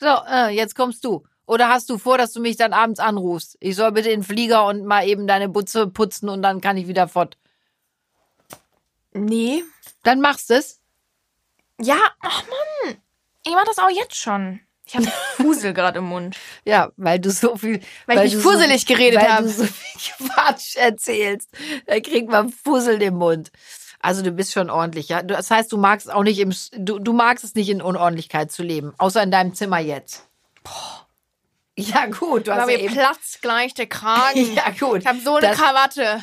So, 0.00 0.08
äh, 0.28 0.50
jetzt 0.50 0.74
kommst 0.74 1.04
du. 1.04 1.24
Oder 1.46 1.68
hast 1.68 1.90
du 1.90 1.98
vor, 1.98 2.18
dass 2.18 2.32
du 2.32 2.40
mich 2.40 2.56
dann 2.56 2.72
abends 2.72 3.00
anrufst? 3.00 3.56
Ich 3.60 3.76
soll 3.76 3.92
bitte 3.92 4.10
in 4.10 4.20
den 4.20 4.26
Flieger 4.26 4.66
und 4.66 4.84
mal 4.84 5.06
eben 5.06 5.26
deine 5.26 5.48
Butze 5.48 5.86
putzen 5.86 6.28
und 6.28 6.42
dann 6.42 6.60
kann 6.60 6.76
ich 6.76 6.88
wieder 6.88 7.06
fort. 7.06 7.36
Nee. 9.12 9.62
Dann 10.02 10.20
machst 10.20 10.50
es. 10.50 10.80
Ja, 11.80 11.98
ach 12.20 12.44
Mann. 12.44 12.96
Ich 13.44 13.52
mach 13.52 13.64
das 13.64 13.78
auch 13.78 13.90
jetzt 13.90 14.16
schon. 14.16 14.60
Ich 15.00 15.06
habe 15.06 15.12
Fusel 15.36 15.72
gerade 15.74 15.98
im 15.98 16.04
Mund. 16.04 16.36
Ja, 16.64 16.90
weil 16.96 17.18
du 17.18 17.30
so 17.30 17.56
viel. 17.56 17.80
Weil 18.06 18.24
ich 18.26 18.32
du 18.32 18.38
nicht 18.38 18.46
fusselig 18.46 18.86
geredet 18.86 19.20
weil 19.20 19.32
hab. 19.32 19.42
du 19.42 19.48
so 19.48 19.64
viel 19.64 20.28
Quatsch 20.28 20.76
erzählst. 20.76 21.50
Da 21.86 22.00
kriegt 22.00 22.28
man 22.30 22.50
Fussel 22.50 23.02
im 23.02 23.14
Mund. 23.14 23.50
Also 24.00 24.22
du 24.22 24.32
bist 24.32 24.52
schon 24.52 24.70
ordentlich, 24.70 25.08
ja. 25.08 25.22
Das 25.22 25.50
heißt, 25.50 25.72
du 25.72 25.78
magst 25.78 26.12
auch 26.12 26.22
nicht 26.22 26.38
im, 26.38 26.52
du, 26.76 26.98
du 26.98 27.12
magst 27.12 27.42
es 27.44 27.54
nicht 27.54 27.68
in 27.70 27.80
Unordentlichkeit 27.82 28.52
zu 28.52 28.62
leben, 28.62 28.92
außer 28.98 29.22
in 29.22 29.30
deinem 29.30 29.54
Zimmer 29.54 29.78
jetzt. 29.78 30.26
Ja 31.76 32.06
gut, 32.06 32.46
du 32.46 32.52
hast 32.52 32.60
Aber 32.62 32.70
ja 32.72 32.78
mir 32.78 32.84
eben, 32.84 32.94
platzt 32.94 33.42
gleich 33.42 33.74
der 33.74 33.86
Kragen. 33.88 34.54
ja 34.54 34.70
gut. 34.78 35.00
Ich 35.00 35.06
habe 35.06 35.18
so 35.20 35.36
eine 35.36 35.48
Das- 35.48 35.56
Krawatte. 35.58 36.22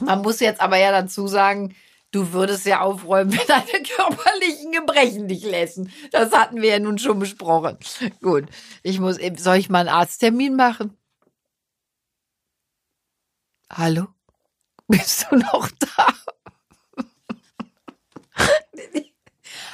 Man 0.00 0.22
muss 0.22 0.38
jetzt 0.38 0.60
aber 0.60 0.76
ja 0.78 0.92
dazu 0.92 1.26
sagen, 1.26 1.74
du 2.10 2.32
würdest 2.32 2.66
ja 2.66 2.80
aufräumen, 2.80 3.32
wenn 3.38 3.46
deine 3.46 3.82
körperlichen 3.84 4.72
Gebrechen 4.72 5.28
dich 5.28 5.44
lassen. 5.44 5.92
Das 6.10 6.32
hatten 6.32 6.62
wir 6.62 6.70
ja 6.70 6.78
nun 6.78 6.98
schon 6.98 7.18
besprochen. 7.18 7.78
Gut, 8.22 8.46
ich 8.82 9.00
muss 9.00 9.18
eben, 9.18 9.36
soll 9.36 9.56
ich 9.56 9.70
mal 9.70 9.80
einen 9.80 9.88
Arzttermin 9.88 10.56
machen? 10.56 10.96
Hallo? 13.70 14.06
Bist 14.88 15.26
du 15.30 15.36
noch 15.36 15.68
da? 15.70 16.06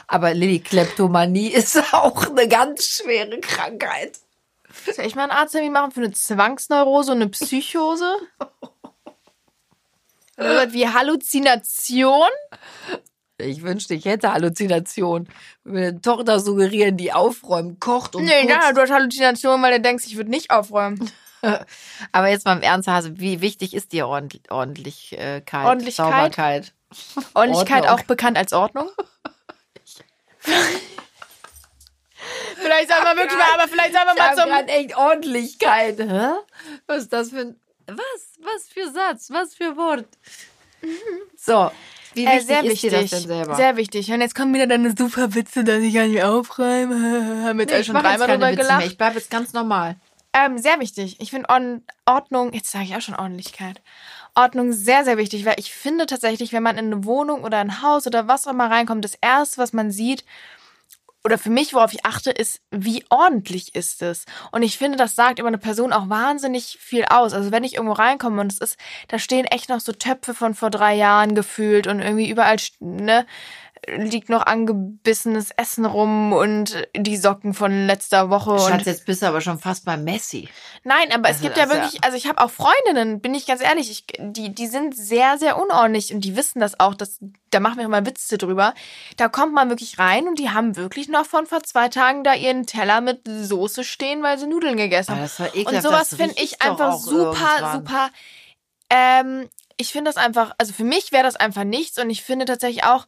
Aber 0.08 0.34
Lilly, 0.34 0.60
Kleptomanie 0.60 1.48
ist 1.48 1.76
auch 1.92 2.26
eine 2.26 2.48
ganz 2.48 2.84
schwere 2.86 3.40
Krankheit. 3.40 4.18
Soll 4.92 5.06
ich 5.06 5.14
mal 5.14 5.22
einen 5.22 5.32
Arzttermin 5.32 5.72
machen 5.72 5.92
für 5.92 6.00
eine 6.00 6.12
Zwangsneurose 6.12 7.12
und 7.12 7.22
eine 7.22 7.30
Psychose? 7.30 8.16
Sowas 10.36 10.72
wie 10.72 10.88
Halluzination? 10.88 12.28
Ich 13.38 13.62
wünschte, 13.62 13.94
ich 13.94 14.04
hätte 14.04 14.32
Halluzination. 14.32 15.28
Meine 15.64 16.00
Tochter 16.00 16.38
suggerieren, 16.40 16.96
die 16.96 17.12
aufräumen, 17.12 17.80
kocht 17.80 18.14
und 18.14 18.24
Nee, 18.24 18.42
putzt. 18.42 18.50
ja, 18.50 18.72
du 18.72 18.80
hast 18.80 18.90
Halluzination, 18.90 19.60
weil 19.62 19.72
du 19.74 19.80
denkst, 19.80 20.04
ich 20.06 20.16
würde 20.16 20.30
nicht 20.30 20.50
aufräumen. 20.50 21.10
Aber 22.12 22.28
jetzt 22.28 22.44
mal 22.46 22.56
im 22.56 22.62
Ernst, 22.62 22.88
Hase, 22.88 23.18
wie 23.18 23.40
wichtig 23.40 23.74
ist 23.74 23.92
dir 23.92 24.06
Ordentlich 24.06 24.50
Ordentlichkeit, 24.50 25.66
Ordentlichkeit? 25.66 26.06
Sauberkeit? 26.12 26.72
Ordentlichkeit 27.34 27.82
Ordnung. 27.82 27.98
auch 27.98 28.02
bekannt 28.04 28.38
als 28.38 28.52
Ordnung? 28.52 28.88
vielleicht 32.54 32.88
sagen 32.88 33.04
wir 33.04 33.16
wirklich 33.16 33.38
mal, 33.38 33.52
aber 33.54 33.68
vielleicht 33.68 33.92
sagen 33.92 34.08
wir 34.14 34.22
mal 34.22 34.34
zum... 34.36 34.50
echt 34.68 34.96
Ordentlichkeit. 34.96 35.98
Hä? 35.98 36.30
Was 36.86 37.02
ist 37.02 37.12
das 37.12 37.30
für 37.30 37.40
ein... 37.40 37.60
Was? 37.86 38.38
Was 38.40 38.68
für 38.68 38.90
Satz? 38.90 39.30
Was 39.30 39.54
für 39.54 39.76
Wort? 39.76 40.06
So, 41.36 41.70
wie 42.14 42.24
Äh, 42.24 42.32
wichtig 42.36 42.46
sehr 42.46 42.64
ist 42.64 42.70
wichtig. 42.70 42.90
dir 42.90 43.00
das 43.00 43.10
denn 43.10 43.20
selber? 43.28 43.54
Sehr 43.56 43.76
wichtig. 43.76 44.10
Und 44.12 44.20
jetzt 44.20 44.34
kommen 44.34 44.52
wieder 44.54 44.66
deine 44.66 44.94
super 44.96 45.34
Witze, 45.34 45.64
dass 45.64 45.80
ich 45.82 45.94
gar 45.94 46.06
nicht 46.06 46.22
aufräume. 46.22 46.94
Haben 47.44 47.58
wir 47.58 47.66
jetzt 47.66 47.72
Nee, 47.78 47.84
schon 47.84 47.96
dreimal 47.96 48.28
drüber 48.28 48.48
Witze 48.48 48.56
gelacht. 48.62 48.78
mehr. 48.78 48.86
Ich 48.86 48.98
bleibe 48.98 49.16
jetzt 49.16 49.30
ganz 49.30 49.52
normal. 49.52 49.96
Ähm, 50.32 50.58
sehr 50.58 50.80
wichtig. 50.80 51.16
Ich 51.20 51.30
finde 51.30 51.48
Ord 51.48 51.80
Ordnung, 52.06 52.52
jetzt 52.52 52.70
sage 52.70 52.84
ich 52.84 52.96
auch 52.96 53.00
schon 53.00 53.14
Ordentlichkeit. 53.14 53.80
Ordnung 54.34 54.72
sehr, 54.72 55.04
sehr 55.04 55.16
wichtig, 55.16 55.44
weil 55.44 55.54
ich 55.58 55.72
finde 55.72 56.06
tatsächlich, 56.06 56.52
wenn 56.52 56.62
man 56.64 56.76
in 56.76 56.86
eine 56.92 57.04
Wohnung 57.04 57.44
oder 57.44 57.58
ein 57.58 57.82
Haus 57.82 58.06
oder 58.06 58.26
was 58.26 58.46
auch 58.46 58.50
immer 58.50 58.68
reinkommt, 58.68 59.04
das 59.04 59.14
erste, 59.20 59.58
was 59.58 59.72
man 59.72 59.92
sieht, 59.92 60.24
oder 61.24 61.38
für 61.38 61.50
mich, 61.50 61.72
worauf 61.72 61.92
ich 61.94 62.04
achte, 62.04 62.30
ist, 62.30 62.60
wie 62.70 63.02
ordentlich 63.08 63.74
ist 63.74 64.02
es? 64.02 64.26
Und 64.52 64.62
ich 64.62 64.76
finde, 64.76 64.98
das 64.98 65.16
sagt 65.16 65.38
über 65.38 65.48
eine 65.48 65.58
Person 65.58 65.92
auch 65.92 66.10
wahnsinnig 66.10 66.76
viel 66.80 67.06
aus. 67.06 67.32
Also 67.32 67.50
wenn 67.50 67.64
ich 67.64 67.74
irgendwo 67.74 67.94
reinkomme 67.94 68.42
und 68.42 68.52
es 68.52 68.58
ist, 68.58 68.78
da 69.08 69.18
stehen 69.18 69.46
echt 69.46 69.70
noch 69.70 69.80
so 69.80 69.92
Töpfe 69.92 70.34
von 70.34 70.54
vor 70.54 70.70
drei 70.70 70.94
Jahren 70.94 71.34
gefühlt 71.34 71.86
und 71.86 72.00
irgendwie 72.00 72.28
überall, 72.28 72.56
ne, 72.80 73.26
liegt 73.88 74.28
noch 74.28 74.46
angebissenes 74.46 75.50
Essen 75.52 75.84
rum 75.84 76.32
und 76.32 76.86
die 76.96 77.16
Socken 77.16 77.54
von 77.54 77.86
letzter 77.86 78.30
Woche 78.30 78.58
Schatz, 78.58 78.86
jetzt 78.86 79.06
bist 79.06 79.22
du 79.22 79.26
aber 79.26 79.40
schon 79.40 79.58
fast 79.58 79.84
bei 79.84 79.96
Messi. 79.96 80.48
Nein, 80.84 81.12
aber 81.12 81.28
es 81.28 81.36
Also 81.36 81.44
gibt 81.44 81.56
ja 81.56 81.68
wirklich, 81.68 82.02
also 82.04 82.16
ich 82.16 82.26
habe 82.28 82.40
auch 82.42 82.50
Freundinnen, 82.50 83.20
bin 83.20 83.34
ich 83.34 83.46
ganz 83.46 83.62
ehrlich, 83.62 83.90
ich, 83.90 84.04
die, 84.18 84.54
die 84.54 84.66
sind 84.66 84.96
sehr, 84.96 85.38
sehr 85.38 85.56
unordentlich 85.58 86.12
und 86.12 86.20
die 86.22 86.36
wissen 86.36 86.60
das 86.60 86.78
auch, 86.80 86.94
dass, 86.94 87.18
da 87.50 87.60
machen 87.60 87.78
wir 87.78 87.84
immer 87.84 88.04
Witze 88.06 88.38
drüber. 88.38 88.74
Da 89.16 89.28
kommt 89.28 89.54
man 89.54 89.68
wirklich 89.68 89.98
rein 89.98 90.28
und 90.28 90.38
die 90.38 90.50
haben 90.50 90.76
wirklich 90.76 91.08
noch 91.08 91.26
von 91.26 91.46
vor 91.46 91.62
zwei 91.62 91.88
Tagen 91.88 92.24
da 92.24 92.34
ihren 92.34 92.66
Teller 92.66 93.00
mit 93.00 93.22
Soße 93.26 93.84
stehen, 93.84 94.22
weil 94.22 94.38
sie 94.38 94.46
Nudeln 94.46 94.76
gegessen 94.76 95.12
Ah, 95.12 95.14
haben. 95.16 95.22
das 95.22 95.40
war 95.40 95.54
ekelhaft. 95.54 95.74
Und 95.76 95.82
sowas 95.82 96.14
finde 96.14 96.34
ich 96.42 96.60
einfach 96.62 96.98
super, 96.98 97.72
super. 97.74 98.10
Ähm, 98.90 99.48
ich 99.76 99.90
finde 99.92 100.08
das 100.10 100.16
einfach, 100.16 100.52
also 100.58 100.72
für 100.72 100.84
mich 100.84 101.10
wäre 101.12 101.24
das 101.24 101.36
einfach 101.36 101.64
nichts 101.64 101.98
und 101.98 102.10
ich 102.10 102.22
finde 102.22 102.44
tatsächlich 102.44 102.84
auch, 102.84 103.06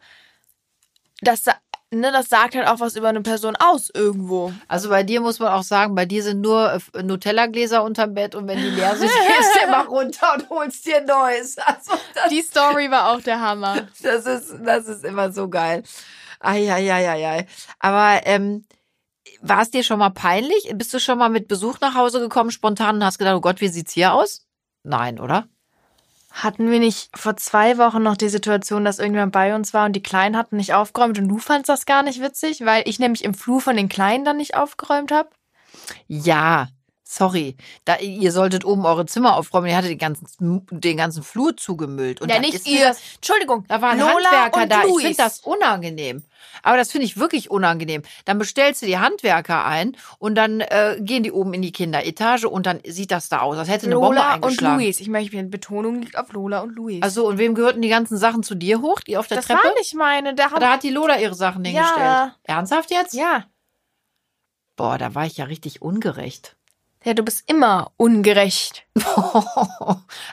dass 1.23 1.43
da- 1.45 1.57
ne, 1.93 2.11
das 2.13 2.29
sagt 2.29 2.55
halt 2.55 2.67
auch 2.69 2.81
was 2.81 2.97
über 2.97 3.09
eine 3.09 3.23
Person 3.23 3.57
aus 3.57 3.91
irgendwo. 3.95 4.53
Also 4.69 4.89
bei 4.89 5.03
dir 5.03 5.21
muss 5.21 5.39
man 5.39 5.53
auch 5.53 5.63
sagen, 5.63 5.95
bei 5.95 6.05
dir 6.05 6.23
sind 6.23 6.41
nur 6.41 6.79
äh, 6.95 7.03
Nutella-Gläser 7.03 7.83
unterm 7.85 8.15
Bett 8.15 8.35
und 8.35 8.47
wenn 8.49 8.59
die 8.59 8.69
leer 8.71 8.97
sind, 8.97 9.09
gehst 9.11 9.55
du 9.57 9.67
immer 9.69 9.87
runter 9.87 10.35
und 10.35 10.51
holst 10.51 10.85
dir 10.87 11.01
neues. 11.03 11.57
Also 11.59 11.93
das, 12.15 12.29
Die 12.31 12.43
Story 12.43 12.91
war 12.91 13.11
auch 13.13 13.21
der 13.21 13.41
Hammer. 13.41 13.87
das, 14.03 14.27
ist, 14.27 14.55
das 14.65 14.87
ist 14.87 15.05
immer 15.05 15.33
so 15.33 15.49
geil. 15.49 15.83
Eieieiei. 16.41 17.47
Aber 17.79 18.21
ähm, 18.27 18.65
war 19.41 19.63
es 19.63 19.71
dir 19.71 19.83
schon 19.83 19.99
mal 19.99 20.11
peinlich? 20.11 20.71
Bist 20.75 20.93
du 20.95 21.01
schon 21.01 21.19
mal 21.19 21.29
mit 21.31 21.49
Besuch 21.49 21.81
nach 21.81 21.95
Hause 21.95 22.21
gekommen, 22.21 22.51
spontan 22.51 22.97
und 22.97 23.05
hast 23.05 23.19
gedacht, 23.19 23.37
oh 23.37 23.41
Gott, 23.41 23.61
wie 23.61 23.69
sieht's 23.69 23.93
hier 23.93 24.13
aus? 24.13 24.47
Nein, 24.83 25.19
oder? 25.19 25.49
Hatten 26.37 26.71
wir 26.71 26.81
nicht 26.81 27.09
vor 27.17 27.39
zwei 27.39 27.79
Wochen 27.79 28.03
noch 28.03 28.17
die 28.17 28.29
Situation, 28.29 28.85
dass 28.85 28.99
irgendjemand 28.99 29.33
bei 29.33 29.55
uns 29.55 29.73
war 29.73 29.87
und 29.87 29.95
die 29.95 30.03
Kleinen 30.03 30.37
hatten 30.37 30.59
nicht 30.59 30.75
aufgeräumt 30.75 31.19
und 31.19 31.29
du 31.29 31.39
fandst 31.39 31.71
das 31.71 31.87
gar 31.87 32.03
nicht 32.03 32.21
witzig, 32.21 32.61
weil 32.67 32.83
ich 32.87 32.99
nämlich 32.99 33.25
im 33.25 33.33
Flur 33.33 33.63
von 33.63 33.75
den 33.75 33.89
Kleinen 33.89 34.27
dann 34.27 34.37
nicht 34.37 34.55
aufgeräumt 34.55 35.13
habe? 35.13 35.31
Ja, 36.09 36.69
Sorry, 37.09 37.57
da, 37.85 37.99
ihr 37.99 38.33
solltet 38.33 38.65
oben 38.65 38.85
eure 38.85 39.07
Zimmer 39.07 39.37
aufräumen. 39.37 39.69
Ihr 39.69 39.77
hattet 39.77 39.91
den 39.93 39.99
ganzen, 39.99 40.27
den 40.73 40.97
ganzen 40.97 41.23
Flur 41.23 41.57
zugemüllt. 41.57 42.21
Und 42.21 42.29
ja, 42.33 42.41
nicht 42.41 42.67
ihr. 42.67 42.89
Das, 42.89 43.01
Entschuldigung. 43.15 43.65
da 43.69 43.81
war 43.81 43.91
ein 43.91 44.01
Lola 44.01 44.13
Handwerker 44.13 44.63
und 44.63 44.73
da. 44.73 44.81
Ich 44.83 44.89
Luis. 44.91 45.03
finde 45.03 45.17
das 45.19 45.39
unangenehm. 45.41 46.25
Aber 46.65 46.77
das 46.77 46.91
finde 46.91 47.05
ich 47.05 47.17
wirklich 47.17 47.49
unangenehm. 47.49 48.03
Dann 48.25 48.39
bestellst 48.39 48.83
du 48.83 48.87
die 48.87 48.99
Handwerker 48.99 49.65
ein 49.65 49.97
und 50.19 50.35
dann 50.35 50.61
äh, 50.63 50.97
gehen 51.01 51.23
die 51.23 51.31
oben 51.31 51.55
in 51.55 51.63
die 51.63 51.71
Kinderetage 51.71 52.49
und 52.49 52.67
dann 52.67 52.81
sieht 52.85 53.13
das 53.13 53.29
da 53.29 53.39
aus, 53.41 53.57
als 53.57 53.69
hätte 53.69 53.87
eine 53.87 53.95
Bombe 53.95 54.17
Lola 54.17 54.35
und 54.35 54.43
eingeschlagen. 54.45 54.81
Luis. 54.81 54.99
Ich 54.99 55.07
möchte, 55.09 55.37
die 55.37 55.43
Betonung 55.45 56.01
liegt 56.01 56.19
auf 56.19 56.33
Lola 56.33 56.61
und 56.63 56.75
Luis. 56.75 57.03
Also, 57.03 57.29
und 57.29 57.39
wem 57.39 57.55
gehörten 57.55 57.83
die 57.83 57.89
ganzen 57.89 58.17
Sachen 58.17 58.43
zu 58.43 58.57
dir 58.57 58.81
hoch, 58.81 58.99
die 58.99 59.17
auf 59.17 59.29
der 59.29 59.37
das 59.37 59.47
Treppe? 59.47 59.63
war 59.63 59.75
nicht 59.75 59.95
meine. 59.95 60.35
Da 60.35 60.49
Da 60.49 60.71
hat 60.73 60.83
die 60.83 60.91
Lola 60.91 61.21
ihre 61.21 61.37
Sachen 61.37 61.65
Ja. 61.65 61.71
hingestellt. 61.71 62.33
Ernsthaft 62.43 62.91
jetzt? 62.91 63.15
ja. 63.15 63.45
Boah, 64.75 64.99
da 64.99 65.15
war 65.15 65.25
ich 65.25 65.37
ja 65.37 65.45
richtig 65.47 65.81
ungerecht. 65.81 66.56
Ja, 67.07 67.15
du 67.15 67.23
bist 67.23 67.49
immer 67.49 67.93
ungerecht. 67.97 68.85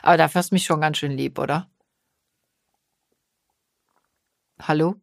Aber 0.02 0.16
dafür 0.16 0.40
hast 0.40 0.50
du 0.50 0.56
mich 0.56 0.64
schon 0.64 0.80
ganz 0.80 0.98
schön 0.98 1.12
lieb, 1.12 1.38
oder? 1.38 1.70
Hallo? 4.60 4.96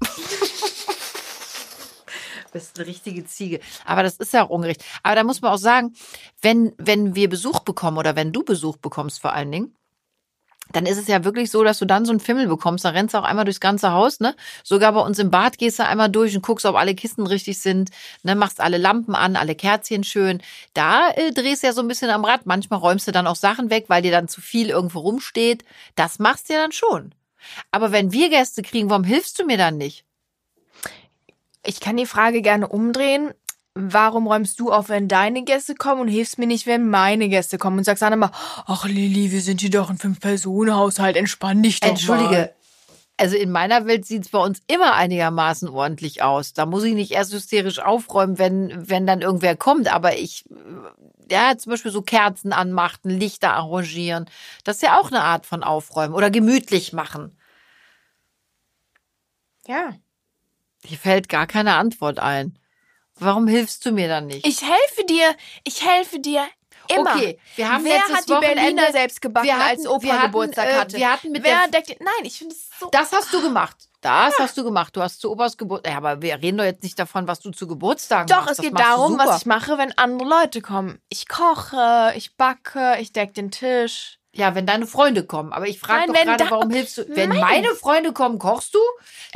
bist 2.52 2.76
eine 2.76 2.88
richtige 2.88 3.24
Ziege. 3.26 3.60
Aber 3.84 4.02
das 4.02 4.16
ist 4.16 4.32
ja 4.32 4.44
auch 4.44 4.50
ungerecht. 4.50 4.84
Aber 5.04 5.14
da 5.14 5.22
muss 5.22 5.40
man 5.40 5.52
auch 5.52 5.58
sagen, 5.58 5.94
wenn, 6.42 6.72
wenn 6.76 7.14
wir 7.14 7.28
Besuch 7.28 7.60
bekommen 7.60 7.98
oder 7.98 8.16
wenn 8.16 8.32
du 8.32 8.42
Besuch 8.42 8.78
bekommst 8.78 9.20
vor 9.20 9.34
allen 9.34 9.52
Dingen, 9.52 9.76
dann 10.72 10.86
ist 10.86 10.98
es 10.98 11.06
ja 11.06 11.24
wirklich 11.24 11.50
so, 11.50 11.62
dass 11.62 11.78
du 11.78 11.84
dann 11.84 12.04
so 12.04 12.12
einen 12.12 12.20
Fimmel 12.20 12.48
bekommst. 12.48 12.84
Dann 12.84 12.94
rennst 12.94 13.14
du 13.14 13.18
auch 13.18 13.24
einmal 13.24 13.44
durchs 13.44 13.60
ganze 13.60 13.92
Haus, 13.92 14.20
ne? 14.20 14.34
Sogar 14.62 14.92
bei 14.92 15.00
uns 15.00 15.18
im 15.18 15.30
Bad 15.30 15.58
gehst 15.58 15.78
du 15.78 15.86
einmal 15.86 16.08
durch 16.08 16.34
und 16.34 16.42
guckst, 16.42 16.66
ob 16.66 16.76
alle 16.76 16.94
Kisten 16.94 17.26
richtig 17.26 17.60
sind, 17.60 17.90
ne? 18.22 18.34
Machst 18.34 18.60
alle 18.60 18.78
Lampen 18.78 19.14
an, 19.14 19.36
alle 19.36 19.54
Kerzchen 19.54 20.04
schön. 20.04 20.42
Da 20.72 21.10
äh, 21.10 21.32
drehst 21.32 21.62
du 21.62 21.68
ja 21.68 21.72
so 21.72 21.80
ein 21.80 21.88
bisschen 21.88 22.10
am 22.10 22.24
Rad. 22.24 22.46
Manchmal 22.46 22.80
räumst 22.80 23.06
du 23.06 23.12
dann 23.12 23.26
auch 23.26 23.36
Sachen 23.36 23.70
weg, 23.70 23.84
weil 23.88 24.02
dir 24.02 24.12
dann 24.12 24.28
zu 24.28 24.40
viel 24.40 24.70
irgendwo 24.70 25.00
rumsteht. 25.00 25.64
Das 25.94 26.18
machst 26.18 26.48
du 26.48 26.54
ja 26.54 26.60
dann 26.60 26.72
schon. 26.72 27.14
Aber 27.70 27.92
wenn 27.92 28.12
wir 28.12 28.30
Gäste 28.30 28.62
kriegen, 28.62 28.90
warum 28.90 29.04
hilfst 29.04 29.38
du 29.38 29.44
mir 29.44 29.58
dann 29.58 29.76
nicht? 29.76 30.04
Ich 31.64 31.80
kann 31.80 31.96
die 31.96 32.06
Frage 32.06 32.42
gerne 32.42 32.68
umdrehen. 32.68 33.32
Warum 33.76 34.28
räumst 34.28 34.60
du 34.60 34.70
auf, 34.70 34.88
wenn 34.88 35.08
deine 35.08 35.42
Gäste 35.42 35.74
kommen 35.74 36.02
und 36.02 36.08
hilfst 36.08 36.38
mir 36.38 36.46
nicht, 36.46 36.66
wenn 36.66 36.88
meine 36.88 37.28
Gäste 37.28 37.58
kommen? 37.58 37.78
Und 37.78 37.84
sagst 37.84 38.02
dann 38.02 38.12
immer, 38.12 38.30
ach 38.66 38.86
Lilly, 38.86 39.32
wir 39.32 39.40
sind 39.40 39.60
hier 39.60 39.70
doch 39.70 39.90
ein 39.90 39.98
Fünf-Personen-Haushalt, 39.98 41.16
entspann 41.16 41.62
dich 41.62 41.80
doch 41.80 41.88
Entschullige. 41.88 42.30
Mal. 42.30 42.54
Also 43.16 43.36
in 43.36 43.50
meiner 43.50 43.86
Welt 43.86 44.06
sieht's 44.06 44.28
bei 44.28 44.38
uns 44.38 44.60
immer 44.68 44.94
einigermaßen 44.94 45.68
ordentlich 45.68 46.22
aus. 46.22 46.52
Da 46.52 46.66
muss 46.66 46.84
ich 46.84 46.94
nicht 46.94 47.12
erst 47.12 47.32
hysterisch 47.32 47.80
aufräumen, 47.80 48.38
wenn, 48.38 48.88
wenn 48.88 49.06
dann 49.06 49.22
irgendwer 49.22 49.56
kommt. 49.56 49.92
Aber 49.92 50.16
ich, 50.16 50.44
ja, 51.30 51.56
zum 51.56 51.70
Beispiel 51.70 51.92
so 51.92 52.02
Kerzen 52.02 52.52
anmachen, 52.52 53.10
Lichter 53.10 53.54
arrangieren. 53.54 54.26
Das 54.62 54.76
ist 54.76 54.82
ja 54.82 55.00
auch 55.00 55.10
eine 55.10 55.22
Art 55.22 55.46
von 55.46 55.64
Aufräumen 55.64 56.14
oder 56.14 56.30
gemütlich 56.30 56.92
machen. 56.92 57.36
Ja. 59.66 59.94
Hier 60.84 60.98
fällt 60.98 61.28
gar 61.28 61.46
keine 61.46 61.74
Antwort 61.74 62.18
ein. 62.18 62.58
Warum 63.18 63.46
hilfst 63.46 63.84
du 63.86 63.92
mir 63.92 64.08
dann 64.08 64.26
nicht? 64.26 64.46
Ich 64.46 64.62
helfe 64.62 65.04
dir, 65.08 65.34
ich 65.64 65.84
helfe 65.86 66.18
dir 66.18 66.44
immer. 66.88 67.14
Okay, 67.14 67.38
wir 67.56 67.72
haben 67.72 67.84
Wer 67.84 67.94
letztes 67.96 68.16
hat 68.16 68.28
die 68.28 68.32
Wochenende- 68.32 68.54
Berliner 68.62 68.92
selbst 68.92 69.20
gebacken, 69.22 69.46
wir 69.46 69.54
hatten- 69.58 69.78
als 69.78 69.86
Opa 69.86 70.02
wir 70.02 70.12
hatten, 70.14 70.22
Geburtstag 70.26 70.66
äh, 70.68 70.74
hatte? 70.74 70.96
wir 70.96 71.12
hatten 71.12 71.32
mit 71.32 71.42
Wer 71.44 71.68
deckt, 71.68 71.96
nein, 72.00 72.24
ich 72.24 72.38
finde 72.38 72.54
es 72.54 72.68
so. 72.78 72.88
Das 72.90 73.12
hast 73.12 73.32
du 73.32 73.40
gemacht. 73.40 73.76
Das 74.00 74.38
hast 74.38 74.58
du 74.58 74.64
gemacht. 74.64 74.94
Du 74.94 75.00
hast 75.00 75.18
zu 75.22 75.30
Opas 75.32 75.56
Geburtstag. 75.56 75.92
Ja, 75.92 75.96
aber 75.96 76.20
wir 76.20 76.34
reden 76.34 76.58
doch 76.58 76.64
jetzt 76.64 76.82
nicht 76.82 76.98
davon, 76.98 77.26
was 77.26 77.40
du 77.40 77.50
zu 77.52 77.66
Geburtstagen 77.66 78.26
Doch, 78.26 78.36
machst. 78.44 78.50
es 78.50 78.56
Das 78.58 78.66
geht 78.66 78.78
darum, 78.78 79.16
was 79.18 79.38
ich 79.40 79.46
mache, 79.46 79.78
wenn 79.78 79.96
andere 79.96 80.28
Leute 80.28 80.60
kommen. 80.60 81.00
Ich 81.08 81.26
koche, 81.26 82.12
ich 82.14 82.36
backe, 82.36 82.98
ich 83.00 83.12
deck 83.14 83.32
den 83.32 83.50
Tisch. 83.50 84.18
Ja, 84.36 84.56
wenn 84.56 84.66
deine 84.66 84.86
Freunde 84.88 85.24
kommen. 85.24 85.52
Aber 85.52 85.68
ich 85.68 85.78
frage 85.78 86.08
doch 86.08 86.14
wenn 86.14 86.26
gerade, 86.26 86.50
warum 86.50 86.70
hilfst 86.70 86.98
du? 86.98 87.08
Wenn 87.08 87.28
Nein. 87.28 87.38
meine 87.40 87.68
Freunde 87.76 88.12
kommen, 88.12 88.40
kochst 88.40 88.74
du? 88.74 88.80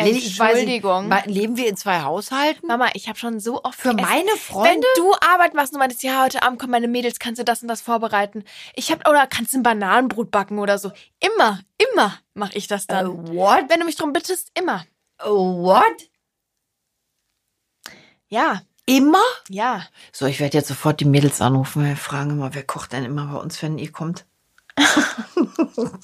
Nicht, 0.01 0.27
Entschuldigung. 0.41 1.07
ma- 1.07 1.23
leben 1.25 1.57
wir 1.57 1.69
in 1.69 1.77
zwei 1.77 2.03
Haushalten? 2.03 2.67
Mama, 2.67 2.89
ich 2.95 3.09
habe 3.09 3.17
schon 3.17 3.39
so 3.39 3.63
oft 3.63 3.79
Für 3.81 3.91
gegessen. 3.91 4.09
meine 4.11 4.29
Wenn 4.31 4.37
Freunde? 4.39 4.87
du 4.97 5.15
arbeiten 5.21 5.57
machst 5.57 5.73
und 5.73 5.79
meinst, 5.79 6.03
ja, 6.03 6.25
heute 6.25 6.43
Abend 6.43 6.59
kommen 6.59 6.73
meine 6.73 6.89
Mädels, 6.89 7.21
kannst 7.21 7.39
du 7.39 7.45
das 7.45 7.63
und 7.63 7.69
das 7.69 7.81
vorbereiten. 7.81 8.43
Ich 8.75 8.91
hab, 8.91 9.09
oder 9.09 9.27
kannst 9.29 9.53
du 9.55 9.59
ein 9.59 9.63
Bananenbrot 9.63 10.33
backen 10.33 10.59
oder 10.59 10.79
so. 10.79 10.91
Immer, 11.21 11.61
immer 11.79 12.19
mache 12.35 12.57
ich 12.59 12.67
das 12.67 12.89
dann. 12.89 13.07
Äh, 13.07 13.35
what? 13.37 13.67
Wenn 13.69 13.79
du 13.79 13.87
mich 13.87 13.97
drum 13.97 14.13
bittest, 14.13 14.51
immer. 14.59 14.85
Oh, 15.25 15.63
what? 15.63 16.09
Ja, 18.29 18.63
Immer? 18.87 19.23
ja. 19.51 19.87
So, 20.13 20.25
ich 20.27 20.41
werde 20.41 20.57
jetzt 20.57 20.69
sofort 20.69 21.01
die 21.01 21.05
Mädels 21.05 21.43
anrufen. 21.43 21.85
Wir 21.85 21.95
fragen 21.97 22.31
immer, 22.31 22.55
wer 22.55 22.63
kocht 22.65 22.93
denn 22.95 23.05
immer 23.05 23.27
bei 23.27 23.39
uns, 23.39 23.63
wenn 23.63 23.77
ihr 23.79 23.93
kommt? 23.93 24.25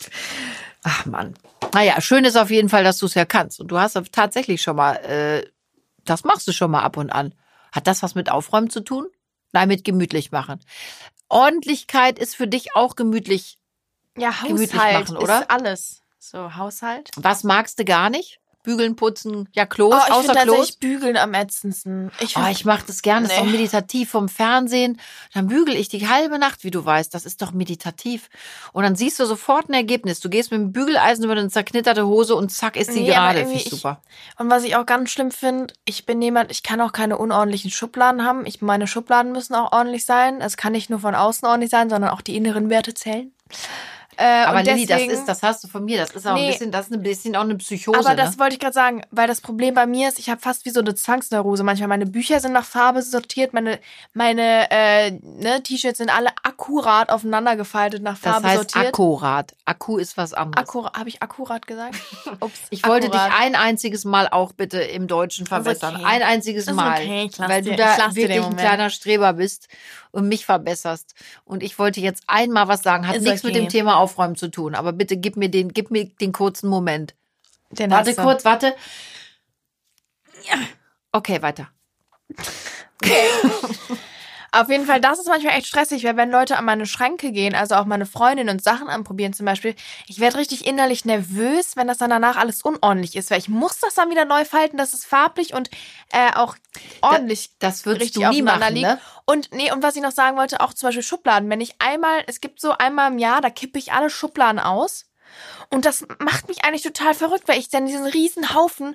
Ach 0.83 1.07
Mann. 1.07 1.35
Naja, 1.73 2.01
schön 2.01 2.25
ist 2.25 2.37
auf 2.37 2.51
jeden 2.51 2.69
Fall, 2.69 2.85
dass 2.85 2.99
du 2.99 3.07
es 3.07 3.15
ja 3.15 3.25
kannst. 3.25 3.61
Und 3.61 3.69
du 3.69 3.79
hast 3.79 3.99
tatsächlich 4.13 4.63
schon 4.63 4.77
mal, 4.77 4.95
äh, 4.97 5.45
das 6.05 6.25
machst 6.25 6.47
du 6.47 6.53
schon 6.53 6.71
mal 6.71 6.83
ab 6.83 6.97
und 6.97 7.11
an. 7.11 7.35
Hat 7.73 7.87
das 7.87 8.03
was 8.03 8.15
mit 8.15 8.31
Aufräumen 8.31 8.71
zu 8.71 8.81
tun? 8.81 9.07
Nein, 9.53 9.69
mit 9.69 9.85
gemütlich 9.85 10.31
machen. 10.31 10.61
Ordentlichkeit 11.29 12.19
ist 12.19 12.37
für 12.37 12.47
dich 12.47 12.77
auch 12.77 12.97
gemütlich. 12.97 13.59
Ja, 14.17 14.33
Gemütlich 14.47 14.75
Haushalt 14.75 15.09
machen, 15.09 15.17
oder? 15.17 15.41
ist 15.41 15.51
alles. 15.51 16.03
So, 16.19 16.55
Haushalt. 16.57 17.11
Was 17.17 17.45
magst 17.45 17.79
du 17.79 17.85
gar 17.85 18.11
nicht? 18.11 18.41
Bügeln, 18.65 18.97
putzen, 18.97 19.49
ja, 19.53 19.65
Klos, 19.67 19.95
Oh, 19.95 20.01
ich 20.09 20.13
außer 20.13 20.35
finde 20.35 20.53
Klos. 20.55 20.73
Bügeln 20.73 21.17
am 21.17 21.33
ätzendsten. 21.35 22.11
Ich 22.19 22.37
Oh, 22.37 22.47
ich 22.51 22.65
mache 22.65 22.83
das 22.87 23.03
gerne, 23.03 23.29
das 23.29 23.33
ist 23.37 23.39
doch 23.41 23.47
Nee. 23.47 23.53
meditativ 23.53 24.11
vom 24.11 24.29
Fernsehen. 24.29 24.99
Dann 25.35 25.47
bügel 25.47 25.77
ich 25.77 25.89
die 25.89 26.09
halbe 26.09 26.39
Nacht, 26.41 26.65
wie 26.65 26.73
du 26.73 26.85
weißt. 26.85 27.15
Das 27.15 27.25
ist 27.27 27.41
doch 27.43 27.53
meditativ. 27.53 28.29
Und 28.73 28.83
dann 28.83 28.97
siehst 28.97 29.21
du 29.21 29.27
sofort 29.27 29.69
ein 29.69 29.75
Ergebnis. 29.75 30.19
Du 30.19 30.29
gehst 30.29 30.51
mit 30.51 30.59
dem 30.61 30.73
Bügeleisen 30.73 31.25
über 31.25 31.35
eine 31.35 31.49
zerknitterte 31.49 32.07
Hose 32.07 32.35
und 32.35 32.51
zack 32.51 32.77
ist 32.77 32.93
sie 32.93 33.03
Nee, 33.03 33.07
gerade. 33.09 33.41
Finde 33.41 33.55
ich- 33.55 33.71
super. 33.71 34.01
Und 34.39 34.51
was 34.51 34.65
ich 34.65 34.75
auch 34.77 34.87
ganz 34.87 35.11
schlimm 35.11 35.31
finde, 35.31 35.75
ich 35.85 36.07
bin 36.07 36.21
jemand, 36.23 36.51
ich 36.51 36.63
kann 36.63 36.81
auch 36.81 36.93
keine 36.93 37.19
unordentlichen 37.19 37.71
Schubladen 37.71 38.25
haben. 38.25 38.47
Ich, 38.47 38.63
meine 38.63 38.87
Schubladen 38.87 39.31
müssen 39.33 39.55
auch 39.55 39.73
ordentlich 39.73 40.07
sein. 40.07 40.41
Es 40.41 40.57
kann 40.57 40.73
nicht 40.73 40.89
nur 40.89 40.99
von 41.01 41.15
außen 41.15 41.47
ordentlich 41.47 41.71
sein, 41.71 41.91
sondern 41.91 42.11
auch 42.11 42.23
die 42.23 42.35
inneren 42.35 42.71
Werte 42.71 42.95
zählen. 42.95 43.31
Äh, 44.17 44.45
Aber 44.45 44.63
Lilly, 44.63 44.87
das 44.87 44.97
deswegen- 44.99 45.13
ist, 45.13 45.27
das 45.27 45.43
hast 45.43 45.65
du 45.65 45.69
von 45.69 45.85
mir. 45.85 45.99
Das 45.99 46.11
ist 46.11 46.27
auch 46.27 46.35
Nee. 46.35 46.47
ein 46.47 46.51
bisschen, 46.53 46.71
das 46.71 46.87
ist 46.87 46.93
ein 46.93 47.03
bisschen 47.03 47.37
auch 47.37 47.41
eine 47.43 47.57
Psychose. 47.57 47.99
Aber 47.99 48.15
das 48.15 48.33
ne? 48.33 48.39
wollte 48.41 48.55
ich 48.55 48.61
gerade 48.61 48.73
sagen, 48.73 49.03
weil 49.11 49.27
das 49.27 49.41
Problem 49.41 49.75
bei 49.75 49.87
mir 49.87 50.09
ist, 50.09 50.19
ich 50.19 50.31
habe 50.31 50.41
fast 50.41 50.65
wie 50.65 50.71
so 50.71 50.81
eine 50.81 50.95
Zwangsneurose. 50.95 51.63
Manchmal 51.65 51.89
meine 51.89 52.07
Bücher 52.07 52.41
sind 52.41 52.53
nach 52.53 52.65
Farbe 52.65 53.03
sortiert, 53.03 53.53
meine 53.55 53.79
meine 54.13 54.71
äh, 54.71 55.11
ne, 55.23 55.63
T-Shirts 55.63 55.99
sind 55.99 56.11
alle 56.15 56.31
akkurat 56.43 57.11
aufeinander 57.11 57.57
gefaltet 57.57 58.03
nach 58.03 58.19
Das 58.19 58.33
Farbe 58.33 58.49
heißt 58.49 58.57
sortiert. 58.71 58.87
akkurat. 58.89 59.55
Akku 59.65 59.99
ist 59.99 60.17
was 60.17 60.35
anderes. 60.35 60.69
Habe 60.95 61.09
ich 61.09 61.23
akkurat 61.23 61.67
gesagt? 61.67 61.97
Ups, 62.41 62.59
Ich 62.71 62.87
wollte 62.87 63.07
akkurat. 63.09 63.29
dich 63.29 63.39
ein 63.41 63.55
einziges 63.55 64.05
Mal 64.05 64.29
auch 64.29 64.53
bitte 64.53 64.79
im 64.81 65.07
Deutschen 65.07 65.47
verbessern. 65.47 65.97
okay. 65.97 66.05
Ein 66.05 66.23
einziges 66.23 66.67
Mal. 66.71 67.01
okay, 67.03 67.31
weil 67.39 67.63
dir- 67.63 67.73
du 67.73 67.77
da 67.77 68.15
wirklich 68.15 68.43
ein 68.45 68.57
kleiner 68.57 68.91
Streber 68.91 69.33
bist 69.35 69.69
und 70.11 70.29
mich 70.29 70.45
verbesserst. 70.47 71.15
Und 71.45 71.63
ich 71.63 71.79
wollte 71.79 72.01
jetzt 72.01 72.23
einmal 72.27 72.69
was 72.69 72.83
sagen. 72.83 73.09
Hat 73.09 73.17
Ist 73.17 73.23
nichts 73.23 73.43
mit 73.43 73.53
okay. 73.55 73.65
dem 73.65 73.69
Thema 73.69 73.97
Aufräumen 74.05 74.37
zu 74.37 74.49
tun. 74.49 74.75
Aber 74.75 74.93
bitte 74.93 75.17
gib 75.17 75.37
mir 75.37 75.49
den, 75.49 75.73
gib 75.73 75.91
mir 75.91 76.05
den 76.07 76.33
kurzen 76.33 76.69
Moment. 76.69 77.15
Den 77.71 77.91
Warte 77.91 78.15
kurz, 78.15 78.45
warte. 78.45 78.75
Okay, 81.13 81.43
weiter. 81.43 81.71
Auf 84.55 84.69
jeden 84.69 84.87
Fall, 84.87 85.01
das 85.01 85.19
ist 85.19 85.27
manchmal 85.29 85.55
echt 85.57 85.67
stressig, 85.67 86.05
weil 86.05 86.17
wenn 86.17 86.31
Leute 86.31 86.57
an 86.57 86.65
meine 86.65 86.87
Schränke 86.87 87.33
gehen, 87.33 87.57
also 87.57 87.75
auch 87.75 87.87
meine 87.87 88.07
Freundin 88.07 88.49
und 88.49 88.63
Sachen 88.63 88.89
anprobieren 88.89 89.33
zum 89.33 89.47
Beispiel, 89.47 89.75
ich 90.07 90.21
werde 90.21 90.39
richtig 90.39 90.65
innerlich 90.65 91.05
nervös, 91.05 91.77
wenn 91.77 91.89
das 91.89 91.99
dann 91.99 92.11
danach 92.11 92.37
alles 92.37 92.63
unordentlich 92.63 93.17
ist, 93.17 93.31
weil 93.31 93.39
ich 93.41 93.49
muss 93.49 93.81
das 93.81 93.95
dann 93.95 94.11
wieder 94.11 94.25
neu 94.25 94.45
falten, 94.45 94.77
dass 94.77 94.95
es 94.95 95.05
farblich 95.05 95.55
und 95.55 95.71
äh, 96.13 96.33
auch 96.37 96.55
ordentlich 97.01 97.51
Das 97.59 97.85
würdest 97.85 98.03
richtig 98.17 98.23
du 98.23 98.29
nie 98.31 98.43
machen, 98.43 98.75
liegt. 98.75 98.87
ne? 98.87 99.01
Und 99.25 99.53
nee, 99.53 99.73
und 99.73 99.83
was 99.83 99.97
ich 99.97 100.03
noch 100.03 100.13
sagen 100.13 100.37
wollte, 100.37 100.61
auch 100.61 100.73
zum 100.73 100.89
Beispiel 100.89 101.03
Schubladen. 101.03 101.51
Wenn 101.51 101.61
ich 101.61 101.75
einmal, 101.81 102.23
es 102.29 102.41
gibt 102.41 102.61
so 102.61 102.73
einmal 102.73 103.11
im 103.11 103.19
Jahr, 103.19 103.41
da 103.41 103.51
kippe 103.51 103.79
ich 103.79 103.93
alle 103.93 104.09
Schubladen 104.11 104.61
aus. 104.61 105.07
Und 105.71 105.85
das 105.85 106.07
macht 106.21 106.47
mich 106.49 106.65
eigentlich 106.65 106.83
total 106.83 107.15
verrückt, 107.15 107.49
weil 107.49 107.59
ich 107.59 107.69
dann 107.69 107.87
diesen 107.87 108.07
riesen 108.07 108.55
Haufen 108.55 108.95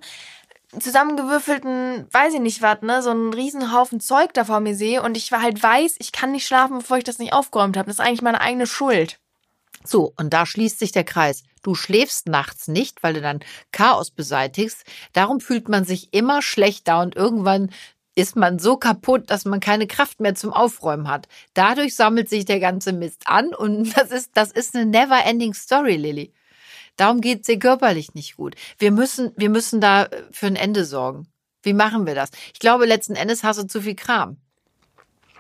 zusammengewürfelten, 0.78 2.08
weiß 2.12 2.36
ich 2.36 2.40
nicht 2.40 2.62
was, 2.62 2.82
ne, 2.82 3.02
so 3.02 3.10
einen 3.10 3.34
riesen 3.34 3.74
Haufen 3.74 4.00
Zeug 4.00 4.34
da 4.34 4.46
vor 4.46 4.60
mir 4.60 4.76
sehe 4.76 5.02
und 5.02 5.18
ich 5.18 5.32
halt 5.32 5.62
weiß, 5.62 5.96
ich 6.00 6.12
kann 6.12 6.32
nicht 6.32 6.46
schlafen, 6.46 6.80
bevor 6.80 6.98
ich 6.98 7.04
das 7.04 7.20
nicht 7.20 7.34
aufgeräumt 7.34 7.78
habe. 7.78 7.88
Das 7.88 7.96
ist 7.96 8.06
eigentlich 8.06 8.22
meine 8.22 8.42
eigene 8.42 8.68
Schuld. 8.68 9.20
So, 9.84 10.14
und 10.18 10.34
da 10.34 10.46
schließt 10.46 10.78
sich 10.78 10.92
der 10.92 11.06
Kreis. 11.06 11.44
Du 11.64 11.74
schläfst 11.74 12.28
nachts 12.28 12.68
nicht, 12.68 13.02
weil 13.02 13.14
du 13.14 13.22
dann 13.22 13.40
Chaos 13.72 14.12
beseitigst. 14.12 14.84
Darum 15.14 15.40
fühlt 15.40 15.70
man 15.70 15.86
sich 15.86 16.14
immer 16.14 16.42
schlechter 16.42 17.02
und 17.02 17.16
irgendwann 17.16 17.72
ist 18.16 18.36
man 18.36 18.60
so 18.60 18.76
kaputt, 18.76 19.30
dass 19.32 19.46
man 19.46 19.62
keine 19.62 19.88
Kraft 19.88 20.20
mehr 20.20 20.36
zum 20.36 20.52
Aufräumen 20.52 21.08
hat. 21.08 21.28
Dadurch 21.54 21.96
sammelt 21.96 22.30
sich 22.30 22.46
der 22.46 22.60
ganze 22.60 22.92
Mist 22.92 23.24
an 23.26 23.54
und 23.54 23.94
das 23.98 24.12
ist, 24.12 24.32
das 24.36 24.52
ist 24.52 24.76
eine 24.76 24.86
never 24.86 25.24
ending 25.26 25.54
story, 25.54 25.96
Lilly. 25.96 26.34
Darum 27.00 27.22
geht's 27.22 27.48
dir 27.48 27.58
körperlich 27.58 28.14
nicht 28.14 28.36
gut. 28.36 28.56
Wir 28.78 28.92
müssen, 28.92 29.32
wir 29.38 29.50
müssen 29.50 29.80
da 29.80 30.04
äh, 30.04 30.24
für 30.32 30.48
ein 30.48 30.58
Ende 30.58 30.84
sorgen. 30.84 31.28
Wie 31.64 31.72
machen 31.72 32.06
wir 32.06 32.14
das? 32.14 32.30
Ich 32.54 32.60
glaube, 32.60 32.86
letzten 32.86 33.16
Endes 33.16 33.42
hast 33.42 33.58
du 33.58 33.68
zu 33.68 33.82
viel 33.82 33.96
Kram. 33.96 34.36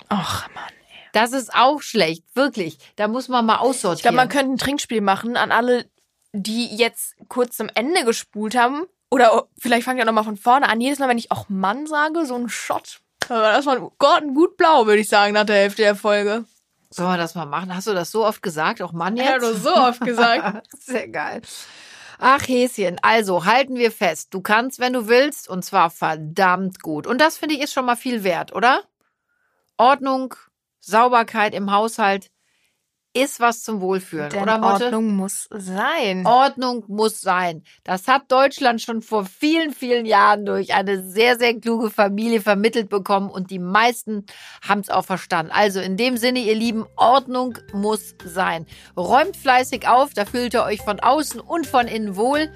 Ach, 0.07 0.47
Mann. 0.55 0.72
Das 1.12 1.34
ist 1.34 1.53
auch 1.53 1.82
schlecht, 1.82 2.24
wirklich. 2.34 2.78
Da 2.95 3.10
muss 3.10 3.28
man 3.28 3.45
mal 3.45 3.57
aussortieren. 3.57 3.97
Ich 3.97 4.01
glaube, 4.03 4.16
man 4.16 4.30
könnte 4.30 4.53
ein 4.53 4.57
Trinkspiel 4.57 5.01
machen 5.01 5.36
an 5.36 5.51
alle, 5.51 5.86
die 6.32 6.66
jetzt 6.68 7.16
kurz 7.28 7.57
zum 7.57 7.70
Ende 7.76 8.05
gespult 8.05 8.55
haben. 8.55 8.86
Oder 9.12 9.49
vielleicht 9.57 9.84
fangen 9.84 9.97
wir 9.97 10.05
nochmal 10.05 10.24
von 10.24 10.38
vorne 10.38 10.70
an. 10.70 10.80
Jedes 10.80 10.99
Mal, 10.99 11.10
wenn 11.10 11.18
ich 11.18 11.32
auch 11.32 11.49
Mann 11.49 11.88
sage, 11.88 12.26
so 12.26 12.36
ein 12.36 12.47
Shot. 12.47 13.01
Aber 13.28 13.51
das 13.51 13.66
war 13.66 13.91
Gott 13.97 14.24
gut 14.34 14.55
blau, 14.55 14.86
würde 14.86 15.01
ich 15.01 15.10
sagen, 15.10 15.34
nach 15.34 15.45
der 15.45 15.57
Hälfte 15.57 15.82
der 15.82 15.95
Folge. 15.95 16.45
Sollen 16.92 17.10
wir 17.12 17.18
das 17.18 17.36
mal 17.36 17.46
machen? 17.46 17.76
Hast 17.76 17.88
du 17.88 17.94
das 17.94 18.12
so 18.12 18.26
oft 18.26 18.42
gesagt? 18.42 18.82
Auch 18.82 18.94
Mann 18.94 19.16
jetzt? 19.16 19.28
Ja, 19.28 19.38
du 19.40 19.54
so 19.54 19.74
oft 19.76 20.02
gesagt. 20.02 20.68
Sehr 20.80 21.08
geil. 21.08 21.42
Ach, 22.18 22.42
Häschen, 22.48 23.00
also 23.02 23.46
halten 23.46 23.78
wir 23.78 23.92
fest. 23.92 24.34
Du 24.34 24.42
kannst, 24.42 24.80
wenn 24.80 24.94
du 24.94 25.08
willst, 25.08 25.48
und 25.48 25.64
zwar 25.64 25.90
verdammt 25.90 26.82
gut. 26.82 27.08
Und 27.08 27.22
das 27.22 27.38
finde 27.38 27.56
ich 27.56 27.62
ist 27.62 27.74
schon 27.74 27.86
mal 27.86 27.96
viel 27.96 28.24
wert, 28.24 28.54
oder? 28.54 28.84
Ordnung, 29.78 30.36
Sauberkeit 30.82 31.54
im 31.54 31.72
Haushalt 31.72 32.30
ist 33.22 33.39
was 33.39 33.63
zum 33.63 33.82
Wohlfühlen, 33.82 34.30
Denn 34.30 34.43
oder 34.43 34.57
Motte? 34.57 34.86
Ordnung 34.86 35.15
muss 35.15 35.47
sein. 35.51 36.26
Ordnung 36.26 36.84
muss 36.88 37.22
sein. 37.22 37.63
Das 37.84 38.07
hat 38.07 38.32
Deutschland 38.32 38.82
schon 38.82 39.01
vor 39.01 39.26
vielen, 39.26 39.74
vielen 39.74 40.05
Jahren 40.05 40.45
durch 40.45 40.74
eine 40.74 41.03
sehr, 41.03 41.38
sehr 41.38 41.59
kluge 41.59 41.89
Familie 41.89 42.41
vermittelt 42.41 42.89
bekommen 42.89 43.30
und 43.30 43.51
die 43.51 43.59
meisten 43.59 44.26
haben 44.67 44.82
es 44.82 44.89
auch 44.89 45.05
verstanden. 45.05 45.51
Also 45.53 45.80
in 45.80 45.97
dem 45.97 46.17
Sinne, 46.17 46.39
ihr 46.39 46.55
Lieben, 46.55 46.86
Ordnung 46.95 47.57
muss 47.74 48.15
sein. 48.24 48.65
Räumt 48.97 49.36
fleißig 49.36 49.88
auf, 49.88 50.13
da 50.13 50.26
fühlt 50.26 50.53
ihr 50.53 50.63
euch 50.63 50.82
von 50.82 50.99
außen 50.99 51.39
und 51.39 51.67
von 51.67 51.88
innen 51.88 52.15
wohl. 52.15 52.49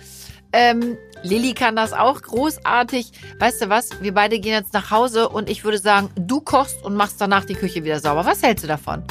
Ähm, 0.54 0.98
Lilly 1.24 1.54
kann 1.54 1.76
das 1.76 1.94
auch 1.94 2.22
großartig. 2.22 3.12
Weißt 3.40 3.62
du 3.62 3.70
was? 3.70 4.02
Wir 4.02 4.14
beide 4.14 4.40
gehen 4.40 4.54
jetzt 4.54 4.74
nach 4.74 4.92
Hause 4.92 5.30
und 5.30 5.50
ich 5.50 5.64
würde 5.64 5.80
sagen, 5.80 6.10
du 6.16 6.42
kochst 6.42 6.84
und 6.84 6.96
machst 6.96 7.20
danach 7.20 7.46
die 7.46 7.56
Küche 7.56 7.84
wieder 7.84 8.00
sauber. 8.00 8.26
Was 8.26 8.44
hältst 8.44 8.64
du 8.64 8.68
davon? 8.68 9.04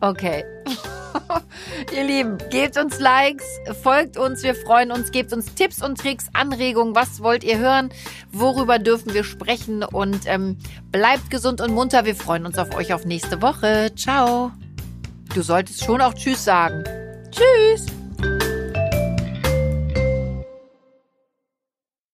Okay. 0.00 0.44
Ihr 1.94 2.04
Lieben, 2.04 2.38
gebt 2.50 2.76
uns 2.78 3.00
Likes, 3.00 3.44
folgt 3.82 4.16
uns, 4.16 4.42
wir 4.42 4.54
freuen 4.54 4.92
uns, 4.92 5.10
gebt 5.10 5.32
uns 5.32 5.54
Tipps 5.54 5.82
und 5.82 5.98
Tricks, 5.98 6.26
Anregungen, 6.32 6.94
was 6.94 7.22
wollt 7.22 7.44
ihr 7.44 7.58
hören, 7.58 7.90
worüber 8.30 8.78
dürfen 8.78 9.14
wir 9.14 9.24
sprechen 9.24 9.82
und 9.82 10.20
ähm, 10.26 10.58
bleibt 10.92 11.30
gesund 11.30 11.60
und 11.60 11.72
munter, 11.72 12.04
wir 12.04 12.14
freuen 12.14 12.46
uns 12.46 12.58
auf 12.58 12.74
euch 12.74 12.92
auf 12.92 13.04
nächste 13.04 13.42
Woche. 13.42 13.90
Ciao. 13.96 14.52
Du 15.34 15.42
solltest 15.42 15.84
schon 15.84 16.00
auch 16.00 16.14
Tschüss 16.14 16.44
sagen. 16.44 16.84
Tschüss. 17.30 17.97